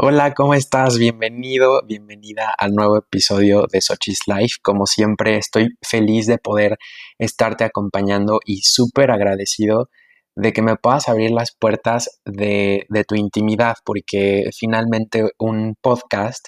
Hola, 0.00 0.32
¿cómo 0.32 0.54
estás? 0.54 0.96
Bienvenido, 0.96 1.82
bienvenida 1.84 2.54
al 2.56 2.72
nuevo 2.72 2.98
episodio 2.98 3.66
de 3.68 3.80
Sochi's 3.80 4.20
Life. 4.28 4.58
Como 4.62 4.86
siempre, 4.86 5.38
estoy 5.38 5.70
feliz 5.84 6.28
de 6.28 6.38
poder 6.38 6.78
estarte 7.18 7.64
acompañando 7.64 8.38
y 8.44 8.60
súper 8.62 9.10
agradecido 9.10 9.90
de 10.36 10.52
que 10.52 10.62
me 10.62 10.76
puedas 10.76 11.08
abrir 11.08 11.32
las 11.32 11.50
puertas 11.58 12.20
de, 12.24 12.86
de 12.88 13.02
tu 13.02 13.16
intimidad, 13.16 13.74
porque 13.84 14.50
finalmente 14.56 15.32
un 15.36 15.74
podcast 15.82 16.46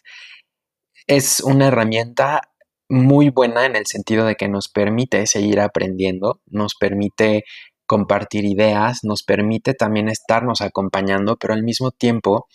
es 1.08 1.40
una 1.40 1.66
herramienta 1.66 2.42
muy 2.88 3.30
buena 3.30 3.66
en 3.66 3.74
el 3.74 3.86
sentido 3.86 4.26
de 4.26 4.36
que 4.36 4.48
nos 4.48 4.68
permite 4.68 5.26
seguir 5.26 5.58
aprendiendo, 5.58 6.40
nos 6.46 6.76
permite 6.78 7.42
compartir 7.84 8.44
ideas, 8.44 9.00
nos 9.02 9.24
permite 9.24 9.74
también 9.74 10.08
estarnos 10.08 10.60
acompañando, 10.60 11.36
pero 11.36 11.54
al 11.54 11.64
mismo 11.64 11.90
tiempo 11.90 12.46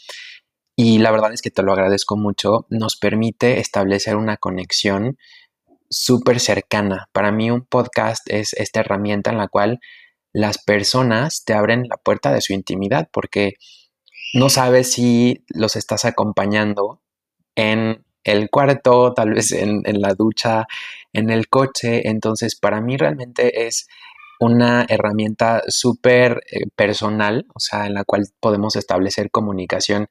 y 0.75 0.99
la 0.99 1.11
verdad 1.11 1.33
es 1.33 1.41
que 1.41 1.51
te 1.51 1.63
lo 1.63 1.73
agradezco 1.73 2.17
mucho, 2.17 2.65
nos 2.69 2.97
permite 2.97 3.59
establecer 3.59 4.15
una 4.17 4.37
conexión 4.37 5.17
súper 5.89 6.39
cercana. 6.39 7.07
Para 7.13 7.31
mí 7.31 7.49
un 7.49 7.65
podcast 7.65 8.29
es 8.29 8.53
esta 8.53 8.81
herramienta 8.81 9.31
en 9.31 9.37
la 9.37 9.47
cual 9.47 9.79
las 10.33 10.57
personas 10.57 11.45
te 11.45 11.53
abren 11.53 11.87
la 11.87 11.97
puerta 11.97 12.33
de 12.33 12.41
su 12.41 12.53
intimidad 12.53 13.07
porque 13.13 13.53
no 14.33 14.49
sabes 14.49 14.91
si 14.91 15.45
los 15.47 15.77
estás 15.77 16.03
acompañando 16.03 17.01
en 17.55 18.03
el 18.25 18.49
cuarto, 18.49 19.13
tal 19.13 19.33
vez 19.33 19.53
en, 19.53 19.83
la 19.85 20.13
ducha, 20.13 20.65
en 21.13 21.29
el 21.29 21.47
coche. 21.47 22.09
Entonces, 22.09 22.57
para 22.59 22.81
mí 22.81 22.97
realmente 22.97 23.67
es 23.67 23.87
una 24.41 24.85
herramienta 24.89 25.61
súper 25.67 26.41
eh, 26.51 26.65
personal, 26.75 27.45
o 27.53 27.59
sea, 27.59 27.85
en 27.85 27.93
la 27.93 28.03
cual 28.03 28.23
podemos 28.41 28.75
establecer 28.75 29.31
comunicación 29.31 30.07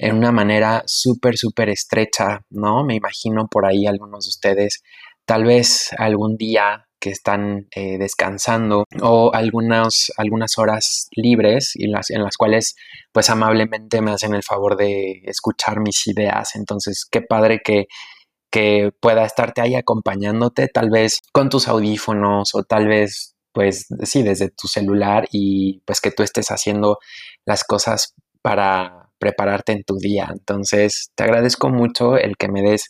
en 0.00 0.16
una 0.16 0.32
manera 0.32 0.82
súper, 0.86 1.36
súper 1.36 1.68
estrecha, 1.68 2.40
¿no? 2.48 2.84
Me 2.84 2.94
imagino 2.94 3.48
por 3.48 3.66
ahí 3.66 3.86
algunos 3.86 4.24
de 4.24 4.30
ustedes, 4.30 4.82
tal 5.26 5.44
vez 5.44 5.90
algún 5.98 6.38
día 6.38 6.86
que 6.98 7.10
están 7.10 7.66
eh, 7.74 7.98
descansando 7.98 8.84
o 9.02 9.30
algunas, 9.34 10.10
algunas 10.16 10.58
horas 10.58 11.08
libres 11.12 11.74
las, 11.76 12.10
en 12.10 12.22
las 12.22 12.36
cuales 12.36 12.76
pues 13.12 13.28
amablemente 13.30 14.00
me 14.00 14.10
hacen 14.12 14.34
el 14.34 14.42
favor 14.42 14.76
de 14.76 15.22
escuchar 15.24 15.80
mis 15.80 16.06
ideas. 16.06 16.56
Entonces, 16.56 17.06
qué 17.10 17.20
padre 17.20 17.60
que, 17.62 17.86
que 18.50 18.92
pueda 19.00 19.24
estarte 19.24 19.60
ahí 19.60 19.74
acompañándote, 19.74 20.68
tal 20.68 20.88
vez 20.90 21.20
con 21.32 21.50
tus 21.50 21.68
audífonos 21.68 22.54
o 22.54 22.62
tal 22.64 22.88
vez 22.88 23.34
pues 23.52 23.86
sí, 24.04 24.22
desde 24.22 24.48
tu 24.48 24.66
celular 24.66 25.28
y 25.30 25.80
pues 25.84 26.00
que 26.00 26.10
tú 26.10 26.22
estés 26.22 26.50
haciendo 26.50 26.98
las 27.44 27.64
cosas 27.64 28.14
para 28.42 28.99
prepararte 29.20 29.72
en 29.72 29.84
tu 29.84 29.96
día. 29.98 30.28
Entonces, 30.32 31.12
te 31.14 31.22
agradezco 31.24 31.68
mucho 31.68 32.16
el 32.16 32.36
que 32.36 32.48
me 32.48 32.62
des 32.62 32.88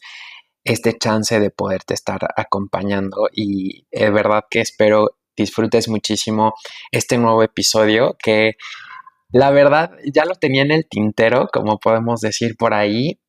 este 0.64 0.96
chance 0.96 1.38
de 1.38 1.50
poderte 1.50 1.94
estar 1.94 2.20
acompañando 2.36 3.28
y 3.32 3.86
es 3.90 4.12
verdad 4.12 4.44
que 4.50 4.60
espero 4.60 5.16
disfrutes 5.36 5.88
muchísimo 5.88 6.54
este 6.92 7.16
nuevo 7.16 7.42
episodio 7.42 8.16
que 8.22 8.56
la 9.32 9.50
verdad 9.50 9.92
ya 10.12 10.24
lo 10.24 10.34
tenía 10.34 10.62
en 10.62 10.72
el 10.72 10.88
tintero, 10.88 11.48
como 11.52 11.78
podemos 11.78 12.20
decir 12.20 12.56
por 12.56 12.74
ahí, 12.74 13.20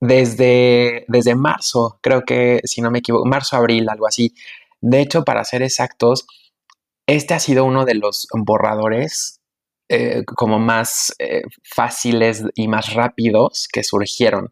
desde, 0.00 1.04
desde 1.08 1.34
marzo, 1.34 1.98
creo 2.02 2.22
que 2.22 2.60
si 2.64 2.80
no 2.80 2.90
me 2.90 3.00
equivoco, 3.00 3.26
marzo, 3.26 3.56
abril, 3.56 3.88
algo 3.88 4.06
así. 4.06 4.34
De 4.80 5.00
hecho, 5.00 5.24
para 5.24 5.44
ser 5.44 5.62
exactos, 5.62 6.26
este 7.06 7.34
ha 7.34 7.40
sido 7.40 7.64
uno 7.64 7.84
de 7.84 7.94
los 7.94 8.28
borradores 8.32 9.41
eh, 9.94 10.24
como 10.24 10.58
más 10.58 11.14
eh, 11.18 11.42
fáciles 11.62 12.42
y 12.54 12.66
más 12.66 12.94
rápidos 12.94 13.68
que 13.70 13.84
surgieron. 13.84 14.50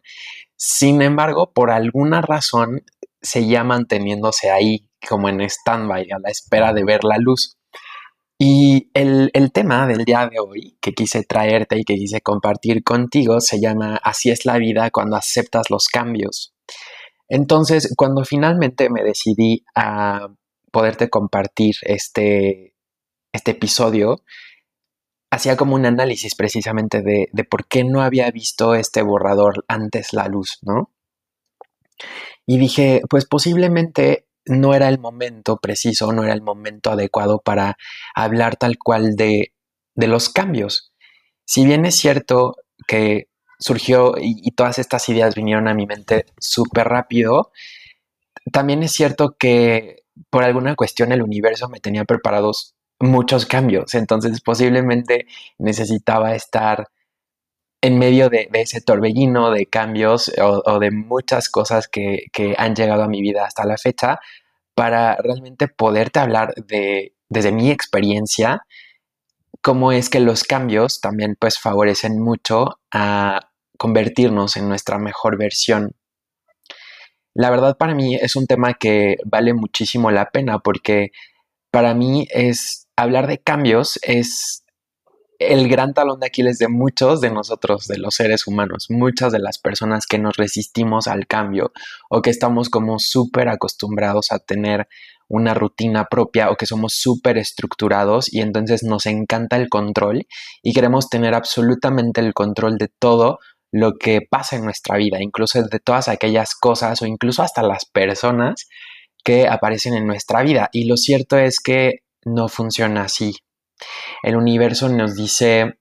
Sin 0.55 1.01
embargo, 1.01 1.51
por 1.51 1.71
alguna 1.71 2.21
razón 2.21 2.83
seguía 3.23 3.63
manteniéndose 3.63 4.51
ahí 4.51 4.87
como 5.09 5.29
en 5.29 5.41
stand-by, 5.41 6.11
a 6.11 6.19
la 6.19 6.29
espera 6.29 6.73
de 6.73 6.83
ver 6.83 7.03
la 7.03 7.17
luz. 7.17 7.57
Y 8.37 8.91
el, 8.93 9.31
el, 9.33 9.51
tema 9.51 9.87
del 9.87 10.05
día 10.05 10.29
de 10.31 10.39
hoy 10.39 10.77
que 10.79 10.93
quise 10.93 11.23
traerte 11.23 11.79
y 11.79 11.85
que 11.85 11.95
quise 11.95 12.21
compartir 12.21 12.83
contigo 12.83 13.41
se 13.41 13.59
llama 13.59 13.99
Así 14.03 14.29
es 14.29 14.45
la 14.45 14.59
vida 14.59 14.91
cuando 14.91 15.15
aceptas 15.15 15.71
los 15.71 15.87
cambios. 15.87 16.53
Entonces, 17.29 17.91
cuando 17.97 18.25
finalmente 18.25 18.91
me 18.91 19.01
decidí 19.01 19.65
a 19.73 20.27
poderte 20.71 21.09
compartir 21.09 21.73
este, 21.81 22.75
este 23.33 23.51
episodio, 23.51 24.21
hacía 25.31 25.55
como 25.55 25.75
un 25.75 25.85
análisis 25.85 26.35
precisamente 26.35 27.01
de, 27.01 27.43
por 27.45 27.65
qué 27.65 27.83
no 27.85 28.01
había 28.01 28.29
visto 28.29 28.75
este 28.75 29.01
borrador 29.01 29.63
antes 29.67 30.13
la 30.13 30.27
luz, 30.27 30.59
¿no? 30.61 30.91
Y 32.45 32.57
dije, 32.57 33.01
pues 33.09 33.25
posiblemente 33.25 34.27
no 34.45 34.73
era 34.73 34.89
el 34.89 34.99
momento 34.99 35.57
preciso, 35.57 36.11
no 36.11 36.25
era 36.25 36.33
el 36.33 36.41
momento 36.41 36.91
adecuado 36.91 37.39
para 37.39 37.77
hablar 38.13 38.57
tal 38.57 38.77
cual 38.77 39.15
de, 39.15 39.53
los 39.95 40.29
cambios. 40.29 40.91
Si 41.45 41.65
bien 41.65 41.85
es 41.85 41.95
cierto 41.95 42.57
que 42.87 43.29
surgió 43.57 44.15
y, 44.17 44.41
y 44.43 44.51
todas 44.51 44.79
estas 44.79 45.07
ideas 45.09 45.35
vinieron 45.35 45.67
a 45.67 45.73
mi 45.73 45.85
mente 45.85 46.25
súper 46.39 46.87
rápido, 46.87 47.51
también 48.51 48.83
es 48.83 48.91
cierto 48.91 49.37
que 49.37 50.03
por 50.29 50.43
alguna 50.43 50.75
cuestión 50.75 51.11
el 51.11 51.21
universo 51.21 51.69
me 51.69 51.79
tenía 51.79 52.03
preparados 52.03 52.75
muchos 53.01 53.45
cambios, 53.45 53.93
entonces 53.93 54.41
posiblemente 54.41 55.27
necesitaba 55.57 56.35
estar 56.35 56.87
en 57.81 57.97
medio 57.97 58.29
de, 58.29 58.47
ese 58.53 58.81
torbellino 58.81 59.51
de 59.51 59.65
cambios 59.65 60.31
o, 60.39 60.79
de 60.79 60.91
muchas 60.91 61.49
cosas 61.49 61.87
que, 61.87 62.27
han 62.57 62.75
llegado 62.75 63.03
a 63.03 63.07
mi 63.07 63.21
vida 63.21 63.45
hasta 63.45 63.65
la 63.65 63.77
fecha 63.77 64.19
para 64.75 65.17
realmente 65.17 65.67
poderte 65.67 66.19
hablar 66.19 66.53
de, 66.55 67.13
desde 67.27 67.51
mi 67.51 67.71
experiencia, 67.71 68.65
cómo 69.61 69.91
es 69.91 70.09
que 70.09 70.19
los 70.19 70.43
cambios 70.43 71.01
también 71.01 71.35
pues 71.39 71.59
favorecen 71.59 72.19
mucho 72.19 72.79
a 72.91 73.49
convertirnos 73.77 74.57
en 74.57 74.69
nuestra 74.69 74.99
mejor 74.99 75.37
versión. 75.37 75.91
La 77.33 77.49
verdad 77.49 77.77
para 77.77 77.95
mí 77.95 78.15
es 78.15 78.35
un 78.35 78.45
tema 78.45 78.73
que 78.75 79.17
vale 79.25 79.53
muchísimo 79.53 80.11
la 80.11 80.29
pena 80.29 80.59
porque 80.59 81.11
para 81.71 81.93
mí 81.93 82.27
es 82.29 82.87
hablar 83.01 83.27
de 83.27 83.39
cambios 83.39 83.99
es 84.03 84.63
el 85.39 85.67
gran 85.69 85.93
talón 85.93 86.19
de 86.19 86.27
Aquiles 86.27 86.59
de 86.59 86.67
muchos 86.67 87.19
de 87.19 87.31
nosotros, 87.31 87.87
de 87.87 87.97
los 87.97 88.15
seres 88.15 88.45
humanos, 88.45 88.87
muchas 88.89 89.31
de 89.31 89.39
las 89.39 89.57
personas 89.57 90.05
que 90.05 90.19
nos 90.19 90.37
resistimos 90.37 91.07
al 91.07 91.25
cambio 91.25 91.71
o 92.09 92.21
que 92.21 92.29
estamos 92.29 92.69
como 92.69 92.99
súper 92.99 93.49
acostumbrados 93.49 94.31
a 94.31 94.39
tener 94.39 94.87
una 95.27 95.53
rutina 95.53 96.05
propia 96.05 96.51
o 96.51 96.57
que 96.57 96.65
somos 96.65 96.93
súper 96.93 97.37
estructurados 97.37 98.31
y 98.31 98.41
entonces 98.41 98.83
nos 98.83 99.05
encanta 99.05 99.55
el 99.55 99.69
control 99.69 100.27
y 100.61 100.73
queremos 100.73 101.09
tener 101.09 101.33
absolutamente 101.33 102.21
el 102.21 102.33
control 102.33 102.77
de 102.77 102.89
todo 102.89 103.39
lo 103.71 103.93
que 103.97 104.19
pasa 104.29 104.57
en 104.57 104.65
nuestra 104.65 104.97
vida, 104.97 105.21
incluso 105.21 105.63
de 105.63 105.79
todas 105.79 106.07
aquellas 106.09 106.53
cosas 106.53 107.01
o 107.01 107.05
incluso 107.05 107.41
hasta 107.41 107.63
las 107.63 107.85
personas 107.85 108.67
que 109.23 109.47
aparecen 109.47 109.93
en 109.93 110.05
nuestra 110.05 110.43
vida. 110.43 110.69
Y 110.73 110.85
lo 110.85 110.97
cierto 110.97 111.37
es 111.37 111.59
que 111.59 112.01
no 112.25 112.47
funciona 112.47 113.03
así. 113.03 113.35
El 114.23 114.35
universo 114.35 114.89
nos 114.89 115.15
dice 115.15 115.79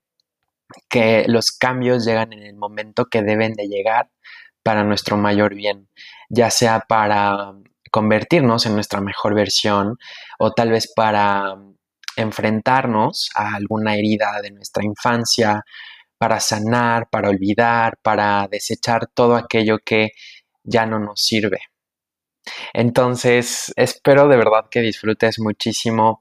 que 0.88 1.24
los 1.26 1.52
cambios 1.52 2.04
llegan 2.04 2.32
en 2.32 2.42
el 2.42 2.56
momento 2.56 3.06
que 3.06 3.22
deben 3.22 3.54
de 3.54 3.68
llegar 3.68 4.10
para 4.62 4.84
nuestro 4.84 5.16
mayor 5.16 5.54
bien, 5.54 5.88
ya 6.28 6.50
sea 6.50 6.80
para 6.80 7.54
convertirnos 7.90 8.66
en 8.66 8.74
nuestra 8.74 9.00
mejor 9.00 9.34
versión 9.34 9.98
o 10.38 10.52
tal 10.52 10.70
vez 10.70 10.92
para 10.94 11.56
enfrentarnos 12.16 13.30
a 13.34 13.54
alguna 13.54 13.94
herida 13.96 14.40
de 14.42 14.50
nuestra 14.50 14.84
infancia, 14.84 15.64
para 16.18 16.38
sanar, 16.38 17.08
para 17.10 17.30
olvidar, 17.30 17.98
para 18.02 18.46
desechar 18.48 19.06
todo 19.14 19.36
aquello 19.36 19.78
que 19.84 20.10
ya 20.62 20.84
no 20.86 20.98
nos 20.98 21.22
sirve. 21.22 21.69
Entonces, 22.72 23.72
espero 23.76 24.28
de 24.28 24.36
verdad 24.36 24.66
que 24.70 24.80
disfrutes 24.80 25.38
muchísimo 25.38 26.20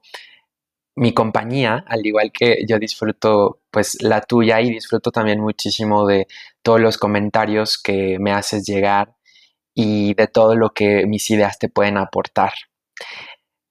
mi 0.96 1.14
compañía, 1.14 1.84
al 1.86 2.04
igual 2.04 2.30
que 2.32 2.64
yo 2.68 2.78
disfruto 2.78 3.60
pues 3.70 3.96
la 4.02 4.20
tuya 4.20 4.60
y 4.60 4.70
disfruto 4.70 5.10
también 5.10 5.40
muchísimo 5.40 6.06
de 6.06 6.26
todos 6.62 6.80
los 6.80 6.98
comentarios 6.98 7.78
que 7.78 8.18
me 8.18 8.32
haces 8.32 8.66
llegar 8.66 9.14
y 9.74 10.14
de 10.14 10.26
todo 10.26 10.56
lo 10.56 10.70
que 10.70 11.06
mis 11.06 11.30
ideas 11.30 11.58
te 11.58 11.68
pueden 11.68 11.96
aportar. 11.96 12.52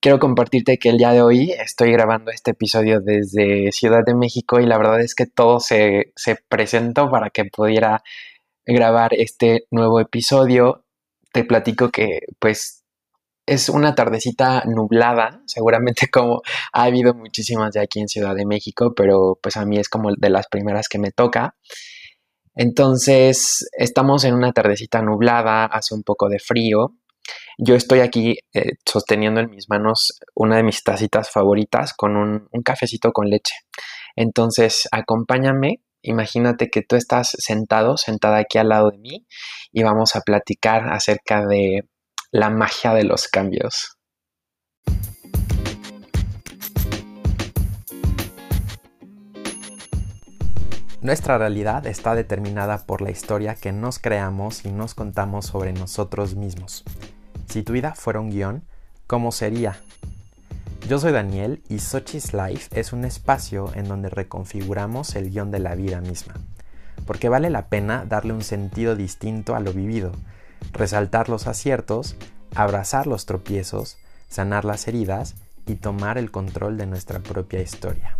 Quiero 0.02 0.18
compartirte 0.18 0.78
que 0.78 0.90
el 0.90 0.98
día 0.98 1.12
de 1.12 1.22
hoy 1.22 1.52
estoy 1.52 1.92
grabando 1.92 2.32
este 2.32 2.52
episodio 2.52 3.02
desde 3.02 3.72
Ciudad 3.74 4.04
de 4.06 4.16
México 4.16 4.60
y 4.60 4.66
la 4.66 4.78
verdad 4.78 5.02
es 5.02 5.14
que 5.14 5.26
todo 5.26 5.60
se, 5.60 6.14
se 6.16 6.38
presentó 6.48 7.12
para 7.12 7.30
que 7.30 7.46
pudiera 7.46 8.02
grabar 8.66 9.14
este 9.14 9.68
nuevo 9.72 10.00
episodio 10.00 10.86
te 11.32 11.44
platico 11.44 11.90
que 11.90 12.20
pues 12.40 12.84
es 13.50 13.68
una 13.68 13.96
tardecita 13.96 14.64
nublada, 14.66 15.42
seguramente 15.46 16.08
como 16.12 16.42
ha 16.72 16.84
habido 16.84 17.14
muchísimas 17.14 17.74
de 17.74 17.82
aquí 17.82 18.00
en 18.00 18.08
Ciudad 18.08 18.36
de 18.36 18.46
México, 18.46 18.94
pero 18.96 19.40
pues 19.42 19.58
a 19.58 19.66
mí 19.66 19.78
es 19.78 19.90
como 19.90 20.12
de 20.16 20.30
las 20.30 20.48
primeras 20.48 20.88
que 20.88 21.00
me 21.00 21.12
toca. 21.12 21.56
Entonces, 22.56 23.68
estamos 23.78 24.24
en 24.26 24.36
una 24.36 24.52
tardecita 24.52 25.02
nublada, 25.02 25.66
hace 25.66 25.96
un 25.96 26.04
poco 26.04 26.30
de 26.30 26.40
frío. 26.40 26.96
Yo 27.58 27.76
estoy 27.76 28.00
aquí 28.02 28.38
eh, 28.54 28.74
sosteniendo 28.86 29.40
en 29.40 29.50
mis 29.50 29.70
manos 29.70 30.20
una 30.36 30.58
de 30.58 30.64
mis 30.64 30.84
tacitas 30.84 31.30
favoritas 31.30 31.94
con 31.94 32.18
un, 32.18 32.48
un 32.52 32.62
cafecito 32.62 33.12
con 33.12 33.30
leche. 33.30 33.56
Entonces, 34.16 34.88
acompáñame 34.92 35.82
Imagínate 36.02 36.70
que 36.70 36.82
tú 36.82 36.96
estás 36.96 37.36
sentado, 37.40 37.98
sentada 37.98 38.38
aquí 38.38 38.58
al 38.58 38.70
lado 38.70 38.92
de 38.92 38.98
mí 38.98 39.26
y 39.72 39.84
vamos 39.84 40.16
a 40.16 40.22
platicar 40.22 40.88
acerca 40.94 41.46
de 41.46 41.82
la 42.32 42.50
magia 42.50 42.94
de 42.94 43.04
los 43.04 43.28
cambios. 43.28 43.98
Nuestra 51.02 51.38
realidad 51.38 51.88
está 51.88 52.14
determinada 52.14 52.86
por 52.86 53.02
la 53.02 53.10
historia 53.10 53.56
que 53.56 53.72
nos 53.72 54.00
creamos 54.00 54.66
y 54.66 54.72
nos 54.72 54.96
contamos 54.96 55.46
sobre 55.46 55.72
nosotros 55.74 56.36
mismos. 56.36 56.84
Si 57.48 57.64
tu 57.64 57.74
vida 57.74 57.96
fuera 57.96 58.20
un 58.20 58.30
guion, 58.30 58.64
¿cómo 59.08 59.32
sería? 59.32 59.80
Yo 60.90 60.98
soy 60.98 61.12
Daniel 61.12 61.62
y 61.70 61.78
Sochi's 61.78 62.34
Life 62.34 62.68
es 62.72 62.94
un 62.94 63.06
espacio 63.06 63.72
en 63.76 63.88
donde 63.88 64.10
reconfiguramos 64.10 65.16
el 65.16 65.30
guion 65.30 65.52
de 65.52 65.60
la 65.60 65.76
vida 65.76 66.02
misma, 66.02 66.34
porque 67.06 67.30
vale 67.30 67.52
la 67.52 67.68
pena 67.68 68.06
darle 68.10 68.34
un 68.34 68.42
sentido 68.42 68.96
distinto 68.96 69.56
a 69.56 69.60
lo 69.60 69.72
vivido, 69.72 70.12
resaltar 70.74 71.30
los 71.30 71.46
aciertos, 71.46 72.16
abrazar 72.56 73.06
los 73.06 73.28
tropiezos, 73.28 74.00
sanar 74.30 74.66
las 74.66 74.88
heridas 74.88 75.36
y 75.68 75.76
tomar 75.76 76.18
el 76.18 76.32
control 76.32 76.76
de 76.78 76.88
nuestra 76.88 77.20
propia 77.20 77.62
historia. 77.62 78.18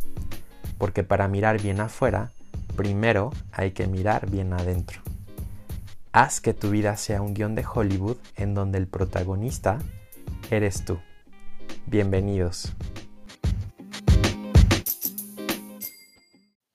Porque 0.78 1.04
para 1.04 1.28
mirar 1.28 1.60
bien 1.60 1.80
afuera, 1.80 2.34
primero 2.76 3.32
hay 3.52 3.72
que 3.72 3.88
mirar 3.88 4.30
bien 4.30 4.54
adentro. 4.54 5.02
Haz 6.12 6.40
que 6.40 6.54
tu 6.54 6.70
vida 6.70 6.98
sea 6.98 7.24
un 7.24 7.34
guion 7.34 7.56
de 7.56 7.66
Hollywood 7.66 8.18
en 8.36 8.54
donde 8.54 8.78
el 8.78 8.86
protagonista 8.86 9.80
eres 10.52 10.86
tú. 10.86 11.00
Bienvenidos. 11.86 12.74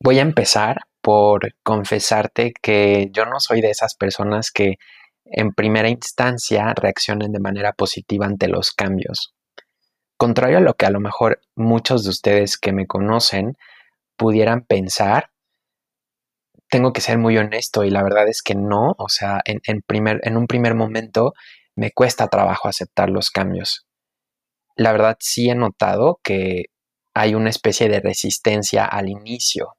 Voy 0.00 0.18
a 0.18 0.22
empezar 0.22 0.82
por 1.00 1.54
confesarte 1.62 2.52
que 2.60 3.08
yo 3.12 3.26
no 3.26 3.40
soy 3.40 3.60
de 3.60 3.70
esas 3.70 3.94
personas 3.94 4.50
que 4.50 4.76
en 5.24 5.52
primera 5.52 5.88
instancia 5.88 6.72
reaccionen 6.74 7.32
de 7.32 7.40
manera 7.40 7.72
positiva 7.72 8.26
ante 8.26 8.48
los 8.48 8.72
cambios. 8.72 9.34
Contrario 10.16 10.58
a 10.58 10.60
lo 10.60 10.74
que 10.74 10.86
a 10.86 10.90
lo 10.90 11.00
mejor 11.00 11.40
muchos 11.56 12.04
de 12.04 12.10
ustedes 12.10 12.56
que 12.56 12.72
me 12.72 12.86
conocen 12.86 13.56
pudieran 14.16 14.62
pensar, 14.62 15.30
tengo 16.68 16.92
que 16.92 17.00
ser 17.00 17.18
muy 17.18 17.36
honesto 17.38 17.84
y 17.84 17.90
la 17.90 18.02
verdad 18.02 18.28
es 18.28 18.42
que 18.42 18.54
no, 18.54 18.94
o 18.98 19.08
sea, 19.08 19.40
en, 19.44 19.82
primer, 19.82 20.20
en 20.24 20.36
un 20.36 20.46
primer 20.46 20.74
momento 20.74 21.34
me 21.76 21.90
cuesta 21.90 22.28
trabajo 22.28 22.68
aceptar 22.68 23.10
los 23.10 23.30
cambios. 23.30 23.86
La 24.76 24.92
verdad 24.92 25.16
sí 25.20 25.50
he 25.50 25.54
notado 25.54 26.20
que 26.22 26.66
hay 27.14 27.34
una 27.34 27.50
especie 27.50 27.88
de 27.88 28.00
resistencia 28.00 28.84
al 28.84 29.08
inicio. 29.08 29.76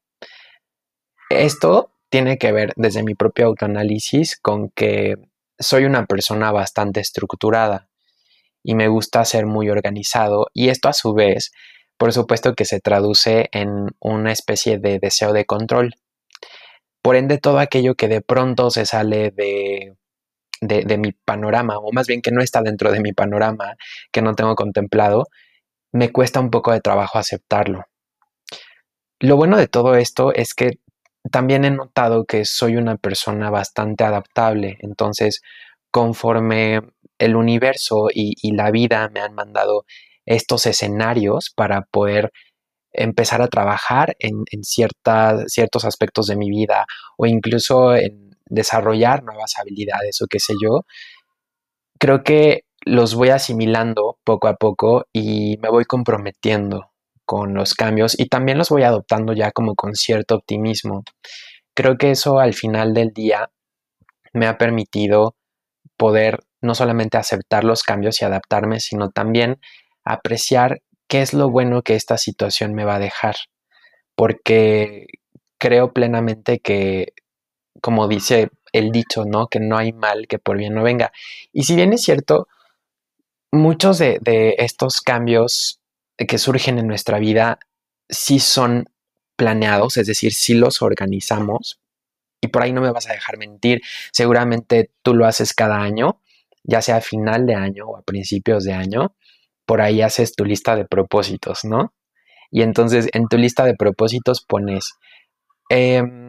Esto 1.29 1.91
tiene 2.09 2.37
que 2.37 2.51
ver 2.51 2.73
desde 2.77 3.03
mi 3.03 3.15
propio 3.15 3.47
autoanálisis 3.47 4.39
con 4.39 4.69
que 4.69 5.15
soy 5.59 5.85
una 5.85 6.05
persona 6.05 6.51
bastante 6.51 7.01
estructurada 7.01 7.89
y 8.63 8.75
me 8.75 8.87
gusta 8.87 9.25
ser 9.25 9.45
muy 9.45 9.69
organizado 9.69 10.47
y 10.53 10.69
esto 10.69 10.87
a 10.89 10.93
su 10.93 11.13
vez, 11.13 11.51
por 11.97 12.13
supuesto 12.13 12.55
que 12.55 12.65
se 12.65 12.79
traduce 12.79 13.49
en 13.51 13.87
una 13.99 14.31
especie 14.31 14.77
de 14.77 14.99
deseo 14.99 15.33
de 15.33 15.45
control. 15.45 15.95
Por 17.01 17.15
ende, 17.15 17.37
todo 17.37 17.59
aquello 17.59 17.95
que 17.95 18.07
de 18.07 18.21
pronto 18.21 18.71
se 18.71 18.85
sale 18.85 19.31
de, 19.31 19.95
de, 20.61 20.97
mi 20.97 21.11
panorama, 21.11 21.77
o 21.77 21.91
más 21.91 22.07
bien 22.07 22.21
que 22.21 22.31
no 22.31 22.41
está 22.41 22.61
dentro 22.61 22.91
de 22.91 23.01
mi 23.01 23.13
panorama, 23.13 23.75
que 24.11 24.21
no 24.21 24.35
tengo 24.35 24.55
contemplado, 24.55 25.27
me 25.91 26.11
cuesta 26.11 26.39
un 26.39 26.49
poco 26.49 26.71
de 26.71 26.81
trabajo 26.81 27.19
aceptarlo. 27.19 27.85
Lo 29.19 29.37
bueno 29.37 29.57
de 29.57 29.67
todo 29.67 29.95
esto 29.95 30.33
es 30.33 30.53
que 30.53 30.79
también 31.31 31.65
he 31.65 31.71
notado 31.71 32.25
que 32.25 32.45
soy 32.45 32.75
una 32.75 32.97
persona 32.97 33.49
bastante 33.49 34.03
adaptable, 34.03 34.77
entonces 34.81 35.41
conforme 35.91 36.81
el 37.17 37.35
universo 37.35 38.09
y, 38.13 38.35
la 38.51 38.71
vida 38.71 39.09
me 39.13 39.21
han 39.21 39.33
mandado 39.33 39.85
estos 40.25 40.65
escenarios 40.65 41.51
para 41.55 41.83
poder 41.83 42.31
empezar 42.91 43.41
a 43.41 43.47
trabajar 43.47 44.15
en, 44.19 44.43
ciertos 44.63 45.85
aspectos 45.85 46.27
de 46.27 46.35
mi 46.35 46.49
vida 46.49 46.85
o 47.17 47.25
incluso 47.25 47.95
en 47.95 48.24
desarrollar 48.47 49.23
nuevas 49.23 49.53
habilidades 49.57 50.21
o 50.21 50.27
qué 50.27 50.39
sé 50.39 50.53
yo, 50.61 50.85
creo 51.99 52.23
que 52.23 52.63
los 52.85 53.15
voy 53.15 53.29
asimilando 53.29 54.19
poco 54.23 54.47
a 54.47 54.55
poco 54.55 55.05
y 55.11 55.57
me 55.61 55.69
voy 55.69 55.85
comprometiendo 55.85 56.91
con 57.25 57.55
los 57.55 57.73
cambios 57.73 58.19
y 58.19 58.27
también 58.27 58.57
los 58.57 58.69
voy 58.69 58.83
adoptando 58.83 59.33
ya 59.33 59.51
como 59.51 59.75
con 59.75 59.95
cierto 59.95 60.35
optimismo. 60.35 61.03
Creo 61.73 61.97
que 61.97 62.11
eso 62.11 62.39
al 62.39 62.53
final 62.53 62.93
del 62.93 63.11
día 63.11 63.49
me 64.33 64.47
ha 64.47 64.57
permitido 64.57 65.35
poder 65.97 66.39
no 66.61 66.75
solamente 66.75 67.17
aceptar 67.17 67.63
los 67.63 67.83
cambios 67.83 68.21
y 68.21 68.25
adaptarme, 68.25 68.79
sino 68.79 69.09
también 69.09 69.59
apreciar 70.03 70.81
qué 71.07 71.21
es 71.21 71.33
lo 71.33 71.49
bueno 71.49 71.81
que 71.81 71.95
esta 71.95 72.17
situación 72.17 72.73
me 72.73 72.85
va 72.85 72.95
a 72.95 72.99
dejar, 72.99 73.35
porque 74.15 75.07
creo 75.57 75.93
plenamente 75.93 76.59
que, 76.59 77.13
como 77.81 78.07
dice 78.07 78.49
el 78.71 78.91
dicho, 78.91 79.25
¿no? 79.25 79.47
Que 79.47 79.59
no 79.59 79.77
hay 79.77 79.93
mal 79.93 80.27
que 80.27 80.39
por 80.39 80.57
bien 80.57 80.73
no 80.73 80.83
venga. 80.83 81.11
Y 81.53 81.63
si 81.63 81.75
bien 81.75 81.93
es 81.93 82.03
cierto, 82.03 82.47
muchos 83.51 83.97
de, 83.99 84.55
estos 84.57 85.01
cambios 85.01 85.79
que 86.17 86.37
surgen 86.37 86.77
en 86.77 86.87
nuestra 86.87 87.19
vida 87.19 87.59
sí 88.09 88.39
son 88.39 88.89
planeados, 89.35 89.97
es 89.97 90.07
decir, 90.07 90.33
sí 90.33 90.53
los 90.53 90.81
organizamos. 90.81 91.79
Y 92.41 92.49
por 92.49 92.63
ahí 92.63 92.73
no 92.73 92.81
me 92.81 92.91
vas 92.91 93.09
a 93.09 93.13
dejar 93.13 93.37
mentir, 93.37 93.81
seguramente 94.11 94.91
tú 95.01 95.13
lo 95.13 95.25
haces 95.25 95.53
cada 95.53 95.81
año, 95.81 96.21
ya 96.63 96.81
sea 96.81 96.97
a 96.97 97.01
final 97.01 97.45
de 97.45 97.55
año 97.55 97.85
o 97.87 97.97
a 97.97 98.03
principios 98.03 98.63
de 98.63 98.73
año, 98.73 99.15
por 99.65 99.81
ahí 99.81 100.01
haces 100.01 100.35
tu 100.35 100.45
lista 100.45 100.75
de 100.75 100.85
propósitos, 100.85 101.65
¿no? 101.65 101.93
Y 102.51 102.61
entonces 102.61 103.09
en 103.13 103.27
tu 103.27 103.37
lista 103.37 103.65
de 103.65 103.75
propósitos 103.75 104.41
pones, 104.41 104.93
em, 105.69 106.24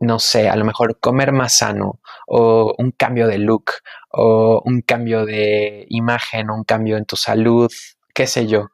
no 0.00 0.18
sé, 0.18 0.48
a 0.48 0.56
lo 0.56 0.64
mejor 0.64 0.98
comer 1.00 1.32
más 1.32 1.58
sano 1.58 2.00
o 2.26 2.74
un 2.78 2.92
cambio 2.92 3.26
de 3.26 3.38
look 3.38 3.72
o 4.10 4.62
un 4.64 4.82
cambio 4.82 5.26
de 5.26 5.86
imagen 5.88 6.50
o 6.50 6.54
un 6.54 6.64
cambio 6.64 6.96
en 6.96 7.04
tu 7.04 7.16
salud, 7.16 7.70
qué 8.14 8.26
sé 8.26 8.46
yo. 8.46 8.68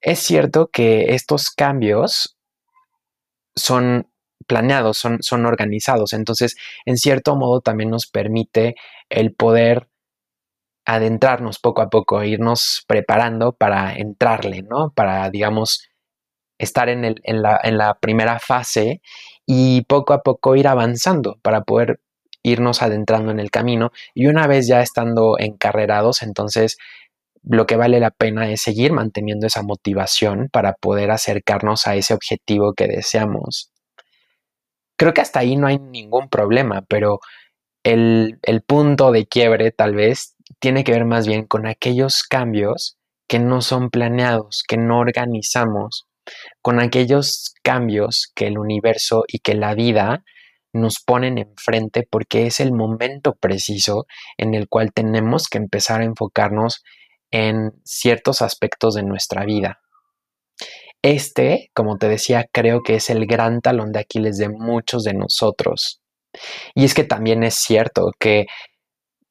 Es 0.00 0.20
cierto 0.20 0.68
que 0.70 1.14
estos 1.14 1.50
cambios 1.50 2.36
son 3.56 4.10
planeados, 4.46 4.98
son, 4.98 5.22
son 5.22 5.46
organizados, 5.46 6.12
entonces 6.12 6.56
en 6.86 6.96
cierto 6.96 7.36
modo 7.36 7.60
también 7.60 7.90
nos 7.90 8.06
permite 8.06 8.76
el 9.08 9.34
poder 9.34 9.88
adentrarnos 10.86 11.58
poco 11.58 11.82
a 11.82 11.90
poco, 11.90 12.24
irnos 12.24 12.84
preparando 12.86 13.52
para 13.52 13.94
entrarle, 13.94 14.62
¿no? 14.62 14.90
Para, 14.94 15.28
digamos, 15.28 15.86
estar 16.58 16.88
en, 16.88 17.04
el, 17.04 17.20
en, 17.24 17.42
la, 17.42 17.60
en 17.62 17.76
la 17.76 17.98
primera 17.98 18.38
fase 18.38 19.02
y 19.50 19.80
poco 19.84 20.12
a 20.12 20.20
poco 20.20 20.56
ir 20.56 20.68
avanzando 20.68 21.38
para 21.40 21.62
poder 21.62 22.00
irnos 22.42 22.82
adentrando 22.82 23.30
en 23.30 23.40
el 23.40 23.50
camino 23.50 23.92
y 24.14 24.26
una 24.26 24.46
vez 24.46 24.68
ya 24.68 24.82
estando 24.82 25.38
encarrerados, 25.38 26.22
entonces 26.22 26.76
lo 27.42 27.66
que 27.66 27.76
vale 27.76 27.98
la 27.98 28.10
pena 28.10 28.50
es 28.50 28.60
seguir 28.60 28.92
manteniendo 28.92 29.46
esa 29.46 29.62
motivación 29.62 30.50
para 30.52 30.74
poder 30.74 31.10
acercarnos 31.10 31.86
a 31.86 31.96
ese 31.96 32.12
objetivo 32.12 32.74
que 32.74 32.88
deseamos. 32.88 33.72
Creo 34.98 35.14
que 35.14 35.22
hasta 35.22 35.38
ahí 35.40 35.56
no 35.56 35.66
hay 35.66 35.78
ningún 35.78 36.28
problema, 36.28 36.82
pero 36.82 37.20
el, 37.84 38.38
el 38.42 38.60
punto 38.60 39.12
de 39.12 39.26
quiebre 39.26 39.70
tal 39.70 39.94
vez 39.94 40.36
tiene 40.58 40.84
que 40.84 40.92
ver 40.92 41.06
más 41.06 41.26
bien 41.26 41.46
con 41.46 41.66
aquellos 41.66 42.22
cambios 42.22 42.98
que 43.26 43.38
no 43.38 43.62
son 43.62 43.88
planeados, 43.88 44.62
que 44.68 44.76
no 44.76 44.98
organizamos, 44.98 46.07
con 46.62 46.80
aquellos 46.80 47.54
cambios 47.62 48.30
que 48.34 48.46
el 48.46 48.58
universo 48.58 49.24
y 49.28 49.38
que 49.38 49.54
la 49.54 49.74
vida 49.74 50.24
nos 50.72 51.00
ponen 51.00 51.38
enfrente 51.38 52.06
porque 52.08 52.46
es 52.46 52.60
el 52.60 52.72
momento 52.72 53.34
preciso 53.34 54.06
en 54.36 54.54
el 54.54 54.68
cual 54.68 54.92
tenemos 54.92 55.48
que 55.48 55.58
empezar 55.58 56.00
a 56.00 56.04
enfocarnos 56.04 56.82
en 57.30 57.72
ciertos 57.84 58.42
aspectos 58.42 58.94
de 58.94 59.02
nuestra 59.02 59.44
vida. 59.44 59.80
Este, 61.02 61.70
como 61.74 61.96
te 61.96 62.08
decía, 62.08 62.48
creo 62.52 62.82
que 62.82 62.96
es 62.96 63.10
el 63.10 63.26
gran 63.26 63.60
talón 63.60 63.92
de 63.92 64.00
Aquiles 64.00 64.36
de 64.36 64.48
muchos 64.48 65.04
de 65.04 65.14
nosotros. 65.14 66.00
Y 66.74 66.84
es 66.84 66.94
que 66.94 67.04
también 67.04 67.42
es 67.44 67.54
cierto 67.54 68.12
que 68.18 68.46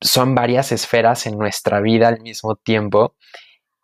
son 0.02 0.36
varias 0.36 0.72
esferas 0.72 1.26
en 1.26 1.38
nuestra 1.38 1.82
vida 1.82 2.08
al 2.08 2.22
mismo 2.22 2.56
tiempo 2.56 3.16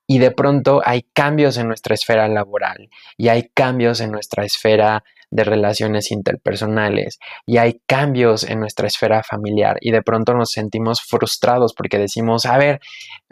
y 0.07 0.19
de 0.19 0.31
pronto 0.31 0.81
hay 0.83 1.03
cambios 1.13 1.57
en 1.57 1.67
nuestra 1.67 1.95
esfera 1.95 2.27
laboral 2.27 2.89
y 3.17 3.29
hay 3.29 3.49
cambios 3.53 4.01
en 4.01 4.11
nuestra 4.11 4.43
esfera 4.43 5.03
de 5.31 5.43
relaciones 5.43 6.11
interpersonales 6.11 7.19
y 7.45 7.57
hay 7.57 7.81
cambios 7.87 8.43
en 8.43 8.59
nuestra 8.59 8.87
esfera 8.87 9.23
familiar 9.23 9.77
y 9.81 9.91
de 9.91 10.03
pronto 10.03 10.33
nos 10.35 10.51
sentimos 10.51 11.01
frustrados 11.01 11.73
porque 11.73 11.97
decimos, 11.97 12.45
a 12.45 12.57
ver, 12.57 12.81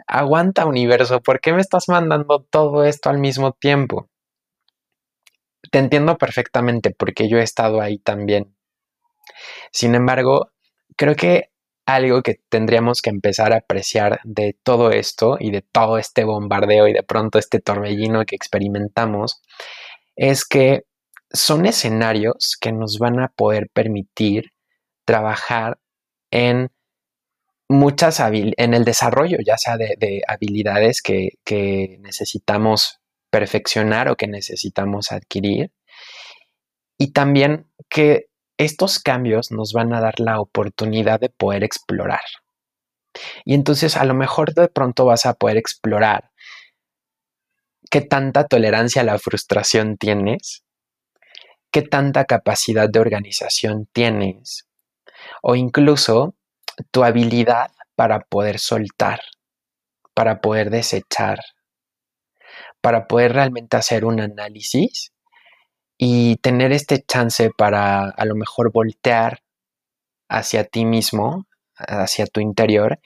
aguanta 0.08 0.66
universo, 0.66 1.20
¿por 1.20 1.40
qué 1.40 1.52
me 1.52 1.60
estás 1.60 1.88
mandando 1.88 2.44
todo 2.50 2.84
esto 2.84 3.10
al 3.10 3.18
mismo 3.18 3.52
tiempo? 3.52 4.08
Te 5.70 5.78
entiendo 5.78 6.18
perfectamente 6.18 6.90
porque 6.90 7.28
yo 7.28 7.38
he 7.38 7.42
estado 7.42 7.80
ahí 7.80 7.98
también. 7.98 8.56
Sin 9.70 9.94
embargo, 9.94 10.50
creo 10.96 11.14
que 11.14 11.51
algo 11.86 12.22
que 12.22 12.40
tendríamos 12.48 13.02
que 13.02 13.10
empezar 13.10 13.52
a 13.52 13.58
apreciar 13.58 14.20
de 14.24 14.56
todo 14.62 14.90
esto 14.90 15.36
y 15.40 15.50
de 15.50 15.62
todo 15.62 15.98
este 15.98 16.24
bombardeo 16.24 16.88
y 16.88 16.92
de 16.92 17.02
pronto 17.02 17.38
este 17.38 17.60
torbellino 17.60 18.24
que 18.24 18.36
experimentamos 18.36 19.42
es 20.16 20.44
que 20.44 20.84
son 21.32 21.66
escenarios 21.66 22.56
que 22.60 22.72
nos 22.72 22.98
van 22.98 23.20
a 23.20 23.28
poder 23.28 23.68
permitir 23.72 24.52
trabajar 25.04 25.78
en 26.30 26.70
muchas 27.68 28.20
en 28.20 28.74
el 28.74 28.84
desarrollo, 28.84 29.38
ya 29.44 29.56
sea 29.56 29.76
de, 29.76 30.22
habilidades 30.28 31.02
que, 31.02 31.30
que 31.44 31.96
necesitamos 32.00 33.00
perfeccionar 33.30 34.08
o 34.08 34.16
que 34.16 34.28
necesitamos 34.28 35.10
adquirir. 35.10 35.72
Y 36.98 37.12
también 37.12 37.66
que 37.88 38.26
estos 38.64 38.98
cambios 38.98 39.50
nos 39.50 39.72
van 39.72 39.92
a 39.94 40.00
dar 40.00 40.14
la 40.18 40.40
oportunidad 40.40 41.20
de 41.20 41.28
poder 41.28 41.64
explorar. 41.64 42.20
Y 43.44 43.54
entonces 43.54 43.96
a 43.96 44.04
lo 44.04 44.14
mejor 44.14 44.54
de 44.54 44.68
pronto 44.68 45.04
vas 45.04 45.26
a 45.26 45.34
poder 45.34 45.56
explorar 45.56 46.30
qué 47.90 48.00
tanta 48.00 48.46
tolerancia 48.46 49.02
a 49.02 49.04
la 49.04 49.18
frustración 49.18 49.96
tienes, 49.98 50.64
qué 51.70 51.82
tanta 51.82 52.24
capacidad 52.24 52.88
de 52.88 53.00
organización 53.00 53.86
tienes, 53.92 54.66
o 55.42 55.56
incluso 55.56 56.34
tu 56.90 57.04
habilidad 57.04 57.70
para 57.94 58.20
poder 58.20 58.58
soltar, 58.58 59.20
para 60.14 60.40
poder 60.40 60.70
desechar, 60.70 61.38
para 62.80 63.06
poder 63.06 63.34
realmente 63.34 63.76
hacer 63.76 64.04
un 64.04 64.20
análisis 64.20 65.11
y 66.04 66.34
tener 66.38 66.72
este 66.72 67.04
chance 67.04 67.50
para 67.56 68.08
a 68.08 68.24
lo 68.24 68.34
mejor 68.34 68.72
voltear 68.72 69.44
hacia 70.28 70.64
ti 70.64 70.84
mismo, 70.84 71.46
hacia 71.76 72.26
tu 72.26 72.40
interior 72.40 72.98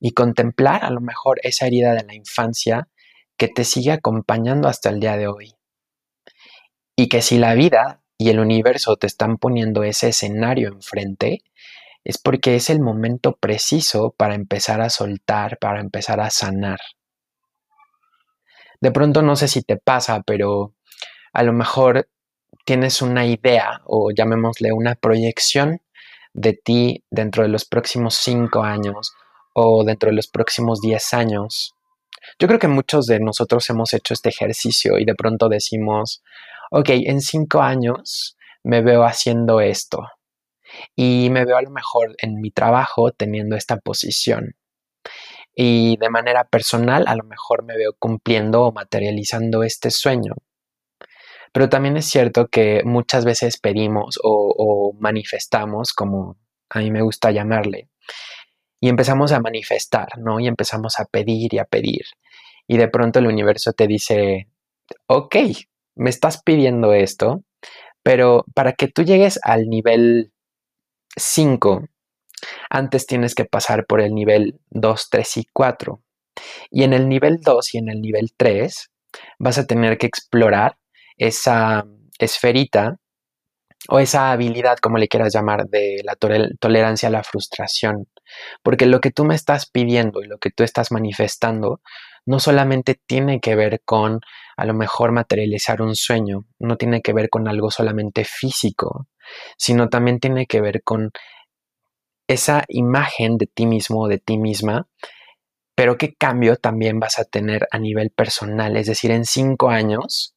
y 0.00 0.10
contemplar 0.10 0.84
a 0.84 0.90
lo 0.90 1.00
mejor 1.00 1.38
esa 1.44 1.68
herida 1.68 1.94
de 1.94 2.02
la 2.02 2.16
infancia 2.16 2.88
que 3.36 3.46
te 3.46 3.62
sigue 3.62 3.92
acompañando 3.92 4.66
hasta 4.66 4.90
el 4.90 4.98
día 4.98 5.16
de 5.16 5.28
hoy. 5.28 5.54
Y 6.96 7.08
que 7.08 7.22
si 7.22 7.38
la 7.38 7.54
vida 7.54 8.02
y 8.18 8.30
el 8.30 8.40
universo 8.40 8.96
te 8.96 9.06
están 9.06 9.38
poniendo 9.38 9.84
ese 9.84 10.08
escenario 10.08 10.66
enfrente, 10.66 11.44
es 12.02 12.18
porque 12.18 12.56
es 12.56 12.70
el 12.70 12.80
momento 12.80 13.36
preciso 13.36 14.16
para 14.18 14.34
empezar 14.34 14.80
a 14.80 14.90
soltar, 14.90 15.58
para 15.58 15.78
empezar 15.78 16.18
a 16.18 16.28
sanar. 16.30 16.80
De 18.80 18.90
pronto 18.90 19.22
no 19.22 19.36
sé 19.36 19.46
si 19.46 19.62
te 19.62 19.76
pasa, 19.76 20.22
pero 20.26 20.74
a 21.32 21.44
lo 21.44 21.52
mejor 21.52 22.08
tienes 22.64 23.02
una 23.02 23.26
idea 23.26 23.80
o 23.84 24.10
llamémosle 24.10 24.72
una 24.72 24.94
proyección 24.94 25.80
de 26.34 26.54
ti 26.54 27.04
dentro 27.10 27.42
de 27.42 27.48
los 27.48 27.64
próximos 27.64 28.14
cinco 28.14 28.62
años 28.62 29.12
o 29.54 29.84
dentro 29.84 30.10
de 30.10 30.16
los 30.16 30.28
próximos 30.28 30.80
diez 30.80 31.12
años. 31.12 31.74
Yo 32.38 32.46
creo 32.46 32.58
que 32.58 32.68
muchos 32.68 33.06
de 33.06 33.20
nosotros 33.20 33.68
hemos 33.70 33.92
hecho 33.94 34.14
este 34.14 34.28
ejercicio 34.30 34.98
y 34.98 35.04
de 35.04 35.14
pronto 35.14 35.48
decimos, 35.48 36.22
ok, 36.70 36.88
en 36.90 37.20
cinco 37.20 37.60
años 37.60 38.36
me 38.62 38.80
veo 38.80 39.04
haciendo 39.04 39.60
esto 39.60 40.06
y 40.96 41.28
me 41.30 41.44
veo 41.44 41.56
a 41.56 41.62
lo 41.62 41.70
mejor 41.70 42.14
en 42.18 42.40
mi 42.40 42.50
trabajo 42.50 43.10
teniendo 43.12 43.56
esta 43.56 43.76
posición. 43.76 44.56
Y 45.54 45.98
de 45.98 46.08
manera 46.08 46.44
personal 46.44 47.04
a 47.06 47.14
lo 47.14 47.24
mejor 47.24 47.64
me 47.64 47.76
veo 47.76 47.92
cumpliendo 47.98 48.62
o 48.62 48.72
materializando 48.72 49.62
este 49.64 49.90
sueño. 49.90 50.34
Pero 51.52 51.68
también 51.68 51.96
es 51.96 52.06
cierto 52.06 52.48
que 52.48 52.82
muchas 52.84 53.24
veces 53.24 53.58
pedimos 53.58 54.18
o, 54.22 54.94
manifestamos, 54.98 55.92
como 55.92 56.38
a 56.70 56.78
mí 56.78 56.90
me 56.90 57.02
gusta 57.02 57.30
llamarle, 57.30 57.88
y 58.80 58.88
empezamos 58.88 59.32
a 59.32 59.40
manifestar, 59.40 60.18
¿no? 60.18 60.40
Y 60.40 60.48
empezamos 60.48 60.98
a 60.98 61.04
pedir 61.04 61.54
y 61.54 61.58
a 61.58 61.64
pedir. 61.64 62.02
Y 62.66 62.78
de 62.78 62.88
pronto 62.88 63.18
el 63.18 63.26
universo 63.26 63.72
te 63.72 63.86
dice, 63.86 64.48
ok, 65.06 65.36
me 65.94 66.10
estás 66.10 66.42
pidiendo 66.42 66.92
esto, 66.94 67.44
pero 68.02 68.44
para 68.54 68.72
que 68.72 68.88
tú 68.88 69.02
llegues 69.02 69.38
al 69.42 69.68
nivel 69.68 70.32
5, 71.16 71.84
antes 72.70 73.06
tienes 73.06 73.34
que 73.34 73.44
pasar 73.44 73.86
por 73.86 74.00
el 74.00 74.14
nivel 74.14 74.58
2, 74.70 75.08
3 75.10 75.36
y 75.36 75.46
4. 75.52 76.02
Y 76.70 76.84
en 76.84 76.92
el 76.92 77.08
nivel 77.08 77.40
2 77.40 77.74
y 77.74 77.78
en 77.78 77.88
el 77.88 78.00
nivel 78.00 78.32
3 78.36 78.90
vas 79.38 79.58
a 79.58 79.66
tener 79.66 79.98
que 79.98 80.06
explorar 80.06 80.76
esa 81.16 81.84
esferita 82.18 82.96
o 83.88 83.98
esa 83.98 84.30
habilidad, 84.30 84.78
como 84.78 84.98
le 84.98 85.08
quieras 85.08 85.34
llamar, 85.34 85.66
de 85.68 86.02
la 86.04 86.14
tolerancia 86.16 87.08
a 87.08 87.12
la 87.12 87.24
frustración. 87.24 88.06
Porque 88.62 88.86
lo 88.86 89.00
que 89.00 89.10
tú 89.10 89.24
me 89.24 89.34
estás 89.34 89.68
pidiendo 89.70 90.22
y 90.22 90.26
lo 90.26 90.38
que 90.38 90.50
tú 90.50 90.62
estás 90.62 90.92
manifestando 90.92 91.80
no 92.24 92.38
solamente 92.38 93.00
tiene 93.06 93.40
que 93.40 93.56
ver 93.56 93.82
con 93.84 94.20
a 94.56 94.64
lo 94.64 94.74
mejor 94.74 95.12
materializar 95.12 95.82
un 95.82 95.96
sueño, 95.96 96.44
no 96.58 96.76
tiene 96.76 97.02
que 97.02 97.12
ver 97.12 97.28
con 97.28 97.48
algo 97.48 97.70
solamente 97.70 98.24
físico, 98.24 99.08
sino 99.56 99.88
también 99.88 100.20
tiene 100.20 100.46
que 100.46 100.60
ver 100.60 100.82
con 100.84 101.10
esa 102.28 102.64
imagen 102.68 103.38
de 103.38 103.46
ti 103.46 103.66
mismo 103.66 104.02
o 104.02 104.08
de 104.08 104.18
ti 104.18 104.38
misma, 104.38 104.86
pero 105.74 105.96
qué 105.96 106.14
cambio 106.14 106.56
también 106.56 107.00
vas 107.00 107.18
a 107.18 107.24
tener 107.24 107.66
a 107.70 107.78
nivel 107.78 108.10
personal, 108.10 108.76
es 108.76 108.86
decir, 108.86 109.10
en 109.10 109.24
cinco 109.24 109.70
años, 109.70 110.34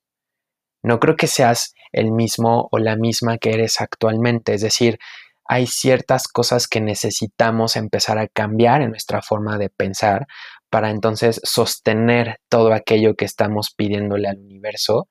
no 0.85 0.99
creo 0.99 1.15
que 1.15 1.27
seas 1.27 1.73
el 1.91 2.11
mismo 2.11 2.69
o 2.71 2.77
la 2.77 2.95
misma 2.95 3.37
que 3.39 3.51
eres 3.51 3.81
actualmente. 3.81 4.53
Es 4.53 4.61
decir, 4.61 4.99
hay 5.43 5.65
ciertas 5.65 6.27
cosas 6.27 6.67
que 6.67 6.79
necesitamos 6.79 7.75
empezar 7.75 8.19
a 8.19 8.27
cambiar 8.27 8.81
en 8.83 8.91
nuestra 8.91 9.21
forma 9.23 9.57
de 9.57 9.69
pensar 9.69 10.27
para 10.69 10.91
entonces 10.91 11.41
sostener 11.43 12.39
todo 12.49 12.71
aquello 12.71 13.15
que 13.15 13.25
estamos 13.25 13.73
pidiéndole 13.75 14.27
al 14.27 14.37
universo 14.37 15.07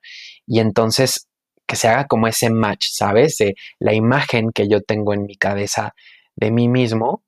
y 0.47 0.61
entonces 0.61 1.29
que 1.67 1.77
se 1.77 1.89
haga 1.89 2.07
como 2.07 2.29
ese 2.29 2.51
match, 2.51 2.89
¿sabes? 2.93 3.39
De 3.39 3.55
la 3.81 3.95
imagen 3.95 4.51
que 4.55 4.69
yo 4.69 4.81
tengo 4.81 5.13
en 5.13 5.25
mi 5.25 5.37
cabeza 5.37 5.95
de 6.37 6.53
mí 6.53 6.69
mismo 6.69 7.25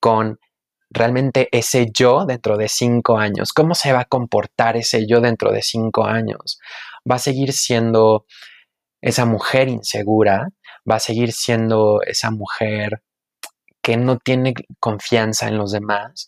con 0.00 0.38
realmente 0.90 1.48
ese 1.52 1.88
yo 1.92 2.24
dentro 2.24 2.56
de 2.56 2.68
cinco 2.68 3.18
años. 3.18 3.52
¿Cómo 3.52 3.74
se 3.74 3.92
va 3.92 4.00
a 4.00 4.04
comportar 4.04 4.76
ese 4.76 5.06
yo 5.06 5.20
dentro 5.20 5.52
de 5.52 5.62
cinco 5.62 6.06
años? 6.06 6.58
Va 7.10 7.16
a 7.16 7.18
seguir 7.18 7.52
siendo 7.52 8.26
esa 9.00 9.26
mujer 9.26 9.68
insegura, 9.68 10.48
va 10.90 10.96
a 10.96 11.00
seguir 11.00 11.32
siendo 11.32 12.00
esa 12.02 12.30
mujer 12.30 13.02
que 13.82 13.96
no 13.96 14.18
tiene 14.18 14.54
confianza 14.80 15.48
en 15.48 15.58
los 15.58 15.72
demás, 15.72 16.26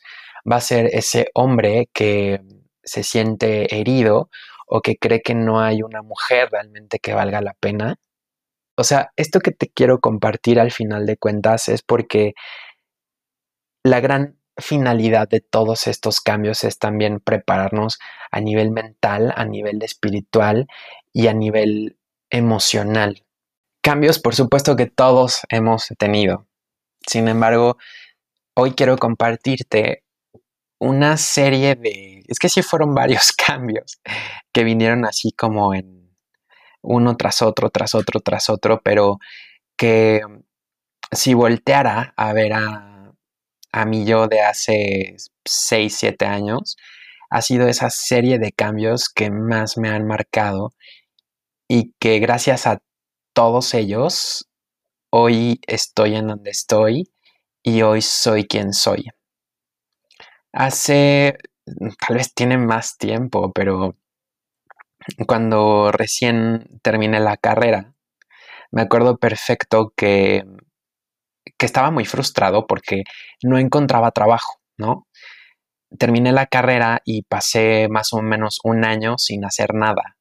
va 0.50 0.56
a 0.56 0.61
ser 0.61 0.87
ese 0.92 1.28
hombre 1.35 1.88
que 1.95 2.40
se 2.85 3.02
siente 3.02 3.75
herido 3.75 4.30
o 4.66 4.80
que 4.83 4.97
cree 4.97 5.23
que 5.23 5.35
no 5.35 5.61
hay 5.61 5.83
una 5.83 6.02
mujer 6.02 6.49
realmente 6.52 6.99
que 6.99 7.14
valga 7.14 7.40
la 7.40 7.54
pena. 7.54 7.97
O 8.76 8.85
sea, 8.85 9.11
esto 9.16 9.40
que 9.40 9.52
te 9.52 9.68
quiero 9.68 10.00
compartir 10.00 10.61
al 10.61 10.71
final 10.71 11.06
de 11.06 11.16
cuentas 11.16 11.68
es 11.68 11.83
porque 11.83 12.35
la 13.85 14.00
gran 14.00 14.38
finalidad 14.59 15.29
de 15.29 15.41
todos 15.41 15.87
estos 15.87 16.21
cambios 16.21 16.65
es 16.65 16.79
también 16.79 17.21
prepararnos 17.21 17.99
a 18.31 18.41
nivel 18.41 18.71
mental, 18.71 19.33
a 19.37 19.45
nivel 19.45 19.83
espiritual 19.83 20.67
y 21.13 21.27
a 21.29 21.35
nivel 21.35 21.99
emocional. 22.31 23.25
Cambios, 23.83 24.19
por 24.19 24.35
supuesto, 24.35 24.77
que 24.77 24.87
todos 24.87 25.43
hemos 25.49 25.89
tenido. 25.99 26.47
Sin 27.07 27.29
embargo, 27.29 27.77
hoy 28.55 28.73
quiero 28.73 28.97
compartirte 28.97 30.03
una 30.79 31.17
serie 31.17 31.75
de... 31.77 32.25
Es 32.27 32.39
que 32.39 32.49
sí 32.49 32.63
fueron 32.63 32.95
varios 32.95 33.33
cambios 33.33 34.01
que 34.53 34.65
vinieron 34.65 35.05
así 35.05 35.33
como 35.33 35.75
en 35.75 36.17
uno 36.83 37.17
tras 37.17 37.43
otro, 37.43 37.71
tras 37.71 37.95
otro, 37.95 38.21
tras 38.21 38.49
otro, 38.49 38.81
pero 38.83 39.19
que 39.77 40.23
si 41.13 41.35
volteara 41.35 42.15
a 42.17 42.33
ver 42.33 42.53
a 42.55 42.96
a 43.73 43.85
mí 43.85 44.04
yo 44.06 44.28
de 44.28 44.40
hace 44.40 45.16
6, 45.44 45.96
7 45.96 46.26
años, 46.26 46.76
ha 47.30 47.42
sido 47.42 47.68
esa 47.68 47.90
serie 47.90 48.38
de 48.38 48.52
cambios 48.52 49.08
que 49.08 49.30
más 49.30 49.76
me 49.78 49.88
han 49.88 50.06
marcado 50.06 50.73
y 51.68 51.92
que 51.99 52.18
gracias 52.20 52.66
a 52.66 52.78
todos 53.35 53.75
ellos 53.75 54.49
hoy 55.11 55.61
estoy 55.66 56.16
en 56.16 56.28
donde 56.28 56.50
estoy 56.50 57.11
y 57.62 57.82
hoy 57.82 58.02
soy 58.02 58.46
quien 58.46 58.73
soy. 58.73 59.06
Hace, 60.52 61.37
tal 62.06 62.16
vez 62.16 62.32
tiene 62.35 62.58
más 62.58 62.96
tiempo, 62.96 63.52
pero 63.52 63.96
cuando 65.26 65.92
recién 65.92 66.80
terminé 66.82 67.20
la 67.20 67.37
carrera, 67.37 67.94
me 68.73 68.82
acuerdo 68.82 69.18
perfecto 69.18 69.92
que, 69.96 70.44
que 71.59 71.67
estaba 71.67 71.91
muy 71.91 72.05
frustrado 72.05 72.67
porque 72.67 73.05
no 73.43 73.59
encontraba 73.59 74.11
trabajo, 74.11 74.61
¿no? 74.76 75.07
Terminé 75.99 76.33
la 76.33 76.47
carrera 76.47 77.00
y 77.05 77.23
pasé 77.23 77.88
más 77.88 78.12
o 78.12 78.23
menos 78.23 78.59
un 78.65 78.85
año 78.85 79.19
sin 79.19 79.45
hacer 79.45 79.75
nada. 79.75 80.17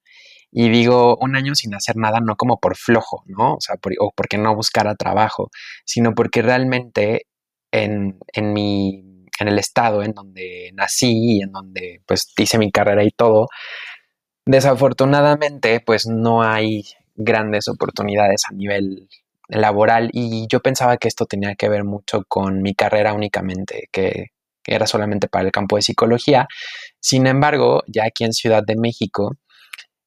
Y 0.51 0.69
digo 0.69 1.17
un 1.19 1.35
año 1.35 1.55
sin 1.55 1.73
hacer 1.75 1.97
nada 1.97 2.19
no 2.21 2.35
como 2.37 2.59
por 2.59 2.77
flojo, 2.77 3.23
¿no? 3.25 3.55
O 3.55 3.61
sea, 3.61 3.75
o 3.99 4.11
porque 4.15 4.37
no 4.37 4.55
buscara 4.55 4.95
trabajo, 4.95 5.49
sino 5.85 6.13
porque 6.13 6.41
realmente 6.41 7.27
en, 7.71 8.19
en 8.33 8.53
mi 8.53 9.15
en 9.39 9.47
el 9.49 9.59
estado 9.59 10.03
en 10.03 10.13
donde 10.13 10.71
nací 10.73 11.37
y 11.37 11.41
en 11.41 11.51
donde 11.51 12.01
pues 12.05 12.31
hice 12.37 12.57
mi 12.57 12.71
carrera 12.71 13.03
y 13.03 13.11
todo, 13.11 13.47
desafortunadamente 14.45 15.81
pues 15.81 16.07
no 16.07 16.43
hay 16.43 16.83
grandes 17.15 17.67
oportunidades 17.67 18.43
a 18.49 18.53
nivel 18.53 19.09
laboral 19.47 20.09
y 20.13 20.47
yo 20.49 20.61
pensaba 20.61 20.97
que 20.97 21.07
esto 21.07 21.25
tenía 21.25 21.55
que 21.55 21.69
ver 21.69 21.83
mucho 21.83 22.23
con 22.27 22.61
mi 22.61 22.73
carrera 22.75 23.13
únicamente, 23.13 23.89
que, 23.91 24.27
era 24.67 24.87
solamente 24.87 25.27
para 25.27 25.45
el 25.45 25.51
campo 25.51 25.75
de 25.75 25.83
psicología. 25.83 26.47
Sin 26.99 27.27
embargo, 27.27 27.83
ya 27.87 28.05
aquí 28.05 28.23
en 28.23 28.33
Ciudad 28.33 28.63
de 28.65 28.75
México, 28.75 29.37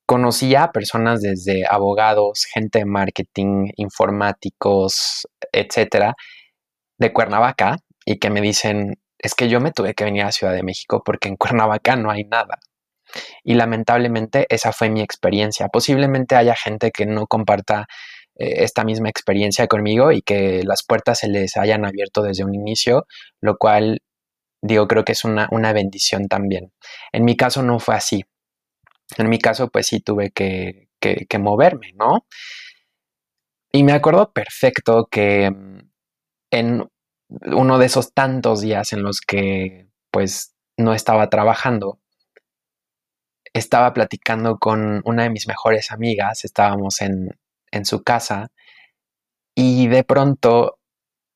conocía 0.05 0.65
a 0.65 0.73
personas 0.73 1.21
desde 1.21 1.65
abogados, 1.69 2.47
gente 2.53 2.81
de 2.81 2.87
marketing, 2.87 3.69
informáticos, 3.77 5.29
etcétera, 5.53 6.15
de 6.99 7.13
Cuernavaca 7.13 7.77
y 8.05 8.19
que 8.19 8.31
me 8.31 8.41
dicen, 8.41 8.95
es 9.19 9.35
que 9.35 9.49
yo 9.49 9.61
me 9.61 9.71
tuve 9.71 9.95
que 9.95 10.05
venir 10.05 10.23
a 10.23 10.33
Ciudad 10.33 10.55
de 10.55 10.63
México 10.63 11.03
porque 11.05 11.29
en 11.29 11.37
Cuernavaca 11.37 11.97
no 11.97 12.11
hay 12.11 12.25
nada. 12.25 12.59
Y 13.45 13.55
lamentablemente 13.55 14.47
esa 14.49 14.73
fue 14.73 14.91
mi 14.91 15.01
experiencia. 15.01 15.69
Posiblemente 15.69 16.37
haya 16.37 16.55
gente 16.55 16.91
que 16.91 17.07
no 17.07 17.27
comparta 17.27 17.87
esta 18.39 18.85
misma 18.85 19.09
experiencia 19.09 19.67
conmigo 19.67 20.13
y 20.13 20.23
que 20.23 20.63
las 20.65 20.85
puertas 20.87 21.21
se 21.21 21.29
les 21.29 21.57
hayan 21.57 21.85
abierto 21.85 22.23
desde 22.23 22.45
un 22.45 22.55
inicio, 22.55 23.07
lo 23.41 23.59
cual 23.59 24.01
digo, 24.63 24.89
creo 24.89 25.05
que 25.05 25.13
es 25.13 25.25
una, 25.25 25.49
bendición 25.73 26.29
también. 26.29 26.73
En 27.13 27.25
mi 27.25 27.37
caso 27.37 27.63
no 27.63 27.79
fue 27.81 27.95
así. 27.95 28.25
En 29.17 29.29
mi 29.29 29.39
caso, 29.39 29.69
pues 29.69 29.87
sí 29.89 30.01
tuve 30.01 30.31
que, 30.31 30.89
que 31.01 31.39
moverme, 31.39 31.93
¿no? 31.95 32.27
Y 33.73 33.85
me 33.85 33.93
acuerdo 33.93 34.33
perfecto 34.33 35.09
que 35.11 35.51
mm, 35.51 35.91
en 36.51 36.89
uno 37.29 37.79
de 37.79 37.87
esos 37.87 38.13
tantos 38.15 38.61
días 38.63 38.93
en 38.93 39.03
los 39.03 39.21
que 39.21 39.89
pues 40.11 40.55
no 40.77 40.95
estaba 40.95 41.29
trabajando, 41.29 42.01
estaba 43.53 43.93
platicando 43.93 44.59
con 44.59 45.03
una 45.05 45.25
de 45.25 45.31
mis 45.31 45.47
mejores 45.49 45.91
amigas, 45.93 46.45
estábamos 46.45 47.01
en, 47.03 47.39
en 47.71 47.85
su 47.85 48.03
casa 48.03 48.51
y 49.55 49.89
de 49.89 50.05
pronto 50.05 50.79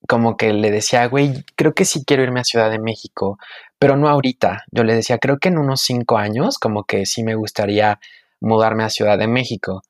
como 0.09 0.37
que 0.37 0.53
le 0.53 0.71
decía, 0.71 1.07
güey, 1.07 1.45
creo 1.57 1.75
que 1.75 1.85
sí 1.85 2.05
quiero 2.05 2.23
irme 2.23 2.41
a 2.41 2.45
Ciudad 2.45 2.71
de 2.71 2.81
México, 2.81 3.39
pero 3.79 3.97
no 3.97 4.09
ahorita. 4.09 4.65
Yo 4.73 4.85
le 4.85 4.95
decía, 4.95 5.19
creo 5.19 5.39
que 5.39 5.49
en 5.49 5.59
unos 5.59 5.83
cinco 5.83 6.19
años 6.19 6.59
como 6.59 6.85
que 6.85 7.07
sí 7.07 7.23
me 7.23 7.35
gustaría 7.35 8.01
mudarme 8.41 8.85
a 8.85 8.91
Ciudad 8.91 9.19
de 9.19 9.29
México. 9.29 9.83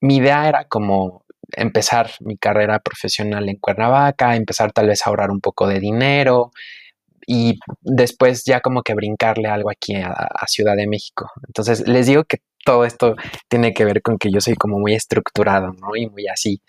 Mi 0.00 0.16
idea 0.16 0.48
era 0.48 0.64
como 0.64 1.24
empezar 1.52 2.10
mi 2.20 2.36
carrera 2.36 2.80
profesional 2.80 3.48
en 3.48 3.56
Cuernavaca, 3.56 4.36
empezar 4.36 4.72
tal 4.72 4.88
vez 4.88 5.06
a 5.06 5.10
ahorrar 5.10 5.30
un 5.30 5.40
poco 5.40 5.66
de 5.66 5.80
dinero 5.80 6.50
y 7.26 7.58
después 7.80 8.44
ya 8.44 8.60
como 8.60 8.82
que 8.82 8.94
brincarle 8.94 9.48
algo 9.48 9.70
aquí 9.70 9.96
a, 9.96 10.28
Ciudad 10.46 10.76
de 10.76 10.86
México. 10.86 11.30
Entonces 11.46 11.88
les 11.88 12.06
digo 12.06 12.24
que 12.24 12.38
todo 12.64 12.84
esto 12.84 13.16
tiene 13.48 13.72
que 13.74 13.84
ver 13.84 14.02
con 14.02 14.18
que 14.18 14.30
yo 14.30 14.40
soy 14.40 14.54
como 14.54 14.78
muy 14.78 14.94
estructurado, 14.94 15.72
¿no? 15.80 15.96
Y 15.96 16.08
muy 16.08 16.26
así. 16.28 16.60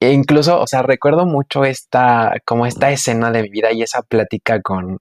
E 0.00 0.12
incluso, 0.12 0.60
o 0.60 0.66
sea, 0.66 0.82
recuerdo 0.82 1.26
mucho 1.26 1.64
esta, 1.64 2.34
como 2.44 2.66
esta 2.66 2.90
escena 2.90 3.30
de 3.32 3.42
mi 3.42 3.50
vida 3.50 3.72
y 3.72 3.82
esa 3.82 4.02
plática 4.02 4.60
con, 4.62 4.98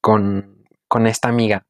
con, 0.00 0.64
con 0.88 1.06
esta 1.06 1.28
amiga 1.28 1.64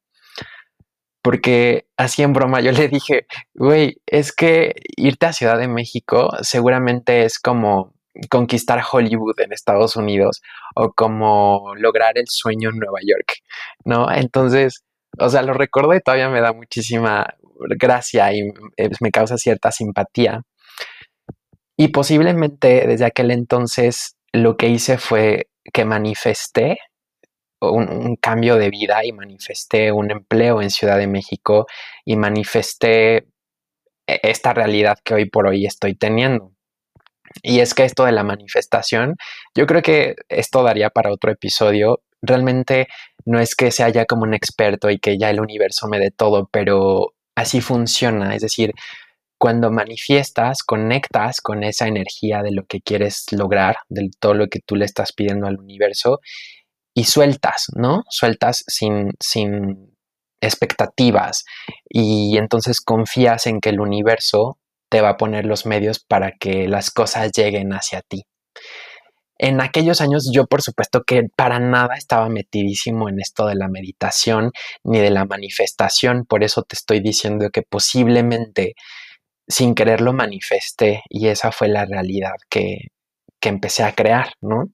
porque 1.24 1.86
así 1.96 2.22
en 2.22 2.34
broma 2.34 2.60
yo 2.60 2.70
le 2.70 2.86
dije, 2.88 3.26
güey, 3.54 3.96
es 4.04 4.30
que 4.30 4.74
irte 4.98 5.24
a 5.24 5.32
Ciudad 5.32 5.58
de 5.58 5.68
México 5.68 6.28
seguramente 6.42 7.24
es 7.24 7.38
como 7.38 7.94
conquistar 8.28 8.82
Hollywood 8.92 9.40
en 9.40 9.54
Estados 9.54 9.96
Unidos 9.96 10.42
o 10.74 10.92
como 10.92 11.72
lograr 11.76 12.18
el 12.18 12.26
sueño 12.28 12.68
en 12.68 12.78
Nueva 12.78 12.98
York, 13.02 13.38
¿no? 13.86 14.12
Entonces, 14.12 14.84
o 15.18 15.30
sea, 15.30 15.42
lo 15.42 15.54
recuerdo 15.54 15.94
y 15.94 16.00
todavía 16.00 16.28
me 16.28 16.42
da 16.42 16.52
muchísima 16.52 17.34
gracia 17.78 18.32
y 18.32 18.40
eh, 18.76 18.90
me 19.00 19.10
causa 19.10 19.38
cierta 19.38 19.72
simpatía. 19.72 20.42
Y 21.76 21.88
posiblemente 21.88 22.86
desde 22.86 23.04
aquel 23.04 23.30
entonces 23.30 24.16
lo 24.32 24.56
que 24.56 24.68
hice 24.68 24.98
fue 24.98 25.48
que 25.72 25.84
manifesté 25.84 26.78
un, 27.60 28.16
cambio 28.16 28.56
de 28.56 28.70
vida 28.70 29.04
y 29.04 29.12
manifesté 29.12 29.92
un 29.92 30.10
empleo 30.10 30.62
en 30.62 30.70
Ciudad 30.70 30.98
de 30.98 31.06
México 31.06 31.66
y 32.04 32.16
manifesté 32.16 33.26
e, 34.06 34.20
esta 34.22 34.52
realidad 34.52 34.98
que 35.04 35.14
hoy 35.14 35.30
por 35.30 35.46
hoy 35.46 35.66
estoy 35.66 35.94
teniendo. 35.94 36.52
Y 37.42 37.60
es 37.60 37.74
que 37.74 37.84
esto 37.84 38.04
de 38.04 38.12
la 38.12 38.24
manifestación, 38.24 39.16
yo 39.56 39.66
creo 39.66 39.82
que 39.82 40.16
esto 40.28 40.62
daría 40.62 40.90
para 40.90 41.12
otro 41.12 41.32
episodio. 41.32 42.02
Realmente 42.22 42.88
no 43.24 43.40
es 43.40 43.54
que 43.54 43.70
sea 43.70 43.88
ya 43.88 44.06
como 44.06 44.22
un 44.22 44.34
experto 44.34 44.90
y 44.90 44.98
que 44.98 45.18
ya 45.18 45.30
el 45.30 45.40
universo 45.40 45.88
me 45.88 45.98
dé 45.98 46.10
todo, 46.10 46.48
pero 46.52 47.13
así 47.34 47.60
funciona. 47.60 48.34
Es 48.34 48.42
decir, 48.42 48.72
cuando 49.38 49.70
manifiestas, 49.70 50.62
conectas 50.62 51.40
con 51.40 51.64
esa 51.64 51.86
energía 51.86 52.42
de 52.42 52.52
lo 52.52 52.64
que 52.64 52.80
quieres 52.80 53.26
lograr, 53.32 53.76
de 53.88 54.10
todo 54.18 54.34
lo 54.34 54.48
que 54.48 54.60
tú 54.60 54.76
le 54.76 54.84
estás 54.84 55.12
pidiendo 55.12 55.46
al 55.46 55.58
universo 55.58 56.20
y 56.94 57.04
sueltas, 57.04 57.66
¿no? 57.74 58.04
Sueltas 58.08 58.64
sin, 58.68 59.12
sin 59.20 59.96
expectativas 60.40 61.44
y 61.88 62.38
entonces 62.38 62.80
confías 62.80 63.46
en 63.46 63.60
que 63.60 63.70
el 63.70 63.80
universo 63.80 64.58
te 64.88 65.00
va 65.00 65.10
a 65.10 65.16
poner 65.16 65.44
los 65.44 65.66
medios 65.66 65.98
para 65.98 66.32
que 66.32 66.68
las 66.68 66.90
cosas 66.90 67.32
lleguen 67.32 67.72
hacia 67.72 68.02
ti. 68.02 68.24
En 69.38 69.60
aquellos 69.60 70.00
años 70.00 70.30
yo 70.32 70.46
por 70.46 70.62
supuesto 70.62 71.02
que 71.04 71.24
para 71.36 71.58
nada 71.58 71.94
estaba 71.96 72.28
metidísimo 72.28 73.08
en 73.08 73.20
esto 73.20 73.46
de 73.46 73.56
la 73.56 73.68
meditación 73.68 74.52
ni 74.84 75.00
de 75.00 75.10
la 75.10 75.24
manifestación, 75.24 76.24
por 76.24 76.44
eso 76.44 76.62
te 76.62 76.76
estoy 76.76 77.00
diciendo 77.00 77.50
que 77.50 77.62
posiblemente 77.62 78.74
sin 79.48 79.74
quererlo 79.74 80.12
manifesté 80.12 81.02
y 81.08 81.28
esa 81.28 81.52
fue 81.52 81.68
la 81.68 81.84
realidad 81.84 82.34
que, 82.48 82.88
que 83.40 83.48
empecé 83.50 83.82
a 83.82 83.92
crear, 83.92 84.32
¿no? 84.40 84.70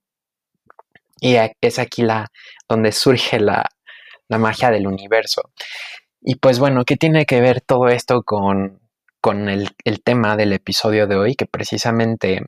Y 1.21 1.37
es 1.61 1.79
aquí 1.79 2.03
la, 2.03 2.29
donde 2.69 2.93
surge 2.93 3.39
la, 3.39 3.65
magia 4.29 4.71
del 4.71 4.87
universo. 4.87 5.51
Y 6.21 6.37
pues 6.37 6.59
bueno, 6.59 6.85
¿qué 6.85 6.97
tiene 6.97 7.27
que 7.27 7.41
ver 7.41 7.61
todo 7.61 7.89
esto 7.89 8.23
con, 8.23 8.81
el, 9.49 10.03
tema 10.05 10.37
del 10.37 10.53
episodio 10.53 11.07
de 11.07 11.17
hoy? 11.17 11.35
Que 11.35 11.47
precisamente 11.47 12.43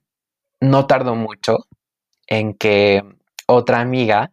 no 0.61 0.87
tardó 0.87 1.17
mucho 1.17 1.67
en 2.33 2.55
que 2.55 3.03
otra 3.47 3.81
amiga, 3.81 4.33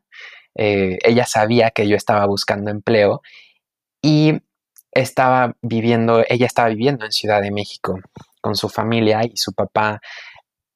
eh, 0.55 0.99
ella 1.03 1.25
sabía 1.25 1.71
que 1.71 1.85
yo 1.85 1.97
estaba 1.97 2.25
buscando 2.27 2.71
empleo 2.71 3.21
y 4.01 4.41
estaba 4.93 5.57
viviendo, 5.61 6.23
ella 6.29 6.45
estaba 6.45 6.69
viviendo 6.69 7.03
en 7.03 7.11
Ciudad 7.11 7.41
de 7.41 7.51
México 7.51 7.99
con 8.39 8.55
su 8.55 8.69
familia 8.69 9.21
y 9.25 9.35
su 9.35 9.51
papá 9.53 9.99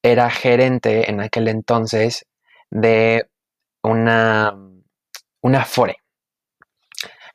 era 0.04 0.30
gerente 0.30 1.10
en 1.10 1.22
aquel 1.22 1.48
entonces 1.48 2.26
de 2.70 3.30
una, 3.84 4.54
una 5.42 5.64
fore. 5.64 6.00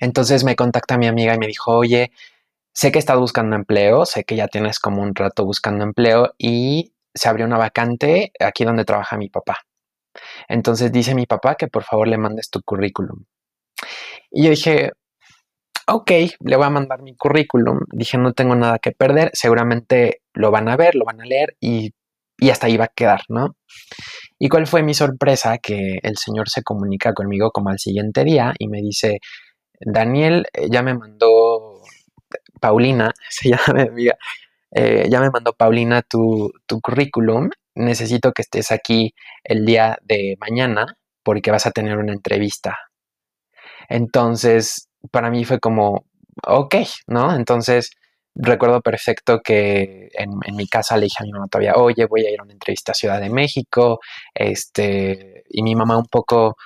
Entonces 0.01 0.45
me 0.45 0.55
contacta 0.55 0.99
mi 0.99 1.07
amiga 1.07 1.35
y 1.35 1.39
me 1.39 1.47
dijo, 1.47 1.75
oye, 1.75 2.13
sé 2.75 2.93
que 2.93 2.99
estás 2.99 3.19
buscando 3.19 3.57
empleo, 3.57 4.05
sé 4.05 4.25
que 4.25 4.37
ya 4.37 4.49
tienes 4.49 4.81
como 4.81 5.01
un 5.01 5.15
rato 5.15 5.47
buscando 5.47 5.83
empleo 5.85 6.35
y 6.37 6.93
se 7.15 7.31
abrió 7.31 7.47
una 7.47 7.57
vacante 7.57 8.33
aquí 8.39 8.65
donde 8.65 8.85
trabaja 8.85 9.17
mi 9.17 9.31
papá. 9.31 9.68
Entonces 10.49 10.93
dice 10.93 11.15
mi 11.15 11.27
papá 11.27 11.55
que 11.57 11.69
por 11.69 11.85
favor 11.85 12.09
le 12.09 12.19
mandes 12.19 12.51
tu 12.51 12.61
currículum. 12.63 13.25
Y 14.31 14.45
yo 14.45 14.51
dije, 14.51 14.93
ok, 15.87 16.11
le 16.41 16.57
voy 16.57 16.67
a 16.67 16.71
mandar 16.71 17.03
mi 17.03 17.17
currículum. 17.17 17.81
Dije, 17.93 18.19
no 18.19 18.33
tengo 18.33 18.55
nada 18.55 18.79
que 18.79 18.93
perder, 18.93 19.31
seguramente 19.33 20.23
lo 20.35 20.51
van 20.51 20.69
a 20.69 20.77
ver, 20.77 20.95
lo 20.95 21.05
van 21.05 21.21
a 21.21 21.25
leer 21.25 21.57
y, 21.61 21.93
y 22.39 22.51
hasta 22.51 22.67
ahí 22.67 22.77
va 22.77 22.85
a 22.87 22.93
quedar, 22.95 23.23
¿no? 23.29 23.57
¿Y 24.39 24.49
cuál 24.49 24.67
fue 24.67 24.83
mi 24.83 24.95
sorpresa? 24.95 25.59
Que 25.59 25.99
el 26.03 26.17
señor 26.17 26.49
se 26.49 26.63
comunica 26.63 27.13
conmigo 27.15 27.51
como 27.51 27.71
al 27.71 27.79
siguiente 27.79 28.25
día 28.25 28.55
y 28.59 28.69
me 28.69 28.81
dice, 28.81 29.19
Daniel, 29.81 30.47
eh, 30.53 30.69
ya 30.71 30.83
me 30.83 30.95
mandó 30.95 31.83
Paulina, 32.61 33.13
se 33.31 33.51
llama 33.51 33.75
mi 33.75 33.83
amiga, 33.83 34.17
eh, 34.73 35.09
ya 35.11 35.21
me 35.21 35.31
mandó 35.31 35.53
Paulina 35.55 36.03
tu, 36.03 36.53
tu 36.67 36.81
currículum, 36.81 37.51
necesito 37.75 38.33
que 38.33 38.43
estés 38.43 38.73
aquí 38.73 39.15
el 39.45 39.65
día 39.65 39.99
de 40.03 40.37
mañana 40.41 40.97
porque 41.23 41.51
vas 41.51 41.67
a 41.67 41.71
tener 41.71 41.99
una 41.99 42.13
entrevista. 42.13 42.77
Entonces, 43.89 44.89
para 45.11 45.31
mí 45.31 45.45
fue 45.45 45.61
como, 45.61 46.05
ok, 46.47 46.77
¿no? 47.07 47.35
Entonces 47.35 47.91
recuerdo 48.39 48.81
perfecto 48.81 49.41
que 49.41 50.09
en, 50.13 50.31
mi 50.57 50.69
casa 50.69 50.97
le 50.97 51.05
dije 51.05 51.17
a 51.21 51.25
mi 51.25 51.33
mamá 51.33 51.49
todavía, 51.49 51.75
oye, 51.75 52.07
voy 52.07 52.25
a 52.27 52.31
ir 52.31 52.41
a 52.41 52.45
una 52.45 52.53
entrevista 52.53 52.93
a 52.93 52.95
Ciudad 52.95 53.21
de 53.21 53.31
México, 53.31 54.01
este, 54.35 55.45
y 55.49 55.63
mi 55.63 55.75
mamá 55.75 55.99
un 55.99 56.07
poco, 56.07 56.57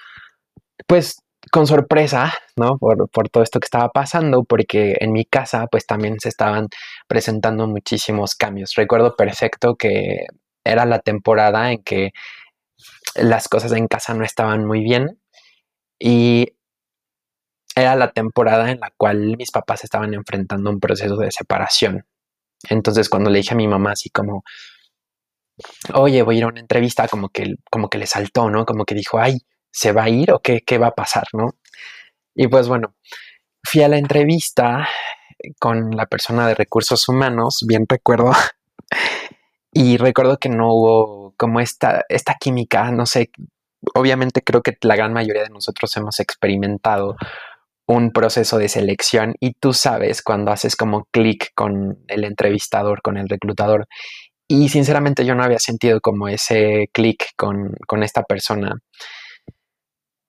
pues, 0.87 1.22
con 1.51 1.67
sorpresa, 1.67 2.33
¿no? 2.57 2.79
Por, 2.79 3.09
por, 3.11 3.29
todo 3.29 3.43
esto 3.43 3.61
que 3.61 3.67
estaba 3.67 3.89
pasando, 3.91 4.45
porque 4.45 4.97
en 5.01 5.13
mi 5.13 5.25
casa, 5.25 5.67
pues, 5.67 5.87
también 5.87 6.21
se 6.21 6.29
estaban 6.29 6.69
presentando 7.09 7.67
muchísimos 7.67 8.35
cambios. 8.35 8.75
Recuerdo 8.77 9.17
perfecto 9.17 9.77
que 9.77 10.27
era 10.65 10.85
la 10.87 11.01
temporada 11.01 11.73
en 11.73 11.83
que 11.83 12.13
las 13.17 13.49
cosas 13.49 13.73
en 13.73 13.89
casa 13.89 14.15
no 14.15 14.25
estaban 14.25 14.65
muy 14.65 14.83
bien 14.83 15.19
y 15.99 16.55
era 17.75 17.97
la 17.97 18.13
temporada 18.13 18.71
en 18.71 18.81
la 18.81 18.93
cual 18.97 19.37
mis 19.37 19.51
papás 19.51 19.85
estaban 19.85 20.15
enfrentando 20.15 20.71
un 20.71 20.81
proceso 20.81 21.17
de 21.17 21.31
separación. 21.33 22.07
Entonces 22.69 23.09
cuando 23.09 23.31
le 23.31 23.39
dije 23.39 23.55
a 23.55 23.57
mi 23.57 23.69
mamá 23.69 23.93
así 23.93 24.11
como, 24.11 24.45
oye, 25.95 26.23
voy 26.23 26.37
a 26.37 26.39
ir 26.39 26.45
a 26.45 26.49
una 26.49 26.61
entrevista, 26.61 27.09
como 27.09 27.29
que, 27.31 27.55
como 27.71 27.89
que 27.89 27.99
le 27.99 28.07
saltó, 28.07 28.51
¿no? 28.51 28.65
Como 28.67 28.85
que 28.85 28.95
dijo, 28.95 29.19
ay, 29.19 29.39
¿se 29.73 29.93
va 29.93 30.05
a 30.05 30.09
ir 30.09 30.33
o 30.33 30.41
qué, 30.41 30.61
qué 30.61 30.79
va 30.79 30.89
a 30.89 30.95
pasar, 30.95 31.25
¿no? 31.33 31.57
Y 32.35 32.49
pues 32.49 32.69
bueno, 32.69 32.95
fui 33.65 33.83
a 33.83 33.89
la 33.89 33.99
entrevista 33.99 34.89
con 35.59 35.91
la 35.97 36.07
persona 36.07 36.47
de 36.47 36.55
recursos 36.55 37.09
humanos, 37.09 37.65
bien 37.67 37.87
recuerdo, 37.89 38.33
y 39.73 39.97
recuerdo 39.97 40.39
que 40.39 40.49
no 40.49 40.73
hubo 40.73 41.35
como 41.37 41.61
esta, 41.61 42.05
esta 42.09 42.35
química, 42.39 42.91
no 42.93 43.07
sé, 43.07 43.31
obviamente 43.95 44.43
creo 44.43 44.63
que 44.63 44.77
la 44.83 44.97
gran 44.97 45.13
mayoría 45.13 45.43
de 45.43 45.51
nosotros 45.51 45.97
hemos 45.97 46.21
experimentado 46.21 47.17
un 47.87 48.13
proceso 48.13 48.59
de 48.59 48.69
selección 48.69 49.35
y 49.41 49.55
tú 49.55 49.73
sabes 49.73 50.23
cuando 50.23 50.53
haces 50.53 50.77
como 50.77 51.07
clic 51.11 51.51
con 51.55 51.99
el 52.09 52.25
entrevistador, 52.25 53.03
con 53.03 53.17
el 53.17 53.29
reclutador. 53.29 53.87
Y 54.49 54.69
sinceramente 54.69 55.25
yo 55.25 55.35
no 55.35 55.43
había 55.43 55.59
sentido 55.59 56.01
como 56.01 56.29
ese 56.29 56.89
clic 56.93 57.25
con, 57.37 57.75
con 57.87 58.03
esta 58.03 58.23
persona. 58.23 58.79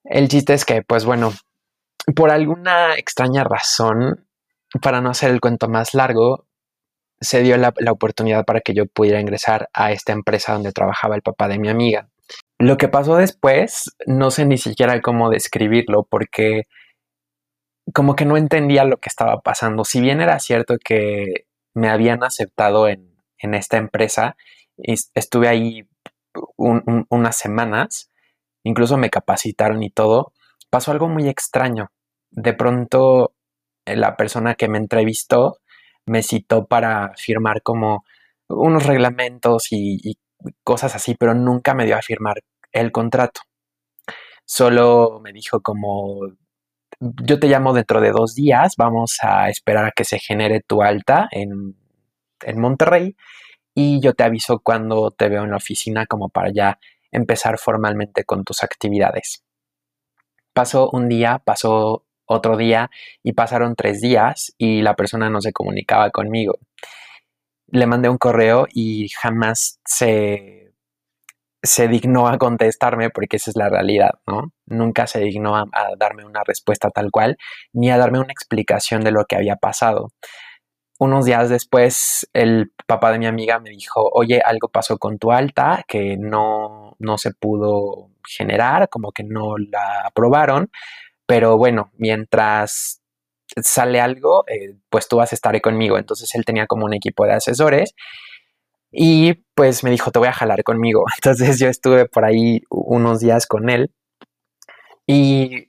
El 0.03 0.27
chiste 0.27 0.53
es 0.53 0.65
que, 0.65 0.81
pues 0.81 1.05
bueno, 1.05 1.33
por 2.15 2.31
alguna 2.31 2.95
extraña 2.95 3.43
razón, 3.43 4.27
para 4.81 5.01
no 5.01 5.09
hacer 5.09 5.31
el 5.31 5.39
cuento 5.39 5.69
más 5.69 5.93
largo, 5.93 6.45
se 7.21 7.41
dio 7.41 7.57
la, 7.57 7.73
la, 7.77 7.91
oportunidad 7.91 8.43
para 8.43 8.59
que 8.59 8.73
yo 8.73 8.85
pudiera 8.85 9.21
ingresar 9.21 9.69
a 9.73 9.91
esta 9.91 10.11
empresa 10.11 10.53
donde 10.53 10.73
trabajaba 10.73 11.15
el 11.15 11.21
papá 11.21 11.47
de 11.47 11.59
mi 11.59 11.69
amiga. 11.69 12.09
Lo 12.59 12.77
que 12.77 12.89
pasó 12.89 13.15
después, 13.15 13.95
no 14.05 14.31
sé 14.31 14.45
ni 14.45 14.57
siquiera 14.57 15.01
cómo 15.01 15.29
describirlo 15.29 16.03
porque 16.03 16.63
como 17.93 18.15
que 18.15 18.25
no 18.25 18.37
entendía 18.37 18.85
lo 18.85 18.97
que 18.97 19.09
estaba 19.09 19.41
pasando. 19.41 19.83
Si 19.83 19.99
bien 19.99 20.21
era 20.21 20.39
cierto 20.39 20.77
que 20.83 21.45
me 21.73 21.89
habían 21.89 22.23
aceptado 22.23 22.87
en, 22.87 23.11
esta 23.39 23.75
empresa, 23.75 24.37
y 24.77 24.93
estuve 25.15 25.49
ahí 25.49 25.85
unas 26.55 27.35
semanas, 27.35 28.09
incluso 28.63 28.97
me 28.97 29.09
capacitaron 29.09 29.83
y 29.83 29.89
todo, 29.89 30.33
pasó 30.69 30.91
algo 30.91 31.09
muy 31.09 31.27
extraño. 31.29 31.91
De 32.31 32.53
pronto 32.53 33.33
eh, 33.85 33.95
la 33.95 34.15
persona 34.15 34.55
que 34.55 34.67
me 34.67 34.77
entrevistó 34.77 35.57
me 36.05 36.23
citó 36.23 36.65
para 36.65 37.13
firmar 37.17 37.61
como 37.61 38.03
unos 38.49 38.85
reglamentos 38.85 39.67
y, 39.71 40.17
cosas 40.63 40.95
así, 40.95 41.15
pero 41.15 41.33
nunca 41.33 41.73
me 41.73 41.85
dio 41.85 41.95
a 41.97 42.01
firmar 42.01 42.41
el 42.73 42.91
contrato. 42.91 43.41
Solo 44.45 45.21
me 45.23 45.31
dijo 45.31 45.61
como 45.61 46.19
yo 46.99 47.39
te 47.39 47.47
llamo 47.47 47.73
dentro 47.73 48.01
de 48.01 48.11
dos 48.11 48.35
días, 48.35 48.75
vamos 48.77 49.17
a 49.21 49.49
esperar 49.49 49.85
a 49.85 49.91
que 49.91 50.03
se 50.05 50.19
genere 50.19 50.61
tu 50.65 50.81
alta 50.81 51.27
en, 51.31 51.75
Monterrey 52.57 53.15
y 53.73 54.01
yo 54.01 54.13
te 54.13 54.23
aviso 54.23 54.59
cuando 54.59 55.11
te 55.11 55.29
veo 55.29 55.43
en 55.45 55.51
la 55.51 55.57
oficina 55.57 56.05
como 56.05 56.27
para 56.27 56.51
ya 56.53 56.77
empezar 57.13 57.57
formalmente 57.57 58.25
con 58.25 58.43
tus 58.43 58.63
actividades. 58.63 59.43
Pasó 60.53 60.89
un 60.91 61.07
día, 61.07 61.41
pasó 61.45 62.05
otro 62.25 62.57
día 62.57 62.89
y 63.23 63.33
pasaron 63.33 63.75
tres 63.75 64.01
días 64.01 64.53
y 64.57 64.81
la 64.81 64.95
persona 64.95 65.29
no 65.29 65.41
se 65.41 65.53
comunicaba 65.53 66.09
conmigo. 66.11 66.59
Le 67.67 67.87
mandé 67.87 68.09
un 68.09 68.17
correo 68.17 68.67
y 68.71 69.09
jamás 69.09 69.79
se 69.85 70.63
se 71.63 71.87
dignó 71.87 72.27
a 72.27 72.37
contestarme 72.37 73.09
porque 73.09 73.37
esa 73.37 73.49
es 73.49 73.55
la 73.55 73.69
realidad, 73.69 74.11
¿no? 74.27 74.51
Nunca 74.65 75.07
se 75.07 75.19
dignó 75.21 75.55
a, 75.55 75.65
darme 75.97 76.25
una 76.25 76.43
respuesta 76.45 76.89
tal 76.89 77.09
cual 77.09 77.37
ni 77.71 77.89
a 77.89 77.97
darme 77.97 78.19
una 78.19 78.33
explicación 78.33 79.01
de 79.01 79.11
lo 79.11 79.23
que 79.25 79.37
había 79.37 79.55
pasado. 79.55 80.11
Unos 81.03 81.25
días 81.25 81.49
después, 81.49 82.29
el 82.31 82.71
papá 82.87 83.11
de 83.11 83.19
mi 83.19 83.25
amiga 83.25 83.59
me 83.59 83.71
dijo, 83.71 84.09
oye, 84.13 84.39
algo 84.39 84.69
pasó 84.69 84.97
con 84.97 85.19
tu 85.19 85.33
alta 85.33 85.83
que 85.85 86.15
no, 86.15 86.95
no 86.97 87.17
se 87.17 87.31
pudo 87.33 88.09
generar, 88.25 88.87
como 88.87 89.11
que 89.11 89.25
no 89.25 89.57
la 89.57 90.05
aprobaron, 90.05 90.71
pero 91.25 91.57
bueno, 91.57 91.91
mientras 91.97 93.01
sale 93.61 93.99
algo, 93.99 94.45
eh, 94.47 94.77
pues 94.89 95.09
tú 95.09 95.17
vas 95.17 95.33
a 95.33 95.35
estar 95.35 95.59
conmigo. 95.59 95.97
Entonces 95.97 96.33
él 96.35 96.45
tenía 96.45 96.67
como 96.67 96.85
un 96.85 96.93
equipo 96.93 97.25
de 97.25 97.33
asesores 97.33 97.95
y 98.89 99.33
pues 99.55 99.83
me 99.83 99.91
dijo, 99.91 100.09
te 100.09 100.19
voy 100.19 100.29
a 100.29 100.33
jalar 100.33 100.63
conmigo. 100.63 101.03
Entonces 101.17 101.59
yo 101.59 101.67
estuve 101.67 102.05
por 102.05 102.23
ahí 102.23 102.61
unos 102.69 103.19
días 103.19 103.45
con 103.45 103.69
él. 103.69 103.91
Y 105.05 105.67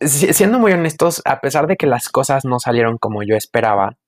siendo 0.00 0.58
muy 0.58 0.72
honestos, 0.72 1.20
a 1.26 1.42
pesar 1.42 1.66
de 1.66 1.76
que 1.76 1.86
las 1.86 2.08
cosas 2.08 2.46
no 2.46 2.58
salieron 2.58 2.96
como 2.96 3.22
yo 3.22 3.36
esperaba, 3.36 3.98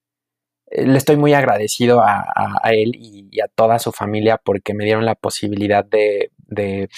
le 0.74 0.96
estoy 0.96 1.16
muy 1.16 1.34
agradecido 1.34 2.02
a, 2.02 2.24
él 2.70 2.92
y, 2.94 3.40
a 3.40 3.48
toda 3.48 3.78
su 3.78 3.92
familia 3.92 4.38
porque 4.42 4.74
me 4.74 4.84
dieron 4.84 5.04
la 5.04 5.14
posibilidad 5.14 5.84
de, 5.84 6.30
de, 6.38 6.88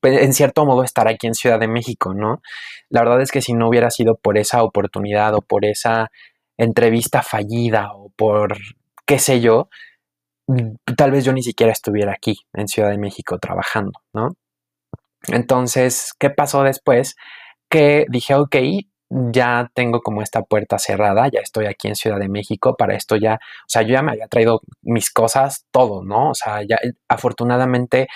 pues, 0.00 0.20
en 0.22 0.32
cierto 0.32 0.64
modo, 0.66 0.82
estar 0.84 1.08
aquí 1.08 1.26
en 1.26 1.34
Ciudad 1.34 1.60
de 1.60 1.68
México, 1.68 2.14
¿no? 2.14 2.40
La 2.88 3.00
verdad 3.00 3.20
es 3.22 3.30
que 3.32 3.42
si 3.42 3.52
no 3.52 3.68
hubiera 3.68 3.90
sido 3.90 4.16
por 4.16 4.38
esa 4.38 4.62
oportunidad 4.62 5.34
o 5.34 5.42
por 5.42 5.64
esa 5.64 6.10
entrevista 6.56 7.22
fallida 7.22 7.92
o 7.94 8.10
por 8.16 8.56
qué 9.06 9.18
sé 9.18 9.40
yo, 9.40 9.68
Mm, 10.50 10.74
tal 10.96 11.12
vez 11.12 11.24
yo 11.24 11.32
ni 11.32 11.42
siquiera 11.42 11.72
estuviera 11.72 12.12
aquí 12.12 12.36
en 12.54 12.66
Ciudad 12.68 12.90
de 12.90 12.98
México 12.98 13.38
trabajando, 13.38 13.92
¿no? 14.12 14.30
Entonces, 15.28 16.12
¿qué 16.18 16.30
pasó 16.30 16.62
después? 16.64 17.16
Que 17.70 18.06
dije, 18.10 18.34
ok, 18.34 18.56
ya 19.10 19.70
tengo 19.74 20.00
como 20.00 20.22
esta 20.22 20.42
puerta 20.42 20.78
cerrada, 20.78 21.28
ya 21.28 21.40
estoy 21.40 21.66
aquí 21.66 21.88
en 21.88 21.96
Ciudad 21.96 22.18
de 22.18 22.28
México, 22.28 22.76
para 22.76 22.94
esto 22.94 23.16
ya, 23.16 23.34
o 23.34 23.68
sea, 23.68 23.82
yo 23.82 23.94
ya 23.94 24.02
me 24.02 24.12
había 24.12 24.28
traído 24.28 24.62
mis 24.82 25.10
cosas, 25.10 25.66
todo, 25.72 26.02
¿no? 26.04 26.30
O 26.30 26.34
sea, 26.34 26.62
ya 26.62 26.78
afortunadamente 27.08 28.08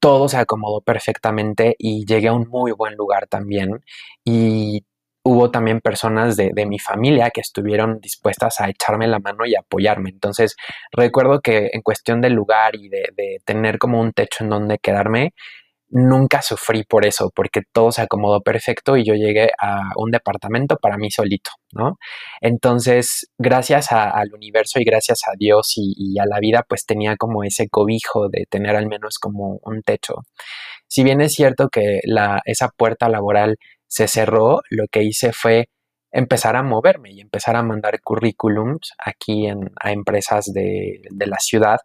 todo 0.00 0.28
se 0.28 0.38
acomodó 0.38 0.80
perfectamente 0.80 1.76
y 1.78 2.06
llegué 2.06 2.28
a 2.28 2.32
un 2.32 2.48
muy 2.48 2.72
buen 2.72 2.94
lugar 2.96 3.26
también 3.28 3.80
y 4.24 4.84
hubo 5.22 5.50
también 5.50 5.80
personas 5.80 6.36
de, 6.36 6.52
mi 6.66 6.78
familia 6.78 7.30
que 7.30 7.40
estuvieron 7.40 8.00
dispuestas 8.00 8.60
a 8.60 8.68
echarme 8.68 9.08
la 9.08 9.18
mano 9.18 9.44
y 9.44 9.56
apoyarme. 9.56 10.10
Entonces, 10.10 10.56
recuerdo 10.92 11.40
que 11.40 11.70
en 11.72 11.82
cuestión 11.82 12.20
del 12.20 12.34
lugar 12.34 12.76
y 12.76 12.88
de, 12.88 13.08
de, 13.16 13.40
tener 13.44 13.78
como 13.78 14.00
un 14.00 14.12
techo 14.12 14.44
en 14.44 14.50
donde 14.50 14.78
quedarme, 14.78 15.34
nunca 15.88 16.42
sufrí 16.42 16.84
por 16.84 17.06
eso, 17.06 17.30
porque 17.34 17.62
todo 17.72 17.92
se 17.92 18.02
acomodó 18.02 18.40
perfecto 18.42 18.96
y 18.96 19.04
yo 19.04 19.14
llegué 19.14 19.50
a 19.60 19.90
un 19.96 20.10
departamento 20.10 20.76
para 20.76 20.96
mí 20.96 21.10
solito, 21.10 21.50
¿no? 21.72 21.98
Entonces, 22.40 23.30
gracias 23.38 23.92
al 23.92 24.32
universo 24.34 24.80
y 24.80 24.84
gracias 24.84 25.20
a 25.26 25.32
Dios 25.38 25.74
y, 25.76 25.94
y 25.96 26.18
a 26.18 26.26
la 26.26 26.40
vida, 26.40 26.64
pues 26.68 26.86
tenía 26.86 27.16
como 27.16 27.44
ese 27.44 27.68
cobijo 27.68 28.28
de 28.28 28.46
tener 28.50 28.76
al 28.76 28.86
menos 28.88 29.18
como 29.18 29.60
un 29.62 29.82
techo. 29.82 30.14
Si 30.88 31.04
bien 31.04 31.20
es 31.20 31.34
cierto 31.34 31.68
que 31.68 32.00
la, 32.04 32.40
esa 32.44 32.68
puerta 32.76 33.08
laboral 33.08 33.56
se 33.86 34.08
cerró, 34.08 34.60
lo 34.70 34.86
que 34.90 35.02
hice 35.02 35.32
fue 35.32 35.68
empezar 36.12 36.56
a 36.56 36.62
moverme 36.62 37.12
y 37.12 37.20
empezar 37.20 37.56
a 37.56 37.62
mandar 37.62 38.00
currículums 38.00 38.92
aquí 38.98 39.46
en, 39.46 39.70
a 39.80 39.92
empresas 39.92 40.52
de, 40.52 41.02
de 41.10 41.26
la 41.26 41.38
ciudad. 41.38 41.78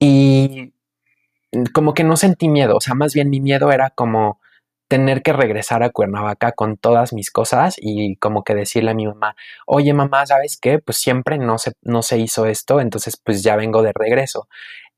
Y 0.00 0.72
como 1.72 1.94
que 1.94 2.04
no 2.04 2.16
sentí 2.16 2.48
miedo, 2.48 2.76
o 2.76 2.80
sea, 2.80 2.94
más 2.94 3.14
bien 3.14 3.30
mi 3.30 3.40
miedo 3.40 3.72
era 3.72 3.90
como 3.90 4.40
tener 4.88 5.22
que 5.22 5.32
regresar 5.32 5.82
a 5.82 5.90
Cuernavaca 5.90 6.52
con 6.52 6.76
todas 6.76 7.14
mis 7.14 7.30
cosas 7.30 7.76
y 7.78 8.16
como 8.16 8.44
que 8.44 8.54
decirle 8.54 8.90
a 8.90 8.94
mi 8.94 9.06
mamá, 9.06 9.36
oye 9.66 9.94
mamá, 9.94 10.26
¿sabes 10.26 10.58
qué? 10.60 10.80
Pues 10.80 10.98
siempre 10.98 11.38
no 11.38 11.56
se, 11.58 11.72
no 11.80 12.02
se 12.02 12.18
hizo 12.18 12.44
esto, 12.44 12.78
entonces 12.78 13.16
pues 13.16 13.42
ya 13.42 13.56
vengo 13.56 13.82
de 13.82 13.92
regreso. 13.94 14.48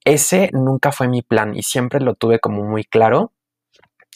Ese 0.05 0.51
nunca 0.53 0.91
fue 0.91 1.07
mi 1.09 1.23
plan 1.23 1.55
y 1.57 1.63
siempre 1.63 2.01
lo 2.01 2.15
tuve 2.15 2.41
como 2.41 2.65
muy 2.65 2.83
claro 2.83 3.33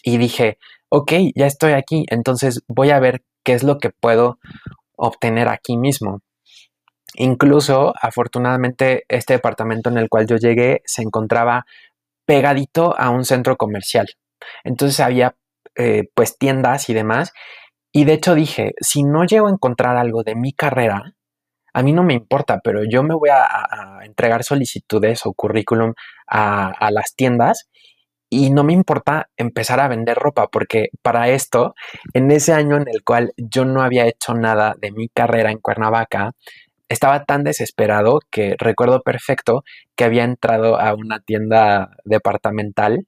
y 0.02 0.18
dije, 0.18 0.58
ok, 0.88 1.12
ya 1.36 1.46
estoy 1.46 1.72
aquí, 1.72 2.06
entonces 2.10 2.62
voy 2.66 2.90
a 2.90 2.98
ver 2.98 3.22
qué 3.44 3.52
es 3.52 3.62
lo 3.62 3.78
que 3.78 3.90
puedo 3.90 4.38
obtener 4.96 5.48
aquí 5.48 5.76
mismo. 5.76 6.22
Incluso, 7.14 7.94
afortunadamente, 8.00 9.04
este 9.08 9.34
departamento 9.34 9.90
en 9.90 9.98
el 9.98 10.08
cual 10.08 10.26
yo 10.26 10.36
llegué 10.36 10.82
se 10.84 11.02
encontraba 11.02 11.66
pegadito 12.28 12.94
a 12.98 13.08
un 13.08 13.24
centro 13.24 13.56
comercial. 13.56 14.06
Entonces 14.62 15.00
había 15.00 15.34
eh, 15.76 16.10
pues 16.14 16.36
tiendas 16.36 16.90
y 16.90 16.94
demás. 16.94 17.32
Y 17.90 18.04
de 18.04 18.12
hecho 18.12 18.34
dije, 18.34 18.74
si 18.82 19.02
no 19.02 19.24
llego 19.24 19.46
a 19.48 19.50
encontrar 19.50 19.96
algo 19.96 20.22
de 20.24 20.34
mi 20.34 20.52
carrera, 20.52 21.14
a 21.72 21.82
mí 21.82 21.92
no 21.94 22.02
me 22.02 22.12
importa, 22.12 22.60
pero 22.62 22.82
yo 22.84 23.02
me 23.02 23.14
voy 23.14 23.30
a, 23.30 24.00
entregar 24.02 24.44
solicitudes 24.44 25.24
o 25.24 25.32
currículum 25.32 25.94
a, 26.26 26.68
a 26.68 26.90
las 26.90 27.14
tiendas 27.14 27.70
y 28.30 28.50
no 28.50 28.62
me 28.62 28.74
importa 28.74 29.30
empezar 29.38 29.80
a 29.80 29.88
vender 29.88 30.18
ropa 30.18 30.48
porque 30.48 30.88
para 31.02 31.30
esto, 31.30 31.74
en 32.12 32.30
ese 32.30 32.52
año 32.52 32.76
en 32.76 32.88
el 32.88 33.02
cual 33.04 33.32
yo 33.38 33.64
no 33.64 33.82
había 33.82 34.06
hecho 34.06 34.34
nada 34.34 34.74
de 34.78 34.92
mi 34.92 35.08
carrera 35.08 35.50
en 35.50 35.60
Cuernavaca, 35.60 36.32
estaba 36.88 37.24
tan 37.24 37.44
desesperado 37.44 38.20
que 38.30 38.54
recuerdo 38.58 39.02
perfecto 39.02 39.62
que 39.96 40.04
había 40.04 40.24
entrado 40.24 40.80
a 40.80 40.94
una 40.94 41.20
tienda 41.20 41.96
departamental 42.04 43.06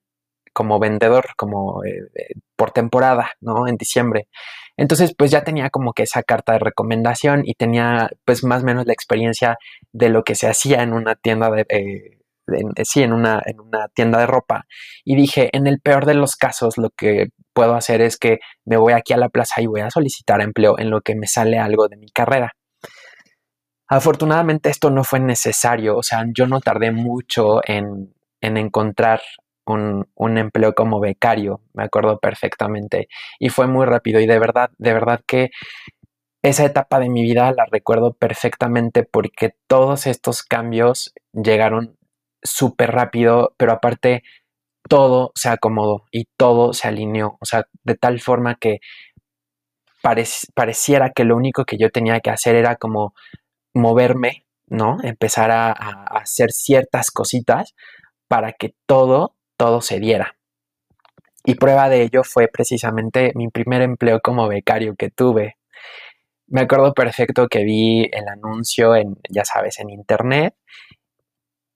como 0.52 0.78
vendedor, 0.78 1.26
como 1.36 1.84
eh, 1.84 2.00
eh, 2.14 2.34
por 2.56 2.72
temporada, 2.72 3.32
¿no? 3.40 3.68
En 3.68 3.76
diciembre. 3.76 4.28
Entonces, 4.76 5.14
pues 5.16 5.30
ya 5.30 5.44
tenía 5.44 5.70
como 5.70 5.92
que 5.92 6.02
esa 6.04 6.22
carta 6.22 6.54
de 6.54 6.58
recomendación 6.58 7.42
y 7.44 7.54
tenía 7.54 8.10
pues 8.24 8.44
más 8.44 8.62
o 8.62 8.66
menos 8.66 8.86
la 8.86 8.92
experiencia 8.92 9.56
de 9.92 10.08
lo 10.08 10.24
que 10.24 10.34
se 10.34 10.48
hacía 10.48 10.82
en 10.82 10.92
una 10.92 11.14
tienda 11.16 11.50
de... 11.50 11.66
Eh, 11.68 12.20
sí, 12.84 13.02
en 13.02 13.12
una, 13.12 13.40
en 13.46 13.60
una 13.60 13.88
tienda 13.94 14.18
de 14.18 14.26
ropa. 14.26 14.64
Y 15.04 15.16
dije, 15.16 15.50
en 15.52 15.66
el 15.66 15.80
peor 15.80 16.04
de 16.06 16.14
los 16.14 16.34
casos, 16.36 16.78
lo 16.78 16.90
que 16.90 17.28
puedo 17.52 17.74
hacer 17.74 18.00
es 18.00 18.18
que 18.18 18.38
me 18.64 18.76
voy 18.76 18.92
aquí 18.92 19.12
a 19.12 19.18
la 19.18 19.28
plaza 19.28 19.60
y 19.60 19.66
voy 19.66 19.82
a 19.82 19.90
solicitar 19.90 20.40
empleo 20.40 20.78
en 20.78 20.90
lo 20.90 21.00
que 21.00 21.14
me 21.14 21.26
sale 21.28 21.58
algo 21.58 21.88
de 21.88 21.96
mi 21.96 22.10
carrera. 22.10 22.52
Afortunadamente 23.92 24.70
esto 24.70 24.88
no 24.88 25.02
fue 25.02 25.18
necesario, 25.18 25.96
o 25.96 26.02
sea, 26.04 26.24
yo 26.32 26.46
no 26.46 26.60
tardé 26.60 26.92
mucho 26.92 27.60
en, 27.66 28.14
encontrar 28.40 29.20
un, 29.66 30.08
un, 30.14 30.38
empleo 30.38 30.74
como 30.74 31.00
becario, 31.00 31.60
me 31.74 31.82
acuerdo 31.82 32.20
perfectamente, 32.20 33.08
y 33.40 33.48
fue 33.48 33.66
muy 33.66 33.86
rápido 33.86 34.20
y 34.20 34.26
de 34.26 34.38
verdad, 34.38 34.70
de 34.78 34.92
verdad 34.92 35.20
que 35.26 35.50
esa 36.42 36.64
etapa 36.64 37.00
de 37.00 37.10
mi 37.10 37.22
vida 37.22 37.50
la 37.50 37.66
recuerdo 37.68 38.12
perfectamente 38.12 39.02
porque 39.02 39.54
todos 39.66 40.06
estos 40.06 40.44
cambios 40.44 41.12
llegaron 41.32 41.96
súper 42.44 42.92
rápido, 42.92 43.54
pero 43.56 43.72
aparte 43.72 44.22
todo 44.88 45.32
se 45.34 45.48
acomodó 45.48 46.04
y 46.12 46.26
todo 46.36 46.74
se 46.74 46.86
alineó, 46.86 47.38
o 47.40 47.44
sea, 47.44 47.66
de 47.82 47.96
tal 47.96 48.20
forma 48.20 48.54
que 48.54 48.78
pareciera 50.54 51.10
que 51.10 51.24
lo 51.24 51.36
único 51.36 51.64
que 51.64 51.76
yo 51.76 51.90
tenía 51.90 52.20
que 52.20 52.30
hacer 52.30 52.54
era 52.54 52.76
como 52.76 53.14
moverme, 53.74 54.46
¿no? 54.66 54.98
Empezar 55.02 55.50
a, 55.50 55.72
hacer 55.72 56.52
ciertas 56.52 57.10
cositas 57.10 57.74
para 58.28 58.52
que 58.52 58.74
todo, 58.86 59.36
todo 59.56 59.80
se 59.80 60.00
diera. 60.00 60.36
Y 61.44 61.54
prueba 61.54 61.88
de 61.88 62.02
ello 62.02 62.22
fue 62.22 62.48
precisamente 62.48 63.32
mi 63.34 63.48
primer 63.48 63.82
empleo 63.82 64.20
como 64.20 64.48
becario 64.48 64.94
que 64.96 65.10
tuve. 65.10 65.56
Me 66.46 66.62
acuerdo 66.62 66.92
perfecto 66.94 67.48
que 67.48 67.64
vi 67.64 68.08
el 68.12 68.28
anuncio 68.28 68.94
en, 68.96 69.16
ya 69.30 69.44
sabes, 69.44 69.78
en 69.80 69.90
internet. 69.90 70.54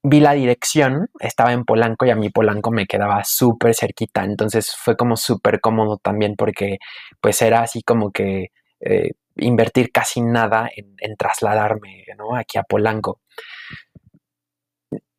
Vi 0.02 0.20
la 0.20 0.32
dirección, 0.32 1.08
estaba 1.18 1.52
en 1.52 1.64
Polanco 1.64 2.04
y 2.04 2.10
a 2.10 2.16
mí 2.16 2.28
Polanco 2.28 2.70
me 2.70 2.86
quedaba 2.86 3.24
súper 3.24 3.74
cerquita, 3.74 4.22
entonces 4.24 4.74
fue 4.76 4.96
como 4.96 5.16
súper 5.16 5.60
cómodo 5.60 5.96
también 5.96 6.34
porque 6.36 6.76
pues 7.22 7.40
era 7.40 7.62
así 7.62 7.82
como 7.82 8.10
que 8.12 8.48
eh, 8.80 9.12
invertir 9.36 9.90
casi 9.92 10.20
nada 10.20 10.68
en, 10.74 11.16
trasladarme 11.16 12.04
¿no? 12.16 12.36
aquí 12.36 12.58
a 12.58 12.62
Polanco. 12.62 13.20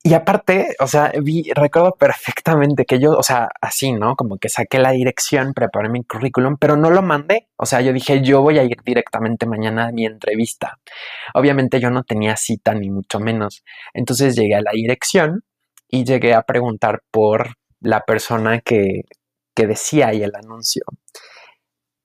Y 0.03 0.13
aparte, 0.13 0.75
o 0.79 0.85
sea, 0.85 1.11
vi, 1.19 1.51
recuerdo 1.55 1.95
perfectamente 1.95 2.85
que 2.85 2.99
yo, 2.99 3.13
o 3.13 3.23
sea, 3.23 3.49
así, 3.59 3.91
¿no? 3.91 4.15
Como 4.15 4.37
que 4.37 4.49
saqué 4.49 4.77
la 4.77 4.91
dirección, 4.91 5.53
preparé 5.55 5.89
mi 5.89 6.03
currículum, 6.03 6.57
pero 6.59 6.77
no 6.77 6.91
lo 6.91 7.01
mandé. 7.01 7.47
O 7.57 7.65
sea, 7.65 7.81
yo 7.81 7.91
dije, 7.91 8.21
yo 8.21 8.43
voy 8.43 8.59
a 8.59 8.63
ir 8.63 8.77
directamente 8.85 9.47
mañana 9.47 9.87
a 9.87 9.91
mi 9.91 10.05
entrevista. 10.05 10.77
Obviamente 11.33 11.79
yo 11.79 11.89
no 11.89 12.03
tenía 12.03 12.37
cita 12.37 12.75
ni 12.75 12.91
mucho 12.91 13.19
menos. 13.19 13.63
Entonces 13.95 14.35
llegué 14.35 14.53
a 14.53 14.61
la 14.61 14.71
dirección 14.73 15.43
y 15.89 16.03
llegué 16.03 16.35
a 16.35 16.43
preguntar 16.43 17.01
por 17.09 17.55
la 17.79 18.01
persona 18.01 18.59
que, 18.61 19.05
que 19.55 19.65
decía 19.65 20.09
ahí 20.09 20.21
el 20.21 20.35
anuncio 20.35 20.83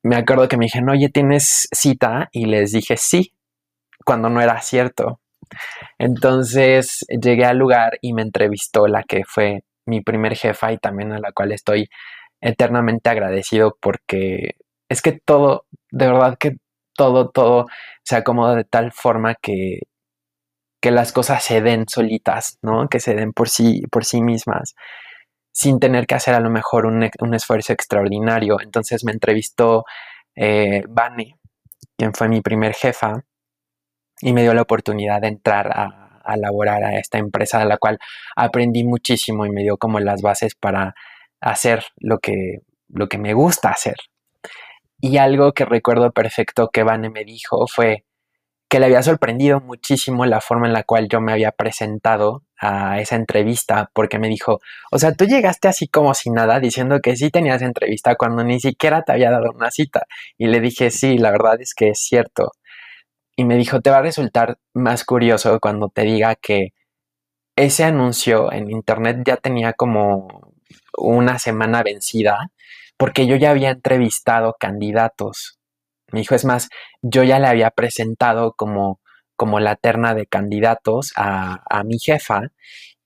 me 0.03 0.17
acuerdo 0.17 0.49
que 0.49 0.57
me 0.57 0.67
dijeron, 0.67 0.91
oye, 0.91 1.09
¿tienes 1.09 1.69
cita? 1.73 2.29
Y 2.33 2.47
les 2.47 2.73
dije 2.73 2.97
sí, 2.97 3.35
cuando 4.05 4.31
no 4.31 4.41
era 4.41 4.61
cierto. 4.63 5.21
Entonces 5.99 7.05
llegué 7.09 7.45
al 7.45 7.59
lugar 7.59 7.99
y 8.03 8.13
me 8.13 8.23
entrevistó 8.23 8.87
la 8.87 9.03
que 9.05 9.25
fue 9.27 9.63
mi 9.87 10.01
primer 10.03 10.37
jefa 10.37 10.73
y 10.73 10.79
también 10.79 11.13
a 11.13 11.19
la 11.19 11.33
cual 11.33 11.53
estoy 11.53 11.89
eternamente 12.41 13.11
agradecido 13.11 13.77
porque 13.81 14.53
es 14.89 15.03
que 15.03 15.13
todo, 15.25 15.67
de 15.91 16.07
verdad 16.07 16.39
que 16.39 16.57
todo, 16.95 17.31
todo 17.31 17.67
se 18.05 18.17
acomoda 18.17 18.55
de 18.57 18.65
tal 18.65 18.93
forma 18.93 19.35
que, 19.35 19.81
que 20.81 20.91
las 20.91 21.13
cosas 21.13 21.45
se 21.45 21.61
den 21.61 21.87
solitas, 21.89 22.59
¿no? 22.63 22.89
Que 22.89 23.01
se 23.01 23.15
den 23.15 23.33
por 23.33 23.49
sí, 23.49 23.83
por 23.91 24.05
sí 24.05 24.23
mismas 24.23 24.75
sin 25.53 25.81
tener 25.81 26.07
que 26.07 26.15
hacer 26.15 26.35
a 26.35 26.41
lo 26.41 26.51
mejor 26.51 26.87
un, 26.87 27.03
esfuerzo 27.35 27.73
extraordinario. 27.73 28.61
Entonces 28.61 29.05
me 29.05 29.13
entrevistó 29.13 29.85
eh, 30.37 30.83
Vane, 30.89 31.39
quien 31.97 32.15
fue 32.15 32.29
mi 32.29 32.41
primer 32.41 32.75
jefa, 32.75 33.25
y 34.21 34.33
me 34.33 34.43
dio 34.43 34.55
la 34.55 34.63
oportunidad 34.63 35.21
de 35.21 35.29
entrar 35.29 35.71
a, 35.73 35.97
laborar 36.37 36.85
a 36.85 36.97
esta 36.97 37.19
empresa, 37.19 37.59
de 37.59 37.65
la 37.65 37.77
cual 37.77 37.99
aprendí 38.37 38.85
muchísimo 38.85 39.47
y 39.47 39.51
me 39.51 39.63
dio 39.63 39.77
como 39.77 39.99
las 39.99 40.23
bases 40.23 40.55
para 40.55 40.95
hacer 41.41 41.85
lo 41.97 42.19
que, 42.19 42.59
lo 42.89 43.09
que 43.09 43.19
me 43.19 43.35
gusta 43.35 43.71
hacer. 43.71 43.97
Y 45.01 45.17
algo 45.17 45.53
que 45.53 45.65
recuerdo 45.65 46.13
perfecto 46.13 46.69
que 46.73 46.85
Vane 46.85 47.11
me 47.11 47.25
dijo 47.25 47.67
fue, 47.67 48.05
que 48.71 48.79
le 48.79 48.87
había 48.87 49.03
sorprendido 49.03 49.61
muchísimo 49.61 50.25
la 50.27 50.41
forma 50.41 50.69
en 50.69 50.73
la 50.73 50.85
cual 50.85 51.09
yo 51.09 51.21
me 51.21 51.33
había 51.33 51.51
presentado 51.51 52.45
a 52.57 53.01
esa 53.01 53.17
entrevista, 53.17 53.91
porque 53.93 54.21
me 54.21 54.29
dijo, 54.29 54.61
o 54.93 54.99
sea, 54.99 55.13
tú 55.13 55.25
llegaste 55.27 55.67
así 55.67 55.89
como 55.89 56.15
sin 56.15 56.35
nada, 56.35 56.61
diciendo 56.61 57.01
que 57.01 57.17
sí 57.17 57.31
tenías 57.31 57.63
entrevista 57.63 58.15
cuando 58.15 58.45
ni 58.45 58.61
siquiera 58.61 59.03
te 59.03 59.11
había 59.11 59.33
dado 59.33 59.51
una 59.53 59.73
cita. 59.73 60.07
Y 60.39 60.47
le 60.47 60.61
dije, 60.61 60.93
sí, 60.93 61.19
la 61.19 61.33
verdad 61.33 61.61
es 61.61 61.75
que 61.75 61.91
es 61.91 62.01
cierto. 62.01 62.53
Y 63.37 63.45
me 63.45 63.57
dijo, 63.57 63.81
te 63.81 63.91
va 63.91 63.99
a 63.99 64.03
resultar 64.03 64.59
más 64.73 65.05
curioso 65.05 65.59
cuando 65.61 65.89
te 65.89 66.03
diga 66.03 66.37
que 66.37 66.69
ese 67.57 67.83
anuncio 67.85 68.53
en 68.53 68.71
internet 68.71 69.23
ya 69.27 69.37
tenía 69.37 69.73
como 69.73 70.55
una 70.97 71.41
semana 71.41 71.83
vencida, 71.83 72.53
porque 72.97 73.27
yo 73.27 73.35
ya 73.37 73.51
había 73.51 73.71
entrevistado 73.71 74.57
candidatos 74.61 75.60
me 76.13 76.21
dijo, 76.21 76.35
es 76.35 76.45
más, 76.45 76.69
yo 77.03 77.23
ya 77.23 77.39
le 77.39 77.47
había 77.47 77.71
presentado 77.71 78.53
como, 78.55 79.01
como 79.37 79.61
la 79.61 79.77
terna 79.77 80.15
de 80.15 80.27
candidatos 80.27 81.13
a, 81.17 81.83
mi 81.85 81.99
jefa 81.99 82.43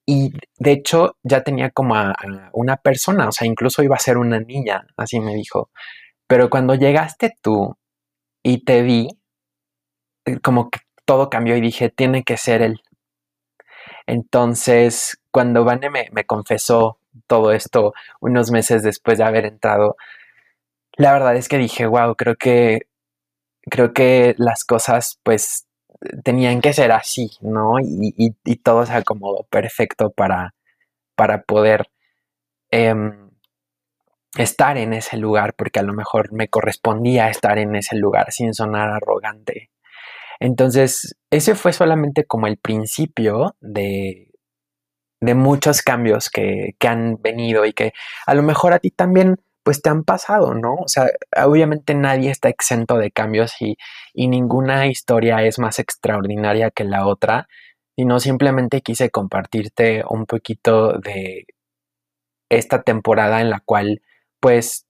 y 0.06 0.32
de 0.58 0.72
hecho 0.72 1.16
ya 1.22 1.42
tenía 1.42 1.70
como 1.70 1.96
a, 1.96 2.14
una 2.52 2.76
persona, 2.76 3.28
o 3.28 3.32
sea, 3.32 3.46
incluso 3.46 3.82
iba 3.82 3.96
a 3.96 4.00
ser 4.00 4.18
una 4.18 4.40
niña, 4.40 4.86
así 4.96 5.20
me 5.20 5.34
dijo. 5.34 5.70
Pero 6.26 6.50
cuando 6.50 6.74
llegaste 6.74 7.34
tú 7.42 7.76
y 8.42 8.64
te 8.64 8.82
vi, 8.82 9.08
eh, 10.26 10.38
como 10.40 10.70
que 10.70 10.80
todo 11.04 11.30
cambió 11.30 11.56
y 11.56 11.60
dije, 11.60 11.90
tiene 11.90 12.24
que 12.24 12.36
ser 12.36 12.62
él. 12.62 12.80
Entonces, 14.06 15.18
cuando 15.30 15.64
Vane 15.64 15.90
me, 15.90 16.08
me 16.12 16.24
confesó 16.24 16.98
todo 17.26 17.52
esto 17.52 17.92
unos 18.20 18.50
meses 18.50 18.82
después 18.82 19.18
de 19.18 19.24
haber 19.24 19.46
entrado, 19.46 19.96
la 20.96 21.12
verdad 21.12 21.36
es 21.36 21.48
que 21.48 21.58
dije, 21.58 21.86
wow, 21.86 22.14
creo 22.16 22.36
que 22.36 22.86
creo 23.70 23.92
que 23.92 24.34
las 24.38 24.64
cosas 24.64 25.18
pues 25.22 25.66
tenían 26.22 26.60
que 26.60 26.72
ser 26.72 26.92
así, 26.92 27.30
¿no? 27.40 27.76
Y, 27.80 28.34
todo 28.62 28.86
se 28.86 28.92
acomodó 28.92 29.46
perfecto 29.50 30.10
para, 30.10 30.54
para 31.16 31.42
poder 31.42 31.88
em, 32.70 33.30
estar 34.36 34.76
en 34.78 34.92
ese 34.92 35.16
lugar, 35.16 35.54
porque 35.54 35.80
a 35.80 35.82
lo 35.82 35.92
mejor 35.92 36.32
me 36.32 36.48
correspondía 36.48 37.28
estar 37.30 37.58
en 37.58 37.74
ese 37.76 37.96
lugar 37.96 38.32
sin 38.32 38.54
sonar 38.54 38.90
arrogante. 38.90 39.70
Entonces, 40.40 41.16
ese 41.30 41.54
fue 41.54 41.72
solamente 41.72 42.24
como 42.24 42.46
el 42.46 42.58
principio 42.58 43.56
de, 43.60 44.32
de 45.20 45.34
muchos 45.34 45.82
cambios 45.82 46.30
que, 46.30 46.74
que 46.78 46.88
han 46.88 47.20
venido 47.22 47.64
y 47.64 47.72
que 47.72 47.92
a 48.26 48.34
lo 48.34 48.42
mejor 48.42 48.72
a 48.74 48.78
ti 48.78 48.90
también 48.90 49.40
pues 49.64 49.82
te 49.82 49.90
han 49.90 50.04
pasado, 50.04 50.54
¿no? 50.54 50.74
O 50.74 50.88
sea, 50.88 51.08
obviamente 51.44 51.94
nadie 51.94 52.30
está 52.30 52.48
exento 52.48 52.98
de 52.98 53.10
cambios 53.10 53.54
y, 53.60 53.76
ninguna 54.14 54.86
historia 54.86 55.42
es 55.42 55.58
más 55.58 55.78
extraordinaria 55.78 56.70
que 56.70 56.84
la 56.84 57.06
otra, 57.06 57.48
sino 57.96 58.20
simplemente 58.20 58.82
quise 58.82 59.10
compartirte 59.10 60.04
un 60.08 60.26
poquito 60.26 60.98
de 60.98 61.46
esta 62.50 62.82
temporada 62.82 63.40
en 63.40 63.50
la 63.50 63.60
cual, 63.60 64.02
pues, 64.40 64.86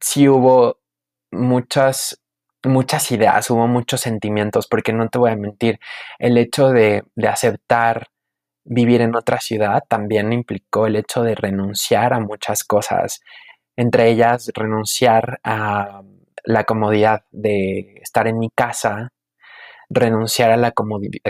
sí 0.00 0.28
hubo 0.28 0.80
muchas, 1.30 2.20
muchas 2.64 3.12
ideas, 3.12 3.50
hubo 3.50 3.68
muchos 3.68 4.00
sentimientos, 4.00 4.66
porque 4.68 4.92
no 4.92 5.08
te 5.08 5.18
voy 5.18 5.30
a 5.32 5.36
mentir, 5.36 5.80
el 6.18 6.38
hecho 6.38 6.70
de, 6.70 7.04
de 7.16 7.28
aceptar 7.28 8.08
vivir 8.64 9.00
en 9.00 9.16
otra 9.16 9.40
ciudad 9.40 9.82
también 9.88 10.32
implicó 10.32 10.86
el 10.86 10.96
hecho 10.96 11.22
de 11.22 11.34
renunciar 11.34 12.14
a 12.14 12.20
muchas 12.20 12.64
cosas, 12.64 13.20
entre 13.76 14.10
ellas 14.10 14.50
renunciar 14.54 15.40
a 15.44 16.02
la 16.44 16.64
comodidad 16.64 17.24
de 17.30 17.98
estar 18.02 18.26
en 18.26 18.38
mi 18.38 18.50
casa, 18.50 19.12
renunciar 19.90 20.50
a 20.50 20.56
la, 20.56 20.74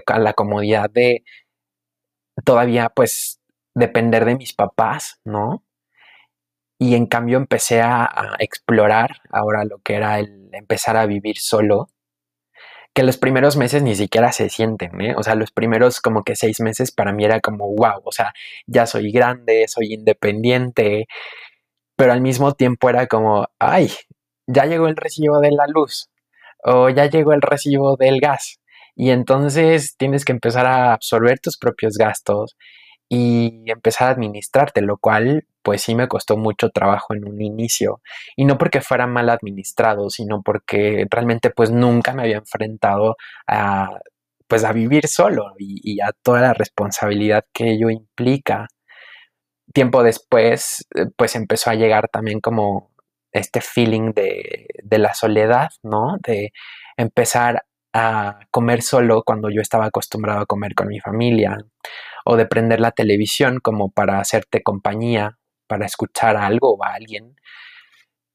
a 0.07 0.19
la 0.19 0.33
comodidad 0.35 0.91
de 0.91 1.25
todavía 2.45 2.89
pues 2.89 3.41
depender 3.75 4.25
de 4.25 4.37
mis 4.37 4.53
papás, 4.53 5.21
¿no? 5.25 5.65
Y 6.79 6.95
en 6.97 7.07
cambio 7.07 7.37
empecé 7.39 7.81
a, 7.81 8.11
explorar 8.39 9.21
ahora 9.31 9.65
lo 9.65 9.79
que 9.79 9.95
era 9.95 10.19
el 10.19 10.49
empezar 10.53 10.97
a 10.97 11.07
vivir 11.07 11.39
solo, 11.39 11.89
que 12.95 13.03
los 13.05 13.17
primeros 13.19 13.57
meses 13.57 13.83
ni 13.83 13.95
siquiera 13.95 14.33
se 14.33 14.49
sienten, 14.51 15.01
¿eh? 15.01 15.15
O 15.17 15.23
sea, 15.23 15.35
los 15.35 15.51
primeros 15.53 16.01
como 16.01 16.25
que 16.25 16.37
seis 16.37 16.61
meses 16.61 16.93
para 16.93 17.13
mí 17.13 17.25
era 17.25 17.41
como, 17.41 17.69
wow, 17.75 18.03
o 18.05 18.13
sea, 18.13 18.35
ya 18.67 18.87
soy 18.87 19.13
grande, 19.13 19.67
soy 19.69 19.95
independiente, 19.95 21.07
pero 21.97 22.13
al 22.13 22.21
mismo 22.21 22.53
tiempo 22.53 22.89
era 22.91 23.07
como, 23.07 23.47
ay, 23.59 23.91
ya 24.47 24.67
llegó 24.67 24.89
el 24.89 24.97
recibo 24.97 25.41
de 25.41 25.53
la 25.53 25.67
luz 25.67 26.09
o 26.65 26.89
ya 26.89 27.07
llegó 27.07 27.33
el 27.33 27.43
recibo 27.43 27.97
del 27.97 28.21
gas. 28.21 28.61
Y 28.95 29.11
entonces 29.11 29.97
tienes 29.97 30.25
que 30.25 30.33
empezar 30.33 30.67
a 30.67 30.93
absorber 30.93 31.41
tus 31.41 31.59
propios 31.59 31.97
gastos 31.97 32.57
y 33.09 33.65
empezar 33.67 34.09
a 34.09 34.13
administrarte, 34.13 34.81
lo 34.83 34.97
cual 34.99 35.47
pues 35.63 35.83
sí 35.83 35.95
me 35.95 36.09
costó 36.09 36.37
mucho 36.37 36.71
trabajo 36.71 37.15
en 37.15 37.27
un 37.27 37.41
inicio. 37.41 38.01
Y 38.37 38.45
no 38.45 38.59
porque 38.59 38.81
fuera 38.81 39.07
mal 39.07 39.31
administrado, 39.31 40.11
sino 40.11 40.43
porque 40.43 41.07
realmente 41.11 41.51
pues 41.51 41.71
nunca 41.71 42.15
me 42.15 42.23
había 42.23 42.39
enfrentado 42.39 43.17
a 43.47 43.91
pues 44.49 44.65
a 44.65 44.73
vivir 44.73 45.09
solo 45.09 45.55
y, 45.59 46.01
a 46.03 46.13
toda 46.23 46.43
la 46.43 46.53
responsabilidad 46.53 47.45
que 47.55 47.71
ello 47.73 47.89
implica. 47.89 48.69
Tiempo 49.73 50.03
después 50.03 50.87
eh, 50.95 51.07
pues 51.17 51.35
empezó 51.37 51.71
a 51.71 51.75
llegar 51.75 52.09
también 52.09 52.41
como 52.41 52.91
este 53.33 53.61
feeling 53.61 54.13
de, 54.13 54.67
de 54.83 54.99
la 54.99 55.15
soledad, 55.15 55.71
¿no? 55.83 56.19
De 56.23 56.53
empezar 56.97 57.65
a 57.95 58.41
comer 58.51 58.83
solo 58.83 59.23
cuando 59.25 59.51
yo 59.51 59.61
estaba 59.61 59.87
acostumbrado 59.87 60.41
a 60.41 60.47
comer 60.47 60.75
con 60.75 60.89
mi 60.89 61.01
familia, 61.01 61.59
o 62.25 62.37
de 62.37 62.47
prender 62.47 62.81
la 62.81 62.93
televisión 62.93 63.59
como 63.61 63.91
para 63.91 64.21
hacerte 64.21 64.63
compañía, 64.63 65.39
para 65.67 65.87
escuchar 65.87 66.37
algo 66.37 66.75
o 66.75 66.85
a 66.85 66.95
alguien. 66.95 67.37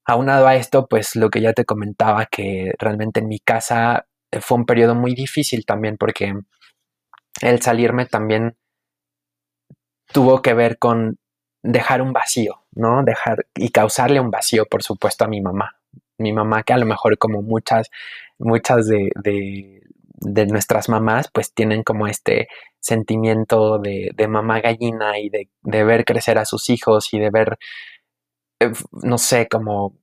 Aunado 0.05 0.47
a 0.47 0.55
esto, 0.55 0.87
pues 0.87 1.15
lo 1.15 1.29
que 1.29 1.41
ya 1.41 1.53
te 1.53 1.65
comentaba, 1.65 2.25
que 2.25 2.73
realmente 2.79 3.19
en 3.19 3.27
mi 3.27 3.39
casa 3.39 4.07
eh, 4.31 4.41
fue 4.41 4.57
un 4.57 4.65
periodo 4.65 4.95
muy 4.95 5.13
difícil 5.15 5.65
también 5.65 5.97
porque 5.97 6.33
el 7.41 7.61
salirme 7.61 8.05
también 8.05 8.57
tuvo 10.11 10.41
que 10.41 10.53
ver 10.53 10.77
con 10.79 11.17
dejar 11.67 12.01
un 12.01 12.13
vacío, 12.13 12.63
¿no? 12.71 13.03
Dejar 13.03 13.45
y 13.55 13.69
causarle 13.69 14.19
un 14.19 14.31
vacío, 14.31 14.65
por 14.65 14.83
supuesto, 14.83 15.25
a 15.25 15.27
mi 15.27 15.41
mamá. 15.41 15.75
Mi 16.17 16.33
mamá, 16.33 16.63
que 16.63 16.73
a 16.73 16.77
lo 16.77 16.85
mejor 16.85 17.17
como 17.17 17.41
muchas, 17.41 17.89
muchas 18.39 18.87
de, 18.87 19.11
de, 19.13 20.45
nuestras 20.47 20.89
mamás, 20.89 21.29
pues 21.31 21.53
tienen 21.53 21.83
como 21.83 22.07
este 22.07 22.47
sentimiento 22.79 23.79
de, 23.79 24.11
de 24.15 24.27
mamá 24.27 24.61
gallina 24.61 25.19
y 25.19 25.29
de, 25.29 25.49
de, 25.61 25.83
ver 25.83 26.05
crecer 26.05 26.37
a 26.37 26.45
sus 26.45 26.69
hijos 26.69 27.13
y 27.13 27.19
de 27.19 27.29
ver, 27.29 27.57
eh, 28.61 28.71
no 29.03 29.17
sé, 29.17 29.47
como 29.47 29.93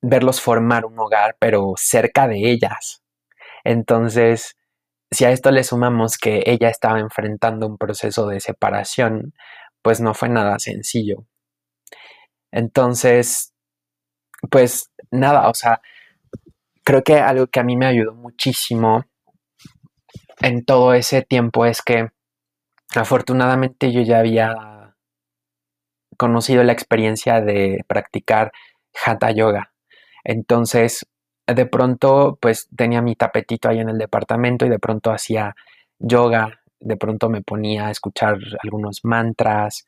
verlos 0.00 0.40
formar 0.40 0.86
un 0.86 0.98
hogar, 0.98 1.36
pero 1.40 1.74
cerca 1.76 2.28
de 2.28 2.50
ellas. 2.50 3.02
Entonces, 3.64 4.56
si 5.10 5.24
a 5.24 5.30
esto 5.32 5.50
le 5.50 5.64
sumamos 5.64 6.16
que 6.16 6.44
ella 6.46 6.70
estaba 6.70 7.00
enfrentando 7.00 7.66
un 7.66 7.76
proceso 7.76 8.26
de 8.28 8.40
separación, 8.40 9.34
pues 9.82 10.00
no 10.00 10.14
fue 10.14 10.28
nada 10.28 10.58
sencillo. 10.58 11.26
Entonces, 12.52 13.54
pues 14.50 14.90
nada, 15.10 15.48
o 15.48 15.54
sea, 15.54 15.80
creo 16.84 17.02
que 17.02 17.14
algo 17.14 17.46
que 17.46 17.60
a 17.60 17.64
mí 17.64 17.76
me 17.76 17.86
ayudó 17.86 18.14
muchísimo 18.14 19.04
en 20.40 20.64
todo 20.64 20.94
ese 20.94 21.22
tiempo 21.22 21.66
es 21.66 21.82
que 21.82 22.08
afortunadamente 22.94 23.92
yo 23.92 24.02
ya 24.02 24.18
había 24.18 24.96
conocido 26.16 26.62
la 26.64 26.72
experiencia 26.72 27.40
de 27.40 27.84
practicar 27.86 28.52
hatha 29.04 29.30
yoga. 29.30 29.72
Entonces, 30.24 31.06
de 31.46 31.66
pronto, 31.66 32.38
pues 32.40 32.68
tenía 32.76 33.02
mi 33.02 33.16
tapetito 33.16 33.68
ahí 33.68 33.80
en 33.80 33.88
el 33.88 33.98
departamento 33.98 34.66
y 34.66 34.68
de 34.68 34.78
pronto 34.78 35.10
hacía 35.10 35.54
yoga 35.98 36.59
de 36.80 36.96
pronto 36.96 37.28
me 37.28 37.42
ponía 37.42 37.86
a 37.86 37.90
escuchar 37.90 38.38
algunos 38.62 39.00
mantras. 39.04 39.86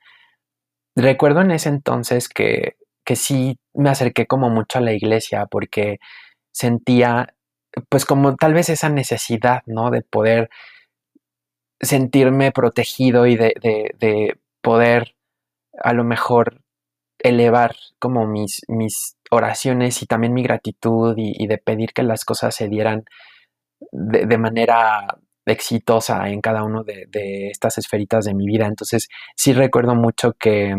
Recuerdo 0.94 1.40
en 1.40 1.50
ese 1.52 1.70
entonces 1.70 2.28
que, 2.28 2.76
que 3.05 3.16
sí 3.16 3.59
me 3.74 3.90
acerqué 3.90 4.26
como 4.26 4.50
mucho 4.50 4.78
a 4.78 4.83
la 4.83 4.92
iglesia 4.92 5.46
porque 5.46 5.98
sentía 6.52 7.35
pues 7.88 8.05
como 8.05 8.37
tal 8.37 8.55
vez 8.55 8.68
esa 8.68 8.88
necesidad, 8.90 9.62
¿no? 9.66 9.90
De 9.90 10.02
poder 10.02 10.50
sentirme 11.81 12.52
protegido 12.52 13.26
y 13.26 13.37
de, 13.37 13.55
de, 13.98 14.38
poder 14.61 15.16
a 15.78 15.92
lo 15.92 16.05
mejor 16.05 16.62
elevar 17.18 17.74
como 17.98 18.26
mis, 18.26 18.62
mis 18.68 19.16
oraciones 19.31 20.02
y 20.02 20.07
también 20.07 20.35
mi 20.35 20.42
gratitud 20.42 21.14
y, 21.16 21.46
de 21.46 21.59
pedir 21.59 21.92
que 21.92 22.05
las 22.05 22.24
cosas 22.24 22.55
se 22.55 22.68
dieran 22.68 23.05
de, 23.90 24.26
de 24.26 24.38
manera 24.38 25.18
exitosa 25.46 26.28
en 26.28 26.40
cada 26.40 26.64
uno 26.64 26.85
de, 26.85 27.07
estas 27.50 27.78
esferitas 27.78 28.24
de 28.24 28.35
mi 28.35 28.46
vida. 28.46 28.66
Entonces, 28.66 29.09
sí 29.37 29.52
recuerdo 29.52 29.94
mucho 29.94 30.33
que, 30.38 30.74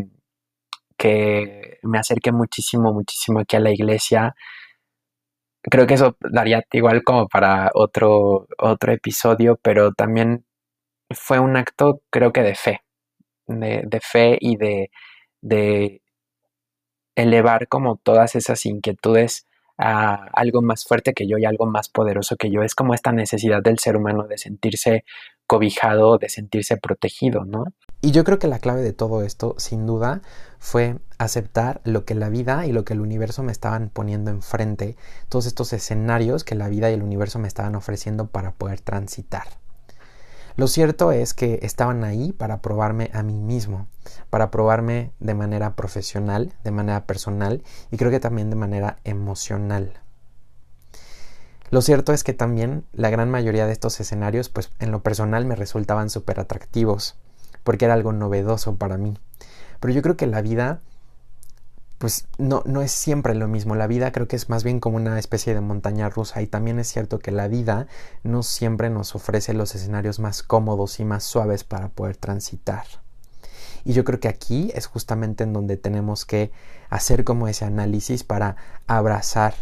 que 0.98 1.80
me 1.84 2.00
acerqué 2.00 2.32
muchísimo, 2.32 2.94
muchísimo 2.94 3.40
aquí 3.40 3.56
a 3.56 3.60
la 3.60 3.72
iglesia. 3.72 4.36
Creo 5.64 5.88
que 5.88 5.96
eso 5.96 6.18
daría 6.20 6.64
igual 6.72 7.04
como 7.04 7.28
para 7.28 7.72
otro, 7.74 8.48
otro 8.58 8.94
episodio, 8.94 9.58
pero 9.62 9.94
también 9.94 10.46
fue 11.12 11.40
un 11.40 11.58
acto, 11.58 12.02
creo 12.10 12.34
que 12.34 12.42
de 12.44 12.56
fe, 12.56 12.82
de, 13.48 13.84
de 13.86 14.00
fe 14.02 14.38
y 14.40 14.58
de, 14.58 14.92
de 15.42 16.02
elevar 17.16 17.68
como 17.68 17.98
todas 17.98 18.36
esas 18.36 18.66
inquietudes 18.66 19.48
a 19.78 20.28
algo 20.34 20.62
más 20.62 20.86
fuerte 20.86 21.14
que 21.14 21.28
yo 21.28 21.38
y 21.38 21.46
algo 21.46 21.66
más 21.66 21.90
poderoso 21.90 22.36
que 22.36 22.52
yo. 22.52 22.64
Es 22.64 22.76
como 22.76 22.94
esta 22.94 23.12
necesidad 23.12 23.62
del 23.64 23.80
ser 23.80 23.96
humano 23.98 24.28
de 24.28 24.38
sentirse 24.38 25.04
cobijado, 25.48 26.18
de 26.18 26.30
sentirse 26.30 26.78
protegido, 26.78 27.46
¿no? 27.46 27.66
Y 28.02 28.12
yo 28.12 28.24
creo 28.24 28.40
que 28.40 28.48
la 28.48 28.60
clave 28.60 28.82
de 28.82 28.94
todo 28.94 29.24
esto, 29.24 29.56
sin 29.58 29.86
duda, 29.86 30.22
fue 30.60 30.98
aceptar 31.18 31.82
lo 31.84 32.06
que 32.06 32.16
la 32.16 32.30
vida 32.30 32.66
y 32.66 32.72
lo 32.72 32.86
que 32.86 32.94
el 32.94 33.02
universo 33.02 33.44
me 33.44 33.52
estaban 33.52 33.90
poniendo 33.90 34.32
enfrente, 34.32 34.96
todos 35.30 35.46
estos 35.46 35.74
escenarios 35.74 36.44
que 36.44 36.56
la 36.56 36.70
vida 36.70 36.90
y 36.90 36.94
el 36.94 37.04
universo 37.04 37.40
me 37.40 37.48
estaban 37.48 37.76
ofreciendo 37.76 38.28
para 38.28 38.52
poder 38.52 38.82
transitar. 38.82 39.63
Lo 40.56 40.68
cierto 40.68 41.12
es 41.12 41.34
que 41.34 41.60
estaban 41.64 42.04
ahí 42.04 42.32
para 42.32 42.62
probarme 42.62 43.10
a 43.14 43.24
mí 43.24 43.34
mismo, 43.34 43.88
para 44.30 44.52
probarme 44.52 45.12
de 45.20 45.34
manera 45.34 45.76
profesional, 45.76 46.54
de 46.64 46.72
manera 46.72 47.06
personal 47.06 47.64
y 47.90 47.98
creo 47.98 48.12
que 48.12 48.20
también 48.20 48.52
de 48.52 48.56
manera 48.56 49.00
emocional. 49.04 49.94
Lo 51.72 51.82
cierto 51.82 52.14
es 52.14 52.24
que 52.24 52.34
también 52.34 52.86
la 52.94 53.10
gran 53.10 53.32
mayoría 53.32 53.66
de 53.66 53.72
estos 53.72 54.00
escenarios, 54.00 54.50
pues 54.50 54.70
en 54.78 54.92
lo 54.92 55.02
personal 55.02 55.44
me 55.46 55.56
resultaban 55.56 56.12
súper 56.12 56.40
atractivos, 56.40 57.16
porque 57.64 57.86
era 57.86 57.96
algo 57.96 58.14
novedoso 58.14 58.76
para 58.76 58.98
mí. 58.98 59.18
Pero 59.80 59.92
yo 59.92 60.04
creo 60.04 60.16
que 60.16 60.28
la 60.28 60.44
vida 60.44 60.82
pues 62.04 62.28
no, 62.38 62.64
no 62.66 62.82
es 62.82 62.92
siempre 62.92 63.34
lo 63.34 63.48
mismo. 63.48 63.76
La 63.76 63.88
vida 63.88 64.12
creo 64.12 64.28
que 64.28 64.36
es 64.36 64.50
más 64.50 64.66
bien 64.66 64.82
como 64.82 64.98
una 64.98 65.18
especie 65.18 65.54
de 65.54 65.62
montaña 65.62 66.10
rusa 66.10 66.42
y 66.42 66.48
también 66.48 66.78
es 66.78 66.90
cierto 66.90 67.18
que 67.18 67.32
la 67.32 67.48
vida 67.48 67.88
no 68.24 68.44
siempre 68.44 68.90
nos 68.90 69.16
ofrece 69.16 69.54
los 69.54 69.74
escenarios 69.74 70.20
más 70.20 70.44
cómodos 70.44 71.00
y 71.00 71.06
más 71.06 71.24
suaves 71.24 71.64
para 71.64 71.88
poder 71.88 72.18
transitar. 72.18 72.84
Y 73.86 73.94
yo 73.94 74.04
creo 74.04 74.20
que 74.20 74.28
aquí 74.28 74.70
es 74.76 74.86
justamente 74.86 75.46
en 75.46 75.54
donde 75.54 75.78
tenemos 75.78 76.26
que 76.26 76.52
hacer 76.90 77.24
como 77.24 77.48
ese 77.48 77.64
análisis 77.64 78.26
para 78.26 78.58
abrazar 78.86 79.54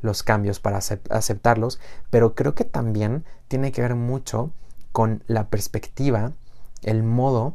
los 0.00 0.22
cambios, 0.22 0.60
para 0.60 0.78
aceptarlos, 0.78 1.78
pero 2.08 2.34
creo 2.34 2.54
que 2.54 2.64
también 2.64 3.26
tiene 3.48 3.70
que 3.70 3.82
ver 3.82 3.96
mucho 3.96 4.50
con 4.92 5.24
la 5.26 5.50
perspectiva, 5.50 6.32
el 6.80 7.02
modo 7.02 7.54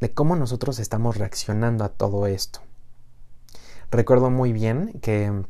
de 0.00 0.10
cómo 0.14 0.36
nosotros 0.36 0.78
estamos 0.78 1.18
reaccionando 1.18 1.84
a 1.84 1.90
todo 1.90 2.26
esto. 2.26 2.63
Recuerdo 3.90 4.30
muy 4.30 4.52
bien 4.52 4.98
que 5.02 5.44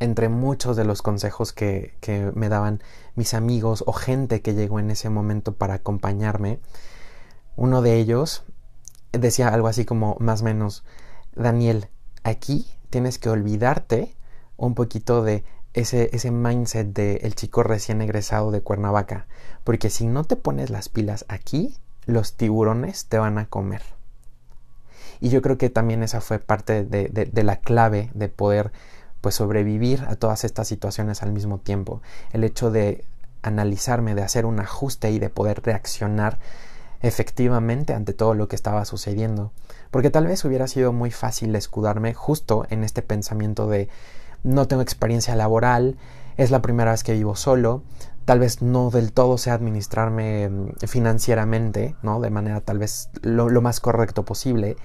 entre 0.00 0.30
muchos 0.30 0.76
de 0.76 0.84
los 0.84 1.02
consejos 1.02 1.52
que, 1.52 1.94
me 2.34 2.48
daban 2.48 2.82
mis 3.14 3.34
amigos 3.34 3.84
o 3.86 3.92
gente 3.92 4.40
que 4.40 4.54
llegó 4.54 4.80
en 4.80 4.90
ese 4.90 5.10
momento 5.10 5.54
para 5.54 5.74
acompañarme, 5.74 6.58
uno 7.56 7.82
de 7.82 7.96
ellos 7.96 8.44
decía 9.12 9.48
algo 9.48 9.68
así 9.68 9.84
como 9.84 10.16
más 10.18 10.40
o 10.40 10.44
menos, 10.44 10.84
Daniel, 11.36 11.88
aquí 12.24 12.66
tienes 12.88 13.18
que 13.18 13.28
olvidarte 13.28 14.16
un 14.56 14.74
poquito 14.74 15.22
de 15.22 15.44
ese, 15.74 16.10
ese 16.12 16.30
mindset 16.30 16.88
de 16.88 17.16
el 17.16 17.34
chico 17.34 17.62
recién 17.62 18.00
egresado 18.00 18.50
de 18.50 18.62
Cuernavaca, 18.62 19.26
porque 19.64 19.90
si 19.90 20.06
no 20.06 20.24
te 20.24 20.36
pones 20.36 20.70
las 20.70 20.88
pilas 20.88 21.26
aquí, 21.28 21.76
los 22.06 22.34
tiburones 22.34 23.06
te 23.06 23.18
van 23.18 23.38
a 23.38 23.46
comer. 23.46 23.82
Y 25.20 25.28
yo 25.28 25.42
creo 25.42 25.58
que 25.58 25.70
también 25.70 26.02
esa 26.02 26.20
fue 26.20 26.38
parte 26.38 26.84
de, 26.84 27.42
la 27.42 27.56
clave 27.56 28.10
de 28.14 28.28
poder 28.28 28.72
pues 29.20 29.34
sobrevivir 29.34 30.04
a 30.08 30.16
todas 30.16 30.44
estas 30.44 30.66
situaciones 30.66 31.22
al 31.22 31.32
mismo 31.32 31.58
tiempo. 31.58 32.00
El 32.32 32.42
hecho 32.42 32.70
de 32.70 33.04
analizarme, 33.42 34.14
de 34.14 34.22
hacer 34.22 34.46
un 34.46 34.60
ajuste 34.60 35.10
y 35.10 35.18
de 35.18 35.28
poder 35.28 35.62
reaccionar 35.62 36.38
efectivamente 37.02 37.94
ante 37.94 38.12
todo 38.12 38.34
lo 38.34 38.48
que 38.48 38.56
estaba 38.56 38.84
sucediendo. 38.84 39.52
Porque 39.90 40.10
tal 40.10 40.26
vez 40.26 40.44
hubiera 40.44 40.66
sido 40.66 40.92
muy 40.92 41.10
fácil 41.10 41.54
escudarme 41.54 42.14
justo 42.14 42.66
en 42.70 42.84
este 42.84 43.02
pensamiento 43.02 43.68
de 43.68 43.88
no 44.42 44.66
tengo 44.68 44.82
experiencia 44.82 45.34
laboral, 45.34 45.96
es 46.36 46.50
la 46.50 46.62
primera 46.62 46.92
vez 46.92 47.04
que 47.04 47.12
vivo 47.12 47.36
solo, 47.36 47.82
tal 48.24 48.38
vez 48.38 48.62
no 48.62 48.90
del 48.90 49.12
todo 49.12 49.38
sé 49.38 49.50
administrarme 49.50 50.48
mm, 50.48 50.86
financieramente, 50.86 51.96
¿no? 52.02 52.20
De 52.20 52.30
manera 52.30 52.60
tal 52.60 52.78
vez 52.78 53.10
lo, 53.22 53.48
lo 53.48 53.60
más 53.60 53.80
correcto 53.80 54.24
posible. 54.24 54.76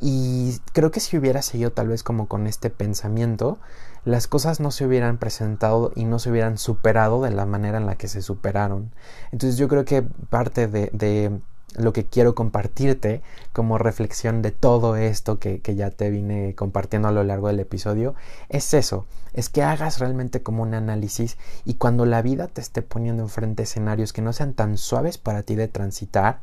Y 0.00 0.58
creo 0.72 0.90
que 0.90 1.00
si 1.00 1.16
hubiera 1.16 1.42
seguido 1.42 1.72
tal 1.72 1.88
vez 1.88 2.02
como 2.02 2.28
con 2.28 2.46
este 2.46 2.70
pensamiento, 2.70 3.58
las 4.04 4.26
cosas 4.26 4.60
no 4.60 4.70
se 4.70 4.86
hubieran 4.86 5.18
presentado 5.18 5.92
y 5.94 6.04
no 6.04 6.18
se 6.18 6.30
hubieran 6.30 6.56
superado 6.56 7.22
de 7.22 7.30
la 7.30 7.46
manera 7.46 7.78
en 7.78 7.86
la 7.86 7.96
que 7.96 8.08
se 8.08 8.22
superaron. 8.22 8.92
Entonces 9.32 9.58
yo 9.58 9.68
creo 9.68 9.84
que 9.84 10.02
parte 10.02 10.68
de, 10.68 10.90
de 10.92 11.40
lo 11.76 11.92
que 11.92 12.04
quiero 12.04 12.34
compartirte 12.34 13.22
como 13.52 13.76
reflexión 13.76 14.40
de 14.40 14.52
todo 14.52 14.96
esto 14.96 15.38
que, 15.38 15.60
que, 15.60 15.74
ya 15.74 15.90
te 15.90 16.10
vine 16.10 16.54
compartiendo 16.54 17.08
a 17.08 17.12
lo 17.12 17.24
largo 17.24 17.48
del 17.48 17.60
episodio 17.60 18.14
es 18.48 18.72
eso, 18.72 19.06
es 19.34 19.48
que 19.50 19.62
hagas 19.62 19.98
realmente 19.98 20.42
como 20.42 20.62
un 20.62 20.74
análisis 20.74 21.36
y 21.64 21.74
cuando 21.74 22.06
la 22.06 22.22
vida 22.22 22.46
te 22.46 22.60
esté 22.60 22.82
poniendo 22.82 23.22
enfrente 23.22 23.64
escenarios 23.64 24.12
que 24.12 24.22
no 24.22 24.32
sean 24.32 24.54
tan 24.54 24.78
suaves 24.78 25.18
para 25.18 25.42
ti 25.42 25.54
de 25.56 25.68
transitar, 25.68 26.40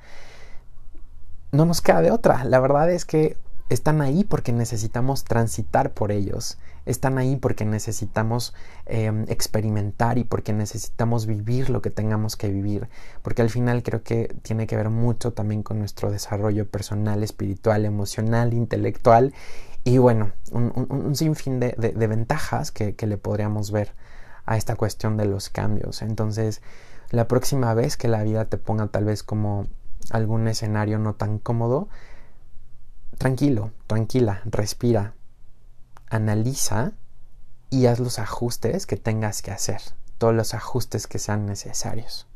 no 1.52 1.66
nos 1.66 1.82
queda 1.82 2.02
de 2.02 2.12
otra. 2.12 2.44
La 2.44 2.60
verdad 2.60 2.92
es 2.92 3.06
que 3.06 3.38
están 3.70 4.02
ahí 4.02 4.24
porque 4.24 4.52
necesitamos 4.52 5.24
transitar 5.24 5.94
por 5.94 6.12
ellos, 6.12 6.58
están 6.86 7.18
ahí 7.18 7.36
porque 7.36 7.66
necesitamos 7.66 8.54
em, 8.86 9.26
experimentar 9.28 10.18
y 10.18 10.24
porque 10.24 10.54
necesitamos 10.54 11.26
vivir 11.26 11.70
lo 11.70 11.82
que 11.82 11.90
tengamos 11.90 12.36
que 12.36 12.50
vivir, 12.50 12.88
porque 13.24 13.42
al 13.42 13.50
final 13.50 13.82
creo 13.82 14.04
que 14.04 14.36
tiene 14.44 14.68
que 14.68 14.76
ver 14.76 14.90
mucho 14.90 15.34
también 15.34 15.64
con 15.64 15.80
nuestro 15.80 16.12
desarrollo 16.12 16.68
personal, 16.68 17.24
espiritual, 17.24 17.86
emocional, 17.86 18.54
intelectual 18.54 19.34
y 19.84 19.98
bueno, 19.98 20.32
un, 20.52 21.16
sinfín 21.16 21.60
de, 21.60 21.76
ventajas 22.08 22.72
que, 22.72 22.96
que 22.96 23.08
le 23.08 23.18
podríamos 23.18 23.72
ver 23.72 23.94
a 24.46 24.58
esta 24.58 24.76
cuestión 24.76 25.18
de 25.18 25.26
los 25.26 25.50
cambios. 25.50 26.02
Entonces, 26.02 26.62
la 27.12 27.28
próxima 27.28 27.74
vez 27.74 27.98
que 27.98 28.08
la 28.08 28.24
vida 28.24 28.46
te 28.46 28.58
ponga 28.58 28.88
tal 28.88 29.06
vez 29.06 29.24
como 29.24 29.68
algún 30.10 30.48
escenario 30.48 31.00
no 31.00 31.14
tan 31.14 31.40
cómodo, 31.40 31.88
tranquilo, 33.18 33.72
tranquila, 33.88 34.42
respira, 34.46 35.14
analiza 36.10 36.94
y 37.70 37.88
haz 37.88 38.00
los 38.00 38.20
ajustes 38.20 38.86
que 38.86 38.98
tengas 38.98 39.42
que 39.42 39.52
hacer, 39.52 39.82
todos 40.18 40.34
los 40.34 40.54
ajustes 40.54 41.08
que 41.08 41.20
sean 41.20 41.46
necesarios. 41.46 42.28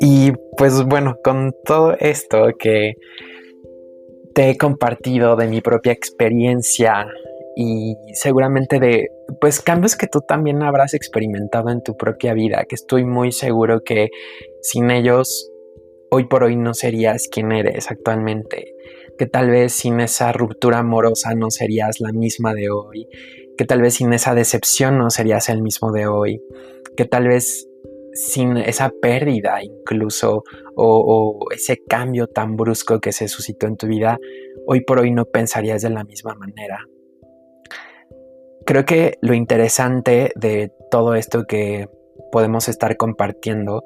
Y 0.00 0.32
pues 0.56 0.84
bueno, 0.84 1.16
con 1.22 1.54
todo 1.64 1.96
esto 1.98 2.48
que 2.58 2.94
te 4.34 4.50
he 4.50 4.56
compartido 4.58 5.34
de 5.36 5.48
mi 5.48 5.60
propia 5.60 5.92
experiencia 5.92 7.06
y 7.56 7.96
seguramente 8.12 8.78
de 8.78 9.08
pues 9.40 9.60
cambios 9.60 9.96
que 9.96 10.06
tú 10.06 10.20
también 10.20 10.62
habrás 10.62 10.92
experimentado 10.92 11.70
en 11.70 11.82
tu 11.82 11.96
propia 11.96 12.34
vida, 12.34 12.64
que 12.68 12.74
estoy 12.74 13.04
muy 13.04 13.32
seguro 13.32 13.80
que 13.82 14.10
sin 14.60 14.90
ellos 14.90 15.50
hoy 16.10 16.24
por 16.24 16.44
hoy 16.44 16.56
no 16.56 16.74
serías 16.74 17.28
quien 17.28 17.52
eres 17.52 17.90
actualmente, 17.90 18.74
que 19.18 19.26
tal 19.26 19.50
vez 19.50 19.72
sin 19.72 20.00
esa 20.00 20.32
ruptura 20.32 20.78
amorosa 20.78 21.34
no 21.34 21.50
serías 21.50 22.00
la 22.00 22.12
misma 22.12 22.54
de 22.54 22.70
hoy, 22.70 23.08
que 23.56 23.64
tal 23.64 23.82
vez 23.82 23.94
sin 23.94 24.12
esa 24.12 24.34
decepción 24.34 24.98
no 24.98 25.10
serías 25.10 25.48
el 25.48 25.62
mismo 25.62 25.92
de 25.92 26.06
hoy, 26.06 26.42
que 26.96 27.04
tal 27.04 27.28
vez 27.28 27.68
sin 28.12 28.56
esa 28.56 28.90
pérdida 28.90 29.62
incluso 29.62 30.42
o, 30.74 31.46
ese 31.54 31.82
cambio 31.86 32.26
tan 32.26 32.56
brusco 32.56 32.98
que 33.00 33.12
se 33.12 33.28
suscitó 33.28 33.66
en 33.66 33.76
tu 33.76 33.86
vida, 33.86 34.18
hoy 34.66 34.82
por 34.82 35.00
hoy 35.00 35.12
no 35.12 35.26
pensarías 35.26 35.82
de 35.82 35.90
la 35.90 36.04
misma 36.04 36.34
manera. 36.34 36.80
Creo 38.64 38.84
que 38.84 39.18
lo 39.20 39.32
interesante 39.34 40.32
de 40.34 40.72
todo 40.90 41.14
esto 41.14 41.44
que 41.46 41.88
podemos 42.32 42.68
estar 42.68 42.96
compartiendo 42.96 43.84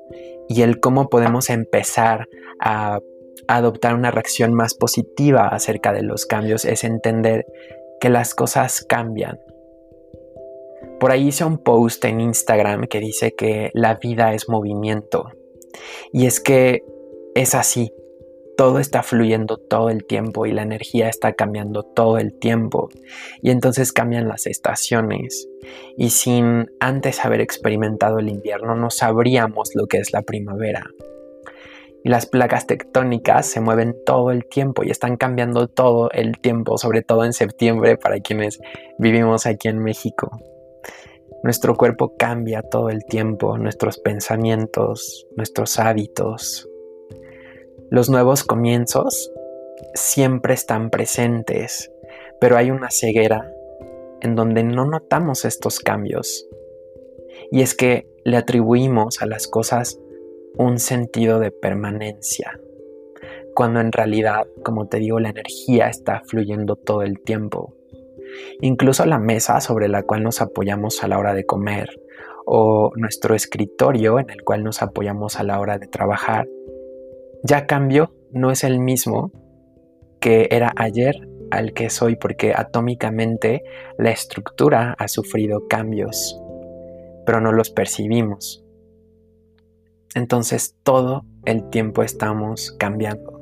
y 0.49 0.63
el 0.63 0.81
cómo 0.81 1.09
podemos 1.09 1.51
empezar 1.51 2.29
a 2.61 3.01
adoptar 3.49 3.95
una 3.95 4.11
reacción 4.11 4.55
más 4.55 4.75
positiva 4.75 5.49
acerca 5.49 5.93
de 5.93 6.03
los 6.03 6.27
cambios 6.27 6.65
es 6.65 6.85
entender 6.85 7.47
que 8.01 8.11
las 8.11 8.35
cosas 8.35 8.85
cambian. 8.89 9.41
Por 10.99 11.13
ahí 11.13 11.29
hice 11.29 11.45
un 11.45 11.59
post 11.59 12.05
en 12.05 12.21
Instagram 12.21 12.87
que 12.87 13.01
dice 13.01 13.35
que 13.35 13.71
la 13.75 13.95
vida 13.95 14.35
es 14.35 14.49
movimiento. 14.49 15.31
Y 16.13 16.27
es 16.27 16.41
que 16.41 16.85
es 17.35 17.55
así 17.55 17.93
todo 18.61 18.79
está 18.79 19.03
fluyendo 19.03 19.57
todo 19.57 19.89
el 19.89 20.05
tiempo 20.05 20.45
y 20.45 20.53
la 20.53 20.61
energía 20.61 21.09
está 21.09 21.33
cambiando 21.33 21.83
todo 21.83 22.19
el 22.19 22.39
tiempo. 22.39 22.91
Y 23.41 23.53
entonces 23.53 23.91
cambian 23.91 24.29
las 24.29 24.47
estaciones. 24.47 25.49
Y 25.97 26.11
sin 26.11 26.71
antes 26.79 27.25
haber 27.25 27.41
experimentado 27.41 28.19
el 28.19 28.29
invierno 28.29 28.75
no 28.75 28.91
sabríamos 28.91 29.71
lo 29.75 29.87
que 29.87 29.97
es 29.97 30.13
la 30.13 30.21
primavera. 30.21 30.85
Y 32.05 32.11
las 32.11 32.27
placas 32.27 32.67
tectónicas 32.67 33.47
se 33.47 33.63
mueven 33.63 33.97
todo 34.05 34.31
el 34.31 34.45
tiempo 34.45 34.85
y 34.85 34.91
están 34.91 35.17
cambiando 35.17 35.67
todo 35.67 36.11
el 36.11 36.39
tiempo, 36.39 36.77
sobre 36.77 37.01
todo 37.01 37.25
en 37.25 37.33
septiembre 37.33 37.97
para 37.97 38.21
quienes 38.21 38.61
vivimos 38.99 39.47
aquí 39.47 39.69
en 39.69 39.79
México. 39.79 40.39
Nuestro 41.43 41.77
cuerpo 41.77 42.15
cambia 42.19 42.61
todo 42.61 42.91
el 42.91 43.07
tiempo, 43.07 43.57
nuestros 43.57 43.97
pensamientos, 43.97 45.27
nuestros 45.35 45.79
hábitos, 45.79 46.70
los 47.91 48.09
nuevos 48.09 48.45
comienzos 48.45 49.33
siempre 49.95 50.55
están 50.55 50.91
presentes, 50.91 51.91
pero 52.41 52.57
hay 52.57 52.71
una 52.71 52.89
ceguera 52.91 53.53
en 54.21 54.37
donde 54.37 54.63
no 54.63 54.85
notamos 54.85 55.45
estos 55.45 55.81
cambios. 55.81 56.47
Y 57.51 57.63
es 57.63 57.75
que 57.75 58.07
le 58.25 58.37
atribuimos 58.37 59.23
a 59.23 59.27
las 59.27 59.49
cosas 59.49 59.99
un 60.57 60.79
sentido 60.79 61.41
de 61.41 61.51
permanencia, 61.51 62.61
cuando 63.57 63.81
en 63.81 63.91
realidad, 63.91 64.47
como 64.63 64.87
te 64.87 64.99
digo, 64.99 65.19
la 65.19 65.31
energía 65.31 65.89
está 65.89 66.23
fluyendo 66.25 66.77
todo 66.77 67.03
el 67.03 67.21
tiempo. 67.21 67.75
Incluso 68.61 69.05
la 69.05 69.19
mesa 69.19 69.61
sobre 69.61 69.89
la 69.89 70.05
cual 70.05 70.23
nos 70.23 70.41
apoyamos 70.41 71.03
a 71.03 71.09
la 71.09 71.19
hora 71.19 71.35
de 71.35 71.45
comer, 71.45 72.01
o 72.47 72.93
nuestro 72.95 73.35
escritorio 73.35 74.21
en 74.21 74.31
el 74.31 74.45
cual 74.45 74.63
nos 74.63 74.81
apoyamos 74.81 75.41
a 75.41 75.43
la 75.43 75.59
hora 75.59 75.79
de 75.79 75.89
trabajar, 75.89 76.47
ya 77.43 77.67
cambió, 77.67 78.15
no 78.33 78.51
es 78.51 78.65
el 78.65 78.81
mismo 78.81 79.33
que 80.21 80.49
era 80.51 80.73
ayer 80.77 81.29
al 81.51 81.73
que 81.73 81.91
soy 81.91 82.17
porque 82.17 82.53
atómicamente 82.55 83.63
la 83.99 84.11
estructura 84.11 84.95
ha 84.99 85.09
sufrido 85.09 85.67
cambios, 85.69 86.41
pero 87.27 87.41
no 87.41 87.53
los 87.53 87.71
percibimos. 87.71 88.65
Entonces 90.15 90.77
todo 90.83 91.25
el 91.45 91.71
tiempo 91.71 92.03
estamos 92.03 92.73
cambiando. 92.79 93.41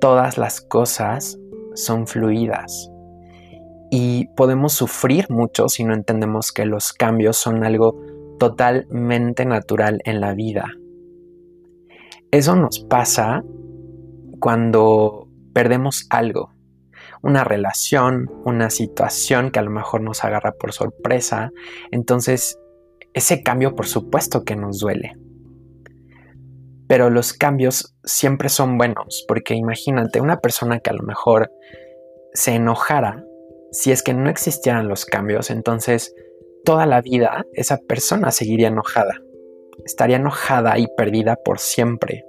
Todas 0.00 0.38
las 0.38 0.60
cosas 0.60 1.38
son 1.74 2.06
fluidas 2.06 2.90
y 3.90 4.26
podemos 4.36 4.72
sufrir 4.72 5.26
mucho 5.30 5.68
si 5.68 5.84
no 5.84 5.94
entendemos 5.94 6.52
que 6.52 6.66
los 6.66 6.92
cambios 6.92 7.36
son 7.36 7.64
algo 7.64 8.00
totalmente 8.38 9.46
natural 9.46 10.00
en 10.04 10.20
la 10.20 10.34
vida. 10.34 10.66
Eso 12.30 12.56
nos 12.56 12.80
pasa 12.80 13.42
cuando 14.40 15.28
perdemos 15.54 16.06
algo, 16.10 16.52
una 17.22 17.44
relación, 17.44 18.30
una 18.44 18.70
situación 18.70 19.50
que 19.50 19.58
a 19.58 19.62
lo 19.62 19.70
mejor 19.70 20.00
nos 20.00 20.24
agarra 20.24 20.52
por 20.52 20.72
sorpresa. 20.72 21.50
Entonces, 21.90 22.58
ese 23.14 23.42
cambio 23.42 23.74
por 23.74 23.86
supuesto 23.86 24.44
que 24.44 24.56
nos 24.56 24.80
duele. 24.80 25.16
Pero 26.88 27.10
los 27.10 27.32
cambios 27.32 27.96
siempre 28.04 28.48
son 28.48 28.78
buenos, 28.78 29.24
porque 29.26 29.54
imagínate 29.54 30.20
una 30.20 30.40
persona 30.40 30.80
que 30.80 30.90
a 30.90 30.94
lo 30.94 31.02
mejor 31.02 31.50
se 32.32 32.54
enojara 32.54 33.24
si 33.72 33.90
es 33.92 34.02
que 34.02 34.14
no 34.14 34.30
existieran 34.30 34.88
los 34.88 35.04
cambios, 35.04 35.50
entonces 35.50 36.14
toda 36.64 36.86
la 36.86 37.00
vida 37.00 37.44
esa 37.52 37.78
persona 37.78 38.30
seguiría 38.30 38.68
enojada 38.68 39.20
estaría 39.84 40.16
enojada 40.16 40.78
y 40.78 40.86
perdida 40.96 41.36
por 41.36 41.58
siempre. 41.58 42.24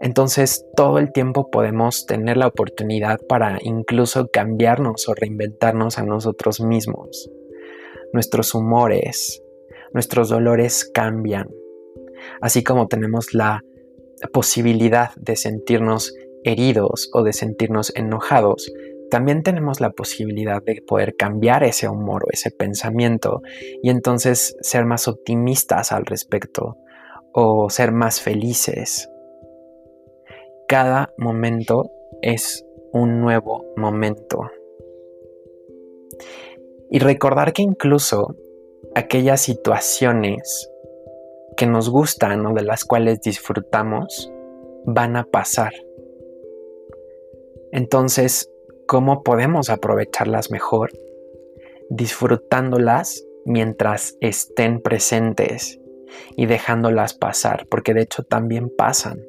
Entonces 0.00 0.66
todo 0.74 0.98
el 0.98 1.12
tiempo 1.12 1.48
podemos 1.50 2.06
tener 2.06 2.36
la 2.36 2.48
oportunidad 2.48 3.20
para 3.28 3.58
incluso 3.62 4.28
cambiarnos 4.32 5.08
o 5.08 5.14
reinventarnos 5.14 5.98
a 5.98 6.02
nosotros 6.02 6.60
mismos. 6.60 7.30
Nuestros 8.12 8.54
humores, 8.54 9.42
nuestros 9.92 10.28
dolores 10.28 10.90
cambian, 10.92 11.48
así 12.40 12.64
como 12.64 12.88
tenemos 12.88 13.32
la 13.32 13.62
posibilidad 14.32 15.10
de 15.16 15.36
sentirnos 15.36 16.14
heridos 16.44 17.08
o 17.12 17.22
de 17.22 17.32
sentirnos 17.32 17.94
enojados, 17.94 18.72
también 19.12 19.42
tenemos 19.42 19.82
la 19.82 19.90
posibilidad 19.90 20.62
de 20.62 20.80
poder 20.80 21.16
cambiar 21.16 21.64
ese 21.64 21.86
humor 21.86 22.24
o 22.24 22.28
ese 22.32 22.50
pensamiento 22.50 23.42
y 23.82 23.90
entonces 23.90 24.56
ser 24.62 24.86
más 24.86 25.06
optimistas 25.06 25.92
al 25.92 26.06
respecto 26.06 26.78
o 27.34 27.68
ser 27.68 27.92
más 27.92 28.22
felices. 28.22 29.10
Cada 30.66 31.12
momento 31.18 31.90
es 32.22 32.64
un 32.94 33.20
nuevo 33.20 33.66
momento. 33.76 34.50
Y 36.90 36.98
recordar 36.98 37.52
que 37.52 37.60
incluso 37.60 38.34
aquellas 38.94 39.42
situaciones 39.42 40.70
que 41.54 41.66
nos 41.66 41.90
gustan 41.90 42.46
o 42.46 42.54
de 42.54 42.62
las 42.62 42.86
cuales 42.86 43.20
disfrutamos 43.20 44.32
van 44.86 45.16
a 45.16 45.24
pasar. 45.24 45.74
Entonces, 47.72 48.51
¿cómo 48.92 49.22
podemos 49.22 49.70
aprovecharlas 49.70 50.50
mejor? 50.50 50.90
Disfrutándolas 51.88 53.24
mientras 53.46 54.18
estén 54.20 54.82
presentes 54.82 55.80
y 56.36 56.44
dejándolas 56.44 57.14
pasar, 57.14 57.66
porque 57.70 57.94
de 57.94 58.02
hecho 58.02 58.22
también 58.22 58.68
pasan. 58.68 59.24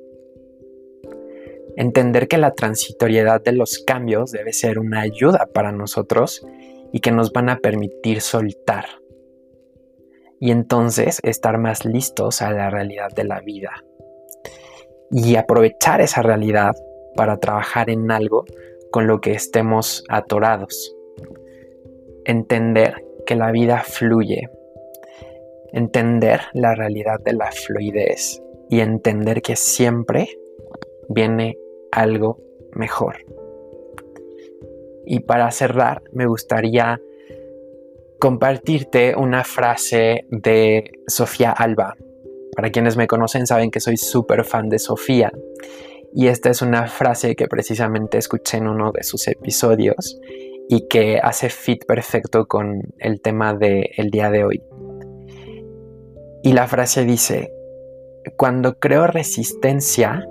Entender 1.78 2.28
que 2.28 2.38
la 2.38 2.52
transitoriedad 2.56 3.42
de 3.42 3.54
los 3.54 3.80
cambios 3.80 4.34
debe 4.34 4.52
ser 4.52 4.80
una 4.80 5.00
ayuda 5.00 5.48
para 5.54 5.72
nosotros 5.72 6.46
y 6.92 7.00
que 7.00 7.12
nos 7.12 7.32
van 7.32 7.48
a 7.48 7.60
permitir 7.60 8.20
soltar. 8.20 8.84
Y 10.42 10.52
entonces 10.52 11.22
estar 11.24 11.58
más 11.58 11.86
listos 11.86 12.42
a 12.42 12.52
la 12.52 12.70
realidad 12.70 13.12
de 13.16 13.24
la 13.24 13.40
vida. 13.40 13.82
Y 15.10 15.38
aprovechar 15.38 16.02
esa 16.02 16.22
realidad 16.22 16.76
para 17.16 17.38
trabajar 17.38 17.90
en 17.90 18.12
algo 18.12 18.44
con 18.94 19.08
lo 19.08 19.22
que 19.22 19.32
estemos 19.32 20.04
atorados. 20.08 20.96
Entender 22.26 23.04
que 23.26 23.36
la 23.36 23.52
vida 23.52 23.80
fluye. 23.80 24.52
Entender 25.72 26.42
la 26.54 26.76
realidad 26.76 27.20
de 27.26 27.34
la 27.34 27.52
fluidez 27.52 28.40
y 28.70 28.82
entender 28.82 29.42
que 29.42 29.56
siempre 29.56 30.30
viene 31.10 31.58
algo 31.92 32.38
mejor. 32.74 33.16
Y 35.08 35.22
para 35.22 35.50
cerrar, 35.50 36.04
me 36.12 36.28
gustaría 36.28 37.02
compartirte 38.20 39.16
una 39.16 39.44
frase 39.44 40.28
de 40.30 40.92
Sofía 41.08 41.52
Alba. 41.52 41.96
Para 42.56 42.70
quienes 42.70 42.96
me 42.96 43.08
conocen 43.08 43.48
saben 43.48 43.72
que 43.72 43.80
soy 43.80 43.98
súper 43.98 44.46
fan 44.46 44.70
de 44.70 44.78
Sofía. 44.78 45.32
Y 46.16 46.28
esta 46.28 46.50
es 46.50 46.62
una 46.62 46.88
frase 46.88 47.36
que 47.36 47.48
precisamente 47.48 48.18
escuché 48.18 48.58
en 48.58 48.68
uno 48.68 48.92
de 48.92 49.04
sus 49.04 49.28
episodios 49.28 50.20
y 50.70 50.88
que 50.88 51.20
hace 51.22 51.50
fit 51.50 51.86
perfecto 51.86 52.48
con 52.48 52.82
el 53.00 53.22
tema 53.22 53.54
del 53.54 53.90
el 53.98 54.12
día 54.12 54.30
de 54.30 54.44
hoy. 54.46 54.64
Y 56.44 56.54
la 56.54 56.68
frase 56.68 57.06
dice, 57.06 57.52
cuando 58.38 58.80
creo 58.80 59.08
resistencia, 59.08 60.28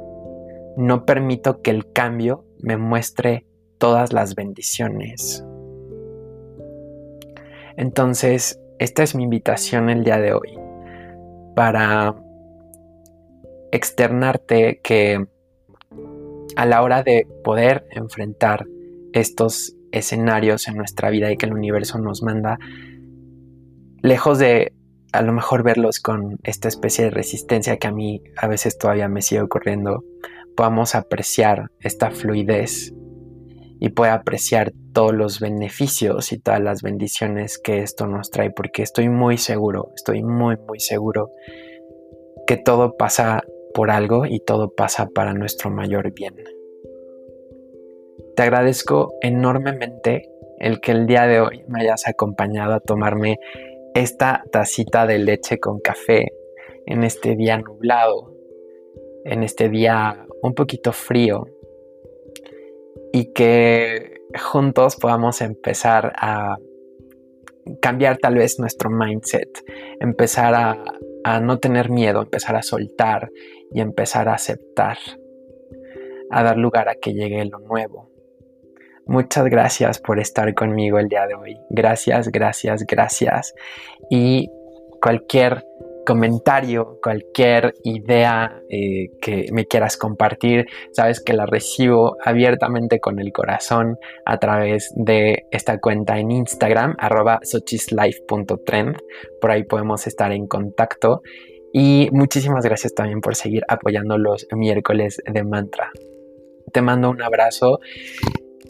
no 0.76 1.04
permito 1.04 1.62
que 1.62 1.70
el 1.70 1.90
cambio 1.92 2.44
me 2.58 2.76
muestre 2.76 3.46
todas 3.78 4.12
las 4.12 4.34
bendiciones. 4.34 5.44
Entonces, 7.76 8.60
esta 8.78 9.02
es 9.02 9.14
mi 9.14 9.24
invitación 9.24 9.90
el 9.90 10.04
día 10.04 10.18
de 10.18 10.32
hoy 10.32 10.58
para 11.54 12.14
externarte 13.72 14.80
que 14.82 15.26
a 16.56 16.66
la 16.66 16.82
hora 16.82 17.02
de 17.02 17.26
poder 17.44 17.86
enfrentar 17.90 18.66
estos 19.12 19.76
escenarios 19.92 20.68
en 20.68 20.76
nuestra 20.76 21.10
vida 21.10 21.30
y 21.30 21.36
que 21.36 21.46
el 21.46 21.52
universo 21.52 21.98
nos 21.98 22.22
manda, 22.22 22.58
lejos 24.02 24.38
de 24.38 24.72
a 25.12 25.22
lo 25.22 25.32
mejor 25.32 25.62
verlos 25.62 26.00
con 26.00 26.38
esta 26.42 26.68
especie 26.68 27.04
de 27.04 27.10
resistencia 27.10 27.76
que 27.76 27.86
a 27.86 27.92
mí 27.92 28.22
a 28.36 28.48
veces 28.48 28.78
todavía 28.78 29.08
me 29.08 29.20
sigue 29.20 29.42
ocurriendo, 29.42 30.04
podamos 30.56 30.94
apreciar 30.94 31.70
esta 31.80 32.10
fluidez 32.10 32.94
y 33.78 33.90
pueda 33.90 34.14
apreciar 34.14 34.72
todos 34.92 35.12
los 35.12 35.40
beneficios 35.40 36.32
y 36.32 36.38
todas 36.38 36.60
las 36.60 36.82
bendiciones 36.82 37.58
que 37.58 37.82
esto 37.82 38.06
nos 38.06 38.30
trae, 38.30 38.50
porque 38.50 38.82
estoy 38.82 39.08
muy 39.08 39.38
seguro, 39.38 39.90
estoy 39.94 40.22
muy, 40.22 40.56
muy 40.56 40.80
seguro 40.80 41.30
que 42.46 42.56
todo 42.56 42.96
pasa 42.96 43.42
por 43.74 43.90
algo 43.90 44.26
y 44.26 44.40
todo 44.40 44.74
pasa 44.74 45.08
para 45.14 45.34
nuestro 45.34 45.70
mayor 45.70 46.12
bien. 46.12 46.34
Te 48.36 48.42
agradezco 48.42 49.14
enormemente 49.20 50.28
el 50.58 50.80
que 50.80 50.92
el 50.92 51.06
día 51.06 51.26
de 51.26 51.40
hoy 51.40 51.64
me 51.68 51.82
hayas 51.82 52.06
acompañado 52.06 52.74
a 52.74 52.80
tomarme 52.80 53.38
esta 53.94 54.44
tacita 54.50 55.06
de 55.06 55.18
leche 55.18 55.58
con 55.58 55.80
café 55.80 56.32
en 56.86 57.04
este 57.04 57.36
día 57.36 57.58
nublado, 57.58 58.34
en 59.24 59.42
este 59.42 59.68
día 59.68 60.26
un 60.42 60.54
poquito 60.54 60.92
frío 60.92 61.46
y 63.12 63.32
que 63.32 64.22
juntos 64.34 64.96
podamos 64.96 65.40
empezar 65.40 66.12
a 66.16 66.56
cambiar 67.80 68.18
tal 68.18 68.36
vez 68.36 68.58
nuestro 68.58 68.90
mindset, 68.90 69.48
empezar 70.00 70.54
a, 70.54 71.40
no 71.40 71.58
tener 71.58 71.90
miedo, 71.90 72.22
empezar 72.22 72.56
a 72.56 72.62
soltar 72.62 73.30
y 73.74 73.80
empezar 73.80 74.28
a 74.28 74.34
aceptar, 74.34 74.98
a 76.30 76.42
dar 76.42 76.56
lugar 76.56 76.88
a 76.88 76.94
que 76.94 77.12
llegue 77.12 77.44
lo 77.44 77.58
nuevo. 77.58 78.10
Muchas 79.06 79.46
gracias 79.46 79.98
por 79.98 80.20
estar 80.20 80.54
conmigo 80.54 80.98
el 80.98 81.08
día 81.08 81.26
de 81.26 81.34
hoy. 81.34 81.58
Gracias, 81.70 82.28
gracias, 82.28 82.84
gracias. 82.86 83.54
Y 84.10 84.48
cualquier 85.00 85.64
comentario, 86.04 86.98
cualquier 87.02 87.74
idea 87.84 88.60
eh, 88.68 89.10
que 89.20 89.46
me 89.52 89.66
quieras 89.66 89.96
compartir, 89.96 90.66
sabes 90.92 91.22
que 91.22 91.32
la 91.32 91.46
recibo 91.46 92.16
abiertamente 92.24 93.00
con 93.00 93.18
el 93.20 93.32
corazón 93.32 93.98
a 94.24 94.38
través 94.38 94.92
de 94.96 95.46
esta 95.50 95.78
cuenta 95.78 96.18
en 96.18 96.30
Instagram, 96.30 96.94
arroba 96.98 97.40
sochislife.trend. 97.42 98.96
Por 99.40 99.50
ahí 99.50 99.64
podemos 99.64 100.06
estar 100.06 100.32
en 100.32 100.46
contacto. 100.46 101.22
Y 101.72 102.08
muchísimas 102.12 102.64
gracias 102.64 102.94
también 102.94 103.20
por 103.20 103.34
seguir 103.34 103.62
apoyando 103.68 104.18
los 104.18 104.46
miércoles 104.52 105.22
de 105.26 105.42
mantra. 105.42 105.90
Te 106.72 106.82
mando 106.82 107.10
un 107.10 107.22
abrazo 107.22 107.80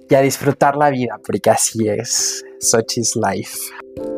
y 0.09 0.15
a 0.15 0.21
disfrutar 0.21 0.77
la 0.77 0.91
vida, 0.91 1.21
porque 1.25 1.51
así 1.51 1.89
es. 1.89 2.45
Sochis 2.61 3.17
Life. 3.17 4.12